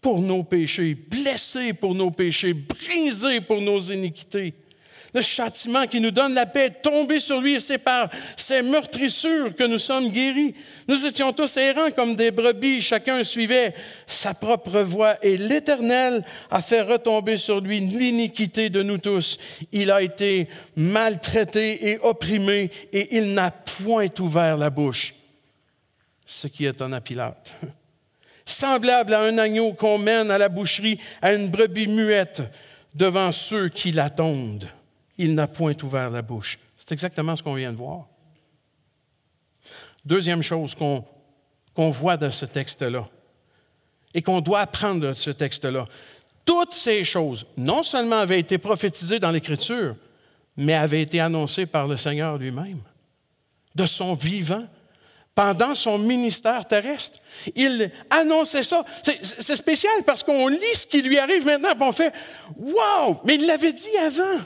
pour 0.00 0.20
nos 0.20 0.42
péchés, 0.42 0.94
blessé 0.94 1.74
pour 1.74 1.94
nos 1.94 2.10
péchés, 2.10 2.54
brisé 2.54 3.40
pour 3.40 3.60
nos 3.60 3.78
iniquités. 3.78 4.54
Le 5.12 5.22
châtiment 5.22 5.86
qui 5.86 6.00
nous 6.00 6.12
donne 6.12 6.34
la 6.34 6.46
paix 6.46 6.66
est 6.66 6.82
tombé 6.82 7.18
sur 7.18 7.40
lui 7.40 7.54
et 7.54 7.60
c'est 7.60 7.78
par 7.78 8.08
ses 8.36 8.62
meurtrissures 8.62 9.56
que 9.56 9.64
nous 9.64 9.78
sommes 9.78 10.08
guéris. 10.08 10.54
Nous 10.86 11.04
étions 11.04 11.32
tous 11.32 11.56
errants 11.56 11.90
comme 11.90 12.14
des 12.14 12.30
brebis, 12.30 12.80
chacun 12.80 13.24
suivait 13.24 13.74
sa 14.06 14.34
propre 14.34 14.80
voie 14.80 15.16
et 15.24 15.36
l'Éternel 15.36 16.24
a 16.50 16.62
fait 16.62 16.82
retomber 16.82 17.36
sur 17.36 17.60
lui 17.60 17.80
l'iniquité 17.80 18.70
de 18.70 18.82
nous 18.82 18.98
tous. 18.98 19.38
Il 19.72 19.90
a 19.90 20.00
été 20.00 20.48
maltraité 20.76 21.90
et 21.90 21.98
opprimé 21.98 22.70
et 22.92 23.16
il 23.16 23.34
n'a 23.34 23.50
point 23.50 24.08
ouvert 24.20 24.56
la 24.56 24.70
bouche. 24.70 25.14
Ce 26.24 26.46
qui 26.46 26.66
étonna 26.66 27.00
Pilate. 27.00 27.56
Semblable 28.46 29.14
à 29.14 29.22
un 29.22 29.38
agneau 29.38 29.72
qu'on 29.72 29.98
mène 29.98 30.30
à 30.30 30.38
la 30.38 30.48
boucherie, 30.48 30.98
à 31.20 31.32
une 31.32 31.48
brebis 31.48 31.88
muette 31.88 32.42
devant 32.94 33.32
ceux 33.32 33.68
qui 33.68 33.90
l'attendent 33.90 34.68
il 35.20 35.34
n'a 35.34 35.46
point 35.46 35.74
ouvert 35.82 36.08
la 36.08 36.22
bouche. 36.22 36.58
C'est 36.78 36.92
exactement 36.92 37.36
ce 37.36 37.42
qu'on 37.42 37.52
vient 37.52 37.72
de 37.72 37.76
voir. 37.76 38.06
Deuxième 40.02 40.42
chose 40.42 40.74
qu'on 40.74 41.90
voit 41.90 42.16
de 42.16 42.30
ce 42.30 42.46
texte-là 42.46 43.06
et 44.14 44.22
qu'on 44.22 44.40
doit 44.40 44.60
apprendre 44.60 45.08
de 45.08 45.12
ce 45.12 45.30
texte-là, 45.30 45.84
toutes 46.46 46.72
ces 46.72 47.04
choses, 47.04 47.46
non 47.58 47.82
seulement 47.82 48.16
avaient 48.16 48.40
été 48.40 48.56
prophétisées 48.56 49.18
dans 49.18 49.30
l'Écriture, 49.30 49.94
mais 50.56 50.72
avaient 50.72 51.02
été 51.02 51.20
annoncées 51.20 51.66
par 51.66 51.86
le 51.86 51.98
Seigneur 51.98 52.38
lui-même, 52.38 52.80
de 53.74 53.84
son 53.84 54.14
vivant, 54.14 54.66
pendant 55.34 55.74
son 55.74 55.98
ministère 55.98 56.66
terrestre. 56.66 57.18
Il 57.54 57.90
annonçait 58.08 58.62
ça. 58.62 58.84
C'est 59.02 59.56
spécial 59.56 60.02
parce 60.06 60.22
qu'on 60.22 60.48
lit 60.48 60.74
ce 60.74 60.86
qui 60.86 61.02
lui 61.02 61.18
arrive 61.18 61.44
maintenant 61.44 61.70
et 61.70 61.82
on 61.82 61.92
fait 61.92 62.12
Wow! 62.56 63.20
Mais 63.26 63.34
il 63.34 63.46
l'avait 63.46 63.72
dit 63.72 63.96
avant. 63.98 64.40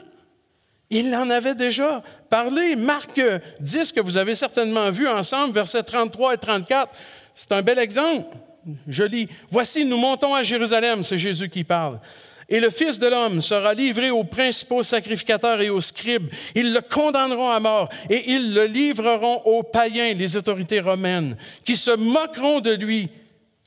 Il 0.94 1.12
en 1.16 1.28
avait 1.28 1.56
déjà 1.56 2.04
parlé. 2.30 2.76
Marc 2.76 3.20
10, 3.58 3.90
que 3.90 4.00
vous 4.00 4.16
avez 4.16 4.36
certainement 4.36 4.92
vu 4.92 5.08
ensemble, 5.08 5.52
versets 5.52 5.82
33 5.82 6.34
et 6.34 6.38
34, 6.38 6.88
c'est 7.34 7.50
un 7.50 7.62
bel 7.62 7.80
exemple. 7.80 8.36
Je 8.86 9.26
Voici, 9.50 9.84
nous 9.84 9.96
montons 9.96 10.36
à 10.36 10.44
Jérusalem, 10.44 11.02
c'est 11.02 11.18
Jésus 11.18 11.48
qui 11.48 11.64
parle. 11.64 11.98
Et 12.48 12.60
le 12.60 12.70
Fils 12.70 13.00
de 13.00 13.08
l'homme 13.08 13.40
sera 13.40 13.74
livré 13.74 14.10
aux 14.10 14.22
principaux 14.22 14.84
sacrificateurs 14.84 15.60
et 15.60 15.68
aux 15.68 15.80
scribes. 15.80 16.30
Ils 16.54 16.72
le 16.72 16.80
condamneront 16.80 17.50
à 17.50 17.58
mort 17.58 17.88
et 18.08 18.30
ils 18.30 18.54
le 18.54 18.66
livreront 18.66 19.42
aux 19.46 19.64
païens, 19.64 20.14
les 20.14 20.36
autorités 20.36 20.78
romaines, 20.78 21.36
qui 21.64 21.76
se 21.76 21.90
moqueront 21.90 22.60
de 22.60 22.72
lui. 22.72 23.08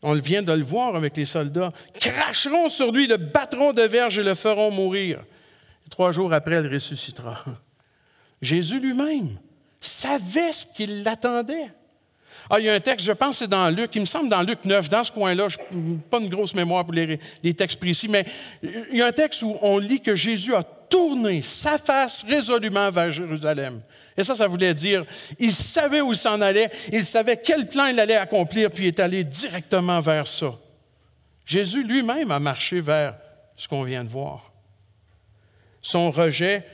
On 0.01 0.13
vient 0.13 0.43
de 0.43 0.53
le 0.53 0.63
voir 0.63 0.95
avec 0.95 1.17
les 1.17 1.25
soldats. 1.25 1.73
Cracheront 1.99 2.69
sur 2.69 2.93
lui, 2.93 3.05
le 3.05 3.17
battront 3.17 3.73
de 3.73 3.81
verge 3.81 4.17
et 4.17 4.23
le 4.23 4.33
feront 4.33 4.71
mourir. 4.71 5.19
Trois 5.89 6.11
jours 6.11 6.33
après, 6.33 6.55
elle 6.55 6.71
ressuscitera. 6.71 7.43
Jésus 8.41 8.79
lui-même 8.79 9.37
savait 9.79 10.51
ce 10.51 10.65
qui 10.65 10.85
l'attendait. 10.87 11.71
Ah, 12.49 12.59
il 12.59 12.65
y 12.65 12.69
a 12.69 12.73
un 12.73 12.79
texte, 12.79 13.05
je 13.05 13.11
pense 13.11 13.39
c'est 13.39 13.47
dans 13.47 13.69
Luc, 13.69 13.93
il 13.95 14.01
me 14.01 14.05
semble 14.05 14.29
dans 14.29 14.41
Luc 14.41 14.63
9, 14.63 14.89
dans 14.89 15.03
ce 15.03 15.11
coin-là, 15.11 15.47
je 15.49 15.57
pas 16.09 16.19
une 16.19 16.29
grosse 16.29 16.53
mémoire 16.53 16.85
pour 16.85 16.93
les, 16.93 17.19
les, 17.43 17.53
textes 17.53 17.79
précis, 17.79 18.07
mais 18.07 18.25
il 18.63 18.95
y 18.95 19.01
a 19.01 19.07
un 19.07 19.11
texte 19.11 19.41
où 19.41 19.57
on 19.61 19.77
lit 19.77 19.99
que 19.99 20.15
Jésus 20.15 20.55
a 20.55 20.63
tourné 20.63 21.41
sa 21.41 21.77
face 21.77 22.23
résolument 22.23 22.89
vers 22.89 23.11
Jérusalem. 23.11 23.81
Et 24.15 24.23
ça, 24.23 24.33
ça 24.33 24.47
voulait 24.47 24.73
dire, 24.73 25.03
il 25.39 25.53
savait 25.53 25.99
où 25.99 26.13
il 26.13 26.17
s'en 26.17 26.39
allait, 26.39 26.69
il 26.93 27.03
savait 27.03 27.37
quel 27.37 27.67
plan 27.67 27.87
il 27.87 27.99
allait 27.99 28.15
accomplir, 28.15 28.69
puis 28.71 28.85
il 28.85 28.87
est 28.87 28.99
allé 28.99 29.23
directement 29.25 29.99
vers 29.99 30.27
ça. 30.27 30.53
Jésus 31.45 31.83
lui-même 31.83 32.31
a 32.31 32.39
marché 32.39 32.79
vers 32.79 33.17
ce 33.57 33.67
qu'on 33.67 33.83
vient 33.83 34.03
de 34.03 34.09
voir 34.09 34.53
son 35.81 36.11
rejet, 36.11 36.65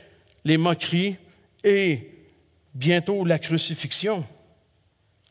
les 0.44 0.56
moqueries 0.56 1.16
et 1.62 2.10
bientôt 2.74 3.24
la 3.24 3.38
crucifixion. 3.38 4.24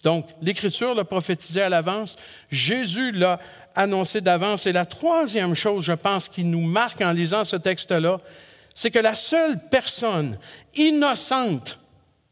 Donc, 0.03 0.27
l'Écriture 0.41 0.95
l'a 0.95 1.05
prophétisé 1.05 1.61
à 1.61 1.69
l'avance, 1.69 2.17
Jésus 2.51 3.11
l'a 3.11 3.39
annoncé 3.75 4.21
d'avance. 4.21 4.65
Et 4.65 4.71
la 4.71 4.85
troisième 4.85 5.55
chose, 5.55 5.85
je 5.85 5.93
pense, 5.93 6.27
qui 6.27 6.43
nous 6.43 6.65
marque 6.65 7.01
en 7.01 7.11
lisant 7.11 7.43
ce 7.43 7.55
texte-là, 7.55 8.19
c'est 8.73 8.91
que 8.91 8.99
la 8.99 9.15
seule 9.15 9.59
personne 9.69 10.37
innocente 10.75 11.79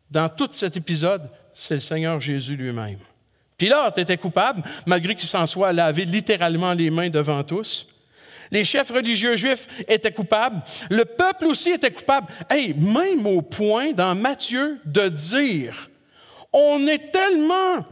dans 0.09 0.27
tout 0.27 0.49
cet 0.51 0.75
épisode, 0.75 1.29
c'est 1.53 1.75
le 1.75 1.79
Seigneur 1.79 2.19
Jésus 2.19 2.55
lui-même. 2.55 2.99
Pilate 3.57 3.99
était 3.99 4.17
coupable, 4.17 4.63
malgré 4.85 5.15
qu'il 5.15 5.29
s'en 5.29 5.45
soit 5.45 5.71
lavé 5.71 6.03
littéralement 6.05 6.73
les 6.73 6.89
mains 6.89 7.09
devant 7.09 7.43
tous. 7.43 7.87
Les 8.51 8.65
chefs 8.65 8.91
religieux 8.91 9.37
juifs 9.37 9.67
étaient 9.87 10.11
coupables. 10.11 10.61
Le 10.89 11.05
peuple 11.05 11.45
aussi 11.45 11.71
était 11.71 11.91
coupable. 11.91 12.27
Hey, 12.49 12.73
même 12.73 13.25
au 13.25 13.41
point 13.41 13.93
dans 13.93 14.13
Matthieu 14.13 14.79
de 14.85 15.07
dire, 15.07 15.89
on 16.51 16.85
est 16.87 17.11
tellement 17.11 17.85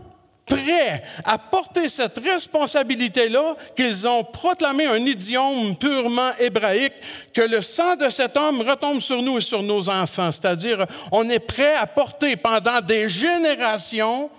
prêts 0.45 1.03
à 1.23 1.37
porter 1.37 1.87
cette 1.87 2.17
responsabilité-là 2.17 3.55
qu'ils 3.75 4.07
ont 4.07 4.23
proclamé 4.23 4.85
un 4.85 4.97
idiome 4.97 5.75
purement 5.77 6.31
hébraïque 6.39 6.93
que 7.33 7.41
le 7.41 7.61
sang 7.61 7.95
de 7.95 8.09
cet 8.09 8.35
homme 8.35 8.61
retombe 8.61 8.99
sur 8.99 9.21
nous 9.21 9.37
et 9.37 9.41
sur 9.41 9.63
nos 9.63 9.87
enfants. 9.89 10.31
C'est-à-dire, 10.31 10.85
on 11.11 11.29
est 11.29 11.39
prêt 11.39 11.75
à 11.75 11.87
porter 11.87 12.35
pendant 12.35 12.81
des 12.81 13.07
générations 13.07 14.29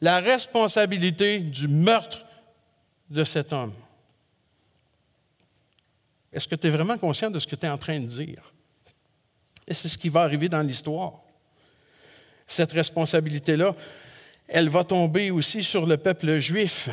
la 0.00 0.20
responsabilité 0.20 1.38
du 1.38 1.68
meurtre 1.68 2.24
de 3.10 3.24
cet 3.24 3.52
homme. 3.52 3.74
Est-ce 6.32 6.46
que 6.46 6.54
tu 6.54 6.66
es 6.66 6.70
vraiment 6.70 6.98
conscient 6.98 7.30
de 7.30 7.38
ce 7.38 7.46
que 7.46 7.56
tu 7.56 7.66
es 7.66 7.68
en 7.68 7.78
train 7.78 7.98
de 7.98 8.06
dire? 8.06 8.52
Et 9.66 9.74
c'est 9.74 9.88
ce 9.88 9.98
qui 9.98 10.08
va 10.08 10.22
arriver 10.22 10.48
dans 10.48 10.62
l'histoire. 10.62 11.12
Cette 12.46 12.72
responsabilité-là, 12.72 13.74
elle 14.46 14.68
va 14.68 14.84
tomber 14.84 15.30
aussi 15.30 15.62
sur 15.62 15.86
le 15.86 15.96
peuple 15.96 16.38
juif, 16.38 16.88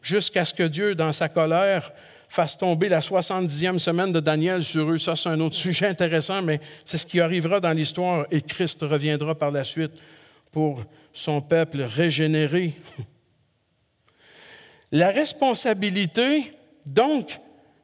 jusqu'à 0.00 0.44
ce 0.44 0.54
que 0.54 0.62
Dieu, 0.62 0.94
dans 0.94 1.12
sa 1.12 1.28
colère, 1.28 1.92
fasse 2.28 2.56
tomber 2.56 2.88
la 2.88 3.00
70e 3.00 3.78
semaine 3.78 4.12
de 4.12 4.20
Daniel 4.20 4.64
sur 4.64 4.88
eux. 4.90 4.98
Ça, 4.98 5.16
c'est 5.16 5.28
un 5.28 5.40
autre 5.40 5.56
sujet 5.56 5.88
intéressant, 5.88 6.42
mais 6.42 6.60
c'est 6.84 6.96
ce 6.96 7.04
qui 7.04 7.20
arrivera 7.20 7.60
dans 7.60 7.72
l'histoire 7.72 8.24
et 8.30 8.40
Christ 8.40 8.82
reviendra 8.82 9.34
par 9.34 9.50
la 9.50 9.64
suite 9.64 9.92
pour 10.52 10.84
son 11.12 11.40
peuple 11.40 11.82
régénéré. 11.82 12.74
La 14.92 15.10
responsabilité, 15.10 16.52
donc, 16.86 17.38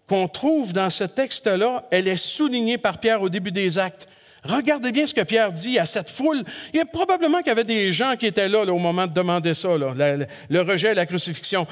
qu'on 0.06 0.28
trouve 0.28 0.72
dans 0.72 0.90
ce 0.90 1.04
texte-là, 1.04 1.84
elle 1.90 2.08
est 2.08 2.16
soulignée 2.16 2.78
par 2.78 2.98
Pierre 2.98 3.22
au 3.22 3.28
début 3.28 3.52
des 3.52 3.78
actes. 3.78 4.06
Regardez 4.44 4.92
bien 4.92 5.06
ce 5.06 5.14
que 5.14 5.22
Pierre 5.22 5.52
dit 5.52 5.78
à 5.78 5.86
cette 5.86 6.08
foule. 6.08 6.44
Il 6.72 6.78
y 6.78 6.80
a 6.80 6.84
probablement 6.84 7.38
qu'il 7.38 7.48
y 7.48 7.50
avait 7.50 7.64
des 7.64 7.92
gens 7.92 8.14
qui 8.16 8.26
étaient 8.26 8.48
là, 8.48 8.62
au 8.64 8.78
moment 8.78 9.06
de 9.06 9.12
demander 9.12 9.54
ça, 9.54 9.70
le, 9.76 10.60
rejet 10.60 10.92
et 10.92 10.94
la 10.94 11.06
crucifixion. 11.06 11.66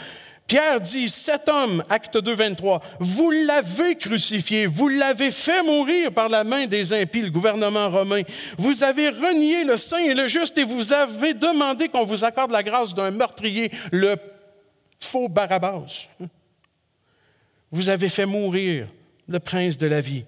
Pierre 0.46 0.80
dit, 0.80 1.08
cet 1.08 1.48
homme, 1.48 1.82
acte 1.88 2.18
2, 2.18 2.34
23, 2.34 2.82
vous 3.00 3.30
l'avez 3.30 3.94
crucifié, 3.96 4.66
vous 4.66 4.88
l'avez 4.88 5.30
fait 5.30 5.62
mourir 5.62 6.12
par 6.12 6.28
la 6.28 6.44
main 6.44 6.66
des 6.66 6.92
impies, 6.92 7.22
le 7.22 7.30
gouvernement 7.30 7.88
romain. 7.88 8.22
Vous 8.58 8.82
avez 8.82 9.08
renié 9.08 9.64
le 9.64 9.78
saint 9.78 10.04
et 10.04 10.12
le 10.12 10.26
juste 10.26 10.58
et 10.58 10.64
vous 10.64 10.92
avez 10.92 11.32
demandé 11.32 11.88
qu'on 11.88 12.04
vous 12.04 12.24
accorde 12.24 12.50
la 12.50 12.62
grâce 12.62 12.92
d'un 12.92 13.10
meurtrier, 13.10 13.70
le 13.90 14.16
faux 15.00 15.28
Barabbas. 15.28 16.08
Vous 17.74 17.88
avez 17.88 18.08
fait 18.08 18.24
mourir 18.24 18.86
le 19.28 19.40
prince 19.40 19.76
de 19.76 19.86
la 19.86 20.00
vie 20.00 20.24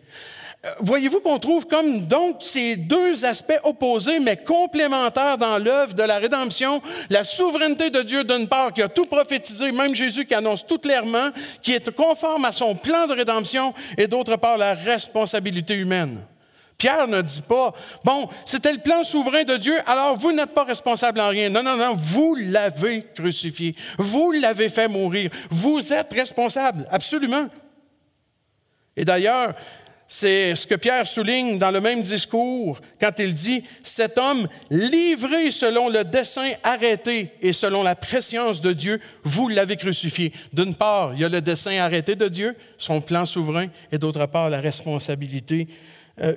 voyez-vous 0.81 1.21
qu'on 1.21 1.39
trouve 1.39 1.67
comme 1.67 2.07
donc 2.07 2.39
ces 2.41 2.77
deux 2.77 3.25
aspects 3.25 3.61
opposés 3.65 4.19
mais 4.19 4.37
complémentaires 4.37 5.39
dans 5.39 5.59
l'œuvre 5.59 5.95
de 5.95 6.03
la 6.03 6.19
rédemption, 6.19 6.83
la 7.11 7.25
souveraineté 7.25 7.91
de 7.91 8.03
Dieu 8.03 8.25
d'une 8.25 8.49
part 8.49 8.73
qui 8.73 8.83
a 8.83 8.89
tout 8.89 9.07
prophétisé, 9.07 9.73
même 9.73 9.95
Jésus 9.95 10.25
qui 10.25 10.35
annonce 10.35 10.67
tout 10.67 10.79
clairement, 10.79 11.31
qui 11.63 11.73
est 11.73 11.91
conforme 11.91 12.45
à 12.45 12.53
son 12.53 12.75
plan 12.75 13.07
de 13.07 13.15
rédemption, 13.15 13.75
et 13.97 14.07
d'autre 14.07 14.37
part 14.37 14.59
la 14.59 14.75
responsabilité 14.75 15.75
humaine. 15.75 16.19
Pierre 16.79 17.09
ne 17.09 17.23
dit 17.23 17.43
pas, 17.43 17.73
bon, 18.05 18.29
c'était 18.45 18.73
le 18.73 18.79
plan 18.79 19.03
souverain 19.03 19.45
de 19.45 19.57
Dieu, 19.57 19.75
alors 19.87 20.17
vous 20.17 20.33
n'êtes 20.33 20.53
pas 20.53 20.65
responsable 20.65 21.21
en 21.21 21.29
rien. 21.29 21.49
Non, 21.49 21.63
non, 21.63 21.77
non, 21.77 21.95
vous 21.97 22.35
l'avez 22.35 23.07
crucifié, 23.15 23.75
vous 23.97 24.33
l'avez 24.33 24.69
fait 24.69 24.89
mourir, 24.89 25.31
vous 25.51 25.93
êtes 25.93 26.13
responsable, 26.13 26.87
absolument. 26.91 27.49
Et 28.95 29.05
d'ailleurs, 29.05 29.55
c'est 30.09 30.55
ce 30.55 30.67
que 30.67 30.77
Pierre 30.77 31.07
souligne 31.07 31.59
dans 31.59 31.71
le 31.71 31.81
même 31.81 32.01
discours 32.01 32.81
quand 33.01 33.19
il 33.19 33.35
dit, 33.35 33.65
cet 33.83 34.19
homme 34.19 34.47
livré 34.71 35.51
selon 35.51 35.89
le 35.89 36.05
dessein 36.05 36.53
arrêté 36.63 37.33
et 37.43 37.53
selon 37.53 37.83
la 37.83 37.97
préscience 37.97 38.61
de 38.61 38.73
Dieu, 38.73 39.01
vous 39.25 39.49
l'avez 39.49 39.77
crucifié. 39.77 40.33
D'une 40.53 40.75
part, 40.75 41.15
il 41.15 41.21
y 41.21 41.25
a 41.25 41.29
le 41.29 41.41
dessein 41.41 41.79
arrêté 41.79 42.15
de 42.15 42.29
Dieu, 42.29 42.55
son 42.79 43.01
plan 43.01 43.27
souverain, 43.27 43.67
et 43.91 43.99
d'autre 43.99 44.27
part, 44.27 44.49
la 44.49 44.61
responsabilité 44.61 45.67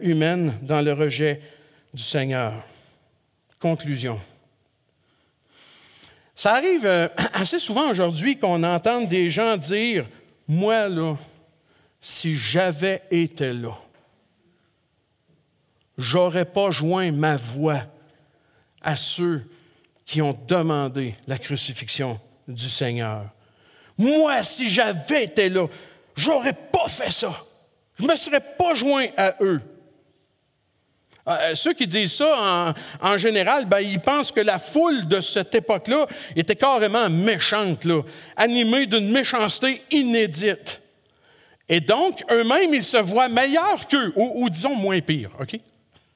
humaine 0.02 0.58
dans 0.62 0.82
le 0.82 0.94
rejet 0.94 1.42
du 1.94 2.04
Seigneur. 2.04 2.64
Conclusion. 3.60 4.20
Ça 6.40 6.54
arrive 6.54 6.86
euh, 6.86 7.10
assez 7.34 7.60
souvent 7.60 7.90
aujourd'hui 7.90 8.38
qu'on 8.38 8.64
entende 8.64 9.10
des 9.10 9.30
gens 9.30 9.58
dire, 9.58 10.06
moi, 10.48 10.88
là, 10.88 11.18
si 12.00 12.36
j'avais 12.36 13.04
été 13.12 13.52
là, 13.52 13.74
j'aurais 15.98 16.46
pas 16.46 16.72
joint 16.72 17.12
ma 17.12 17.36
voix 17.36 17.82
à 18.82 18.96
ceux 18.96 19.46
qui 20.06 20.22
ont 20.22 20.38
demandé 20.48 21.14
la 21.28 21.38
crucifixion 21.38 22.18
du 22.48 22.70
Seigneur. 22.70 23.30
Moi, 23.98 24.42
si 24.44 24.70
j'avais 24.70 25.26
été 25.26 25.50
là, 25.50 25.68
j'aurais 26.16 26.54
pas 26.54 26.88
fait 26.88 27.12
ça. 27.12 27.38
Je 28.00 28.08
me 28.08 28.16
serais 28.16 28.40
pas 28.40 28.74
joint 28.76 29.08
à 29.18 29.36
eux. 29.42 29.62
Euh, 31.28 31.54
ceux 31.54 31.74
qui 31.74 31.86
disent 31.86 32.14
ça, 32.14 32.74
en, 33.02 33.18
général, 33.18 33.66
ben, 33.66 33.80
ils 33.80 34.00
pensent 34.00 34.32
que 34.32 34.40
la 34.40 34.58
foule 34.58 35.08
de 35.08 35.22
cette 35.22 35.54
époque-là 35.54 36.08
était 36.36 36.56
carrément 36.56 37.10
méchante, 37.10 37.86
là, 37.86 38.02
animée 38.36 38.88
d'une 38.88 39.12
méchanceté 39.12 39.84
inédite. 39.92 40.82
Et 41.68 41.82
donc, 41.82 42.24
eux-mêmes, 42.32 42.74
ils 42.74 42.84
se 42.84 42.98
voient 42.98 43.30
meilleurs 43.30 43.88
qu'eux, 43.88 44.12
ou, 44.16 44.50
disons 44.50 44.76
moins 44.76 45.02
pires, 45.02 45.30
OK? 45.40 45.60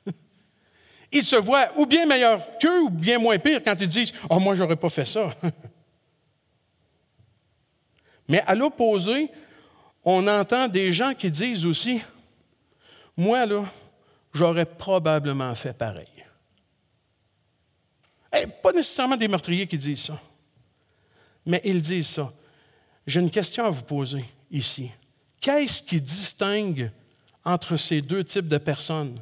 Ils 1.11 1.23
se 1.23 1.35
voient 1.35 1.67
ou 1.75 1.85
bien 1.85 2.07
meilleurs 2.07 2.41
qu'eux, 2.59 2.81
ou 2.81 2.89
bien 2.89 3.19
moins 3.19 3.37
pires 3.37 3.61
quand 3.63 3.79
ils 3.79 3.87
disent 3.87 4.13
Oh, 4.31 4.39
moi, 4.39 4.55
j'aurais 4.55 4.77
pas 4.77 4.89
fait 4.89 5.05
ça. 5.05 5.29
Mais 8.27 8.41
à 8.47 8.55
l'opposé, 8.55 9.29
on 10.03 10.27
entend 10.27 10.67
des 10.67 10.91
gens 10.91 11.13
qui 11.13 11.31
disent 11.31 11.65
aussi 11.65 12.01
Moi, 13.15 13.45
là, 13.45 13.65
j'aurais 14.33 14.65
probablement 14.65 15.53
fait 15.55 15.73
pareil. 15.73 16.07
Et 18.35 18.47
pas 18.47 18.71
nécessairement 18.71 19.17
des 19.17 19.27
meurtriers 19.27 19.67
qui 19.67 19.77
disent 19.77 20.05
ça, 20.05 20.19
mais 21.45 21.61
ils 21.63 21.81
disent 21.81 22.07
ça. 22.07 22.33
J'ai 23.05 23.19
une 23.19 23.31
question 23.31 23.65
à 23.65 23.69
vous 23.69 23.83
poser 23.83 24.25
ici. 24.49 24.89
Qu'est-ce 25.39 25.83
qui 25.83 25.99
distingue 25.99 26.89
entre 27.43 27.77
ces 27.77 28.01
deux 28.01 28.23
types 28.23 28.47
de 28.47 28.57
personnes? 28.57 29.19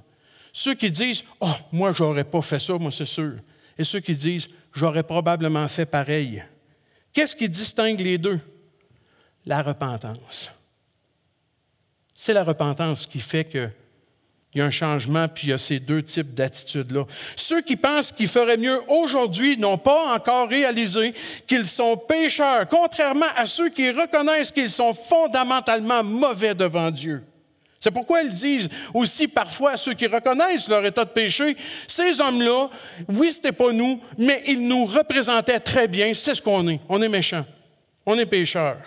Ceux 0.53 0.75
qui 0.75 0.91
disent 0.91 1.23
Oh, 1.39 1.53
moi, 1.71 1.91
j'aurais 1.91 2.23
pas 2.23 2.41
fait 2.41 2.59
ça, 2.59 2.77
moi, 2.77 2.91
c'est 2.91 3.05
sûr. 3.05 3.33
Et 3.77 3.83
ceux 3.83 3.99
qui 3.99 4.15
disent 4.15 4.49
J'aurais 4.73 5.03
probablement 5.03 5.67
fait 5.67 5.85
pareil. 5.85 6.43
Qu'est-ce 7.11 7.35
qui 7.35 7.49
distingue 7.49 7.99
les 7.99 8.17
deux? 8.17 8.39
La 9.45 9.61
repentance. 9.61 10.51
C'est 12.23 12.33
la 12.33 12.43
repentance 12.43 13.07
qui 13.07 13.19
fait 13.19 13.45
que 13.45 13.67
il 14.53 14.59
y 14.59 14.61
a 14.61 14.65
un 14.65 14.69
changement, 14.69 15.27
puis 15.27 15.47
il 15.47 15.49
y 15.49 15.53
a 15.53 15.57
ces 15.57 15.79
deux 15.79 16.03
types 16.03 16.35
d'attitudes-là. 16.35 17.05
Ceux 17.35 17.61
qui 17.63 17.75
pensent 17.75 18.11
qu'ils 18.11 18.27
feraient 18.27 18.57
mieux 18.57 18.79
aujourd'hui 18.89 19.57
n'ont 19.57 19.79
pas 19.79 20.13
encore 20.13 20.47
réalisé 20.47 21.15
qu'ils 21.47 21.65
sont 21.65 21.97
pécheurs, 21.97 22.67
contrairement 22.67 23.25
à 23.35 23.47
ceux 23.47 23.69
qui 23.69 23.89
reconnaissent 23.89 24.51
qu'ils 24.51 24.69
sont 24.69 24.93
fondamentalement 24.93 26.03
mauvais 26.03 26.53
devant 26.53 26.91
Dieu. 26.91 27.23
C'est 27.79 27.89
pourquoi 27.89 28.21
ils 28.21 28.33
disent 28.33 28.69
aussi 28.93 29.27
parfois 29.27 29.71
à 29.71 29.77
ceux 29.77 29.95
qui 29.95 30.05
reconnaissent 30.05 30.67
leur 30.67 30.85
état 30.85 31.05
de 31.05 31.09
péché, 31.09 31.57
ces 31.87 32.21
hommes-là, 32.21 32.69
oui, 33.07 33.33
c'était 33.33 33.51
pas 33.51 33.71
nous, 33.71 33.99
mais 34.19 34.43
ils 34.45 34.67
nous 34.67 34.85
représentaient 34.85 35.59
très 35.59 35.87
bien, 35.87 36.13
c'est 36.13 36.35
ce 36.35 36.41
qu'on 36.43 36.67
est. 36.67 36.81
On 36.87 37.01
est 37.01 37.09
méchants. 37.09 37.47
On 38.05 38.15
est 38.19 38.27
pécheurs. 38.27 38.77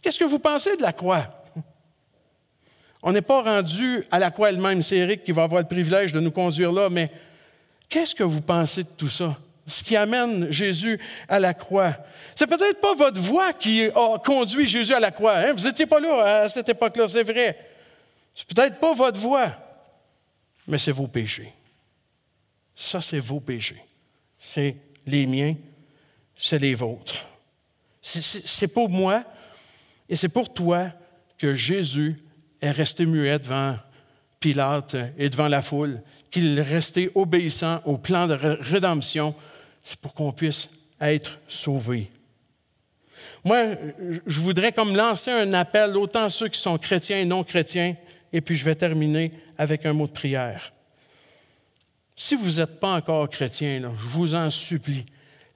Qu'est-ce 0.00 0.18
que 0.20 0.24
vous 0.24 0.38
pensez 0.38 0.76
de 0.76 0.82
la 0.82 0.92
croix? 0.92 1.39
On 3.02 3.12
n'est 3.12 3.22
pas 3.22 3.42
rendu 3.42 4.04
à 4.10 4.18
la 4.18 4.30
croix 4.30 4.50
elle-même. 4.50 4.82
C'est 4.82 4.96
Eric 4.96 5.24
qui 5.24 5.32
va 5.32 5.44
avoir 5.44 5.62
le 5.62 5.66
privilège 5.68 6.12
de 6.12 6.20
nous 6.20 6.30
conduire 6.30 6.72
là, 6.72 6.88
mais 6.90 7.10
qu'est-ce 7.88 8.14
que 8.14 8.22
vous 8.22 8.42
pensez 8.42 8.82
de 8.84 8.88
tout 8.96 9.08
ça? 9.08 9.36
Ce 9.66 9.84
qui 9.84 9.96
amène 9.96 10.50
Jésus 10.50 10.98
à 11.28 11.38
la 11.38 11.54
croix. 11.54 11.94
C'est 12.34 12.46
peut-être 12.46 12.80
pas 12.80 12.94
votre 12.94 13.20
voix 13.20 13.52
qui 13.52 13.84
a 13.86 14.18
conduit 14.18 14.66
Jésus 14.66 14.94
à 14.94 15.00
la 15.00 15.10
croix. 15.10 15.36
Hein? 15.36 15.52
Vous 15.52 15.64
n'étiez 15.66 15.86
pas 15.86 16.00
là 16.00 16.42
à 16.42 16.48
cette 16.48 16.68
époque-là, 16.68 17.06
c'est 17.08 17.22
vrai. 17.22 17.56
C'est 18.34 18.48
peut-être 18.48 18.80
pas 18.80 18.94
votre 18.94 19.18
voix, 19.18 19.52
mais 20.66 20.78
c'est 20.78 20.92
vos 20.92 21.06
péchés. 21.06 21.52
Ça, 22.74 23.00
c'est 23.00 23.18
vos 23.18 23.40
péchés. 23.40 23.82
C'est 24.38 24.76
les 25.06 25.26
miens, 25.26 25.54
c'est 26.34 26.58
les 26.58 26.74
vôtres. 26.74 27.28
C'est 28.02 28.72
pour 28.72 28.88
moi 28.88 29.24
et 30.08 30.16
c'est 30.16 30.30
pour 30.30 30.52
toi 30.52 30.90
que 31.36 31.54
Jésus 31.54 32.16
est 32.60 32.70
resté 32.70 33.06
muet 33.06 33.38
devant 33.38 33.76
Pilate 34.38 34.96
et 35.18 35.28
devant 35.28 35.48
la 35.48 35.62
foule, 35.62 36.00
qu'il 36.30 36.58
est 36.58 36.62
resté 36.62 37.10
obéissant 37.14 37.80
au 37.84 37.98
plan 37.98 38.26
de 38.26 38.34
rédemption, 38.34 39.34
c'est 39.82 39.98
pour 39.98 40.14
qu'on 40.14 40.32
puisse 40.32 40.70
être 41.00 41.38
sauvé. 41.48 42.10
Moi, 43.44 43.68
je 44.26 44.40
voudrais 44.40 44.72
comme 44.72 44.94
lancer 44.94 45.30
un 45.30 45.52
appel 45.54 45.96
autant 45.96 46.28
ceux 46.28 46.48
qui 46.48 46.60
sont 46.60 46.78
chrétiens 46.78 47.20
et 47.20 47.24
non 47.24 47.42
chrétiens, 47.42 47.96
et 48.32 48.40
puis 48.40 48.54
je 48.54 48.64
vais 48.64 48.74
terminer 48.74 49.32
avec 49.58 49.86
un 49.86 49.92
mot 49.92 50.06
de 50.06 50.12
prière. 50.12 50.72
Si 52.14 52.34
vous 52.34 52.60
n'êtes 52.60 52.78
pas 52.78 52.94
encore 52.94 53.28
chrétien, 53.30 53.80
je 53.80 54.08
vous 54.08 54.34
en 54.34 54.50
supplie, 54.50 55.06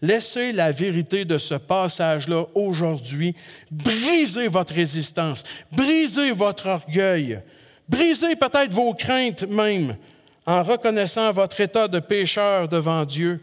laissez 0.03 0.53
la 0.53 0.73
vérité 0.73 1.25
de 1.25 1.39
ce 1.39 1.55
passage-là 1.55 2.47
aujourd'hui 2.55 3.35
briser 3.71 4.49
votre 4.49 4.75
résistance, 4.75 5.45
briser 5.73 6.33
votre 6.33 6.67
orgueil, 6.67 7.41
briser 7.89 8.37
peut-être 8.37 8.73
vos 8.73 8.95
craintes 8.95 9.43
même, 9.45 9.97
en 10.47 10.63
reconnaissant 10.63 11.33
votre 11.33 11.61
état 11.61 11.89
de 11.89 12.01
pécheur 12.01 12.69
devant 12.69 13.05
Dieu 13.05 13.41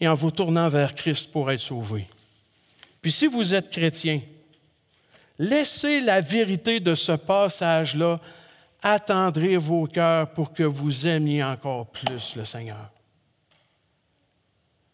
et 0.00 0.08
en 0.08 0.14
vous 0.14 0.30
tournant 0.30 0.68
vers 0.68 0.94
Christ 0.94 1.30
pour 1.32 1.50
être 1.50 1.60
sauvé. 1.60 2.08
Puis 3.00 3.12
si 3.12 3.26
vous 3.26 3.54
êtes 3.54 3.70
chrétien, 3.70 4.20
laissez 5.38 6.00
la 6.00 6.20
vérité 6.20 6.78
de 6.78 6.94
ce 6.94 7.12
passage-là 7.12 8.20
attendrir 8.82 9.60
vos 9.60 9.86
cœurs 9.86 10.30
pour 10.32 10.52
que 10.52 10.62
vous 10.62 11.06
aimiez 11.06 11.42
encore 11.42 11.86
plus 11.86 12.36
le 12.36 12.44
Seigneur. 12.44 12.90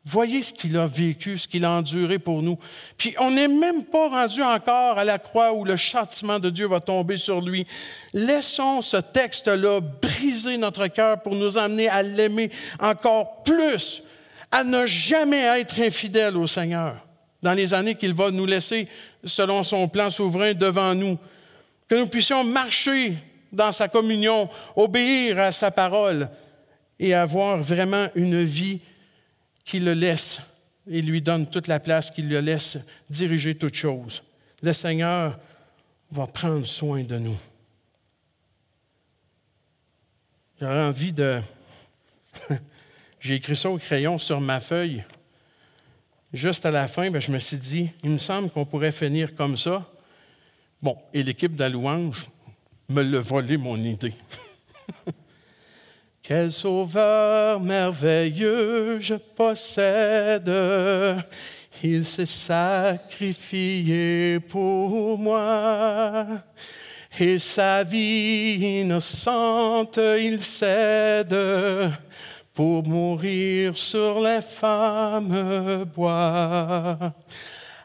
Voyez 0.05 0.43
ce 0.43 0.53
qu'il 0.53 0.77
a 0.79 0.87
vécu, 0.87 1.37
ce 1.37 1.47
qu'il 1.47 1.65
a 1.65 1.71
enduré 1.73 2.19
pour 2.19 2.43
nous. 2.43 2.59
Puis 2.97 3.15
on 3.19 3.31
n'est 3.31 3.49
même 3.49 3.85
pas 3.85 4.09
rendu 4.09 4.43
encore 4.43 4.99
à 4.99 5.05
la 5.05 5.19
croix 5.19 5.53
où 5.53 5.65
le 5.65 5.77
châtiment 5.77 6.39
de 6.39 6.49
Dieu 6.49 6.67
va 6.67 6.81
tomber 6.81 7.17
sur 7.17 7.41
lui. 7.41 7.67
Laissons 8.15 8.81
ce 8.81 8.97
texte-là 8.97 9.81
briser 9.81 10.57
notre 10.57 10.87
cœur 10.87 11.21
pour 11.21 11.35
nous 11.35 11.59
amener 11.59 11.89
à 11.89 12.03
l'aimer 12.03 12.51
encore 12.81 13.43
plus, 13.43 14.03
à 14.51 14.65
ne 14.65 14.87
jamais 14.87 15.43
être 15.61 15.81
infidèle 15.81 16.37
au 16.37 16.47
Seigneur 16.47 17.05
dans 17.43 17.53
les 17.53 17.75
années 17.75 17.95
qu'il 17.95 18.15
va 18.15 18.31
nous 18.31 18.47
laisser 18.47 18.89
selon 19.25 19.63
son 19.63 19.89
plan 19.89 20.11
souverain 20.11 20.55
devant 20.55 20.95
nous. 20.95 21.19
Que 21.89 21.95
nous 21.95 22.07
puissions 22.07 22.45
marcher 22.45 23.15
dans 23.53 23.73
sa 23.73 23.89
communion, 23.89 24.49
obéir 24.77 25.39
à 25.39 25.53
sa 25.53 25.71
parole 25.71 26.29
et 26.99 27.15
avoir 27.15 27.59
vraiment 27.59 28.09
une 28.15 28.43
vie 28.43 28.81
qui 29.69 29.81
le 29.81 29.93
laisse 29.93 30.41
et 30.87 31.03
lui 31.03 31.21
donne 31.21 31.47
toute 31.47 31.67
la 31.67 31.79
place, 31.79 32.11
qui 32.11 32.23
le 32.23 32.41
laisse 32.41 32.79
diriger 33.11 33.55
toutes 33.55 33.75
choses. 33.75 34.23
Le 34.63 34.73
Seigneur 34.73 35.39
va 36.11 36.27
prendre 36.27 36.67
soin 36.67 37.05
de 37.05 37.19
nous. 37.19 37.37
J'aurais 40.59 40.85
envie 40.85 41.13
de... 41.13 41.43
J'ai 43.21 43.35
écrit 43.35 43.57
ça 43.57 43.69
au 43.69 43.77
crayon 43.77 44.17
sur 44.17 44.41
ma 44.41 44.59
feuille. 44.59 45.05
Juste 46.33 46.65
à 46.65 46.71
la 46.71 46.89
fin, 46.89 47.11
ben, 47.11 47.21
je 47.21 47.31
me 47.31 47.39
suis 47.39 47.59
dit, 47.59 47.91
il 48.03 48.09
me 48.09 48.19
semble 48.19 48.49
qu'on 48.49 48.65
pourrait 48.65 48.91
finir 48.91 49.35
comme 49.35 49.59
ça. 49.59 49.87
Bon, 50.81 50.97
et 51.13 51.23
l'équipe 51.23 51.55
de 51.55 51.61
la 51.61 51.69
louange 51.69 52.31
me 52.89 53.03
l'a 53.03 53.21
volé 53.21 53.59
mon 53.59 53.77
idée. 53.77 54.15
Quel 56.29 56.51
sauveur 56.51 57.59
merveilleux 57.59 58.99
je 59.01 59.15
possède. 59.15 60.53
Il 61.83 62.05
s'est 62.05 62.27
sacrifié 62.27 63.59
pour 64.39 65.17
moi. 65.17 66.27
Et 67.19 67.39
sa 67.39 67.83
vie 67.83 68.81
innocente, 68.81 69.99
il 70.21 70.39
cède 70.41 71.35
pour 72.53 72.87
mourir 72.87 73.75
sur 73.79 74.21
l'infâme 74.21 75.87
bois, 75.97 76.99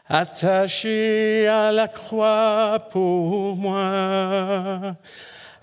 attaché 0.06 1.48
à 1.48 1.72
la 1.72 1.88
croix 1.88 2.78
pour 2.90 3.56
moi, 3.56 4.96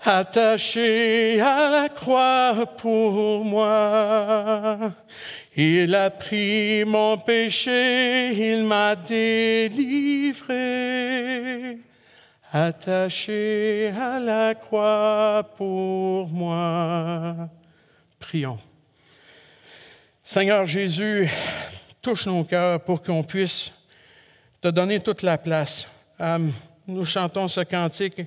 attaché 0.04 1.40
à 1.40 1.68
la 1.68 1.88
croix 1.88 2.66
pour 2.76 3.44
moi. 3.44 4.92
Il 5.54 5.94
a 5.94 6.10
pris 6.10 6.84
mon 6.84 7.18
péché, 7.18 8.32
il 8.32 8.64
m'a 8.64 8.96
délivré, 8.96 10.48
attaché 12.50 13.92
à 13.96 14.18
la 14.18 14.54
croix 14.54 15.44
pour 15.56 16.28
moi. 16.28 17.50
Prions. 18.18 18.58
Seigneur 20.24 20.66
Jésus, 20.66 21.28
touche 22.00 22.26
nos 22.26 22.44
cœurs 22.44 22.80
pour 22.80 23.02
qu'on 23.02 23.22
puisse 23.22 23.72
te 24.60 24.68
donner 24.68 25.00
toute 25.00 25.22
la 25.22 25.36
place. 25.36 25.88
Euh, 26.20 26.38
nous 26.86 27.04
chantons 27.04 27.48
ce 27.48 27.60
cantique 27.60 28.22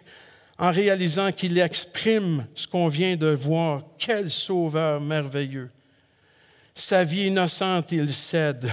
en 0.58 0.72
réalisant 0.72 1.32
qu'il 1.32 1.58
exprime 1.58 2.46
ce 2.56 2.68
qu'on 2.68 2.88
vient 2.88 3.16
de 3.16 3.28
voir. 3.28 3.84
Quel 3.98 4.30
sauveur 4.30 5.02
merveilleux. 5.02 5.70
Sa 6.74 7.04
vie 7.04 7.28
innocente, 7.28 7.92
il 7.92 8.14
cède. 8.14 8.72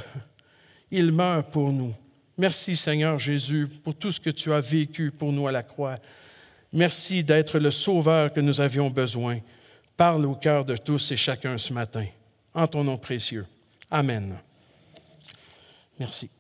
Il 0.91 1.13
meurt 1.13 1.51
pour 1.51 1.73
nous. 1.73 1.95
Merci 2.39 2.77
Seigneur 2.77 3.19
Jésus 3.19 3.69
pour 3.85 3.95
tout 3.95 4.13
ce 4.13 4.21
que 4.21 4.31
tu 4.31 4.53
as 4.53 4.61
vécu 4.61 5.11
pour 5.11 5.33
nous 5.33 5.47
à 5.47 5.53
la 5.53 5.63
croix. 5.63 5.99
Merci 6.73 7.23
d'être 7.23 7.59
le 7.59 7.71
sauveur 7.71 8.33
que 8.33 8.41
nous 8.41 8.61
avions 8.61 8.91
besoin. 8.91 9.39
Parle 9.97 10.25
au 10.27 10.35
cœur 10.35 10.65
de 10.65 10.77
tous 10.77 11.13
et 11.13 11.17
chacun 11.17 11.59
ce 11.59 11.73
matin 11.73 12.07
en 12.55 12.67
ton 12.67 12.85
nom 12.85 12.97
précieux. 12.97 13.47
Amen. 13.91 14.39
Merci. 15.99 16.31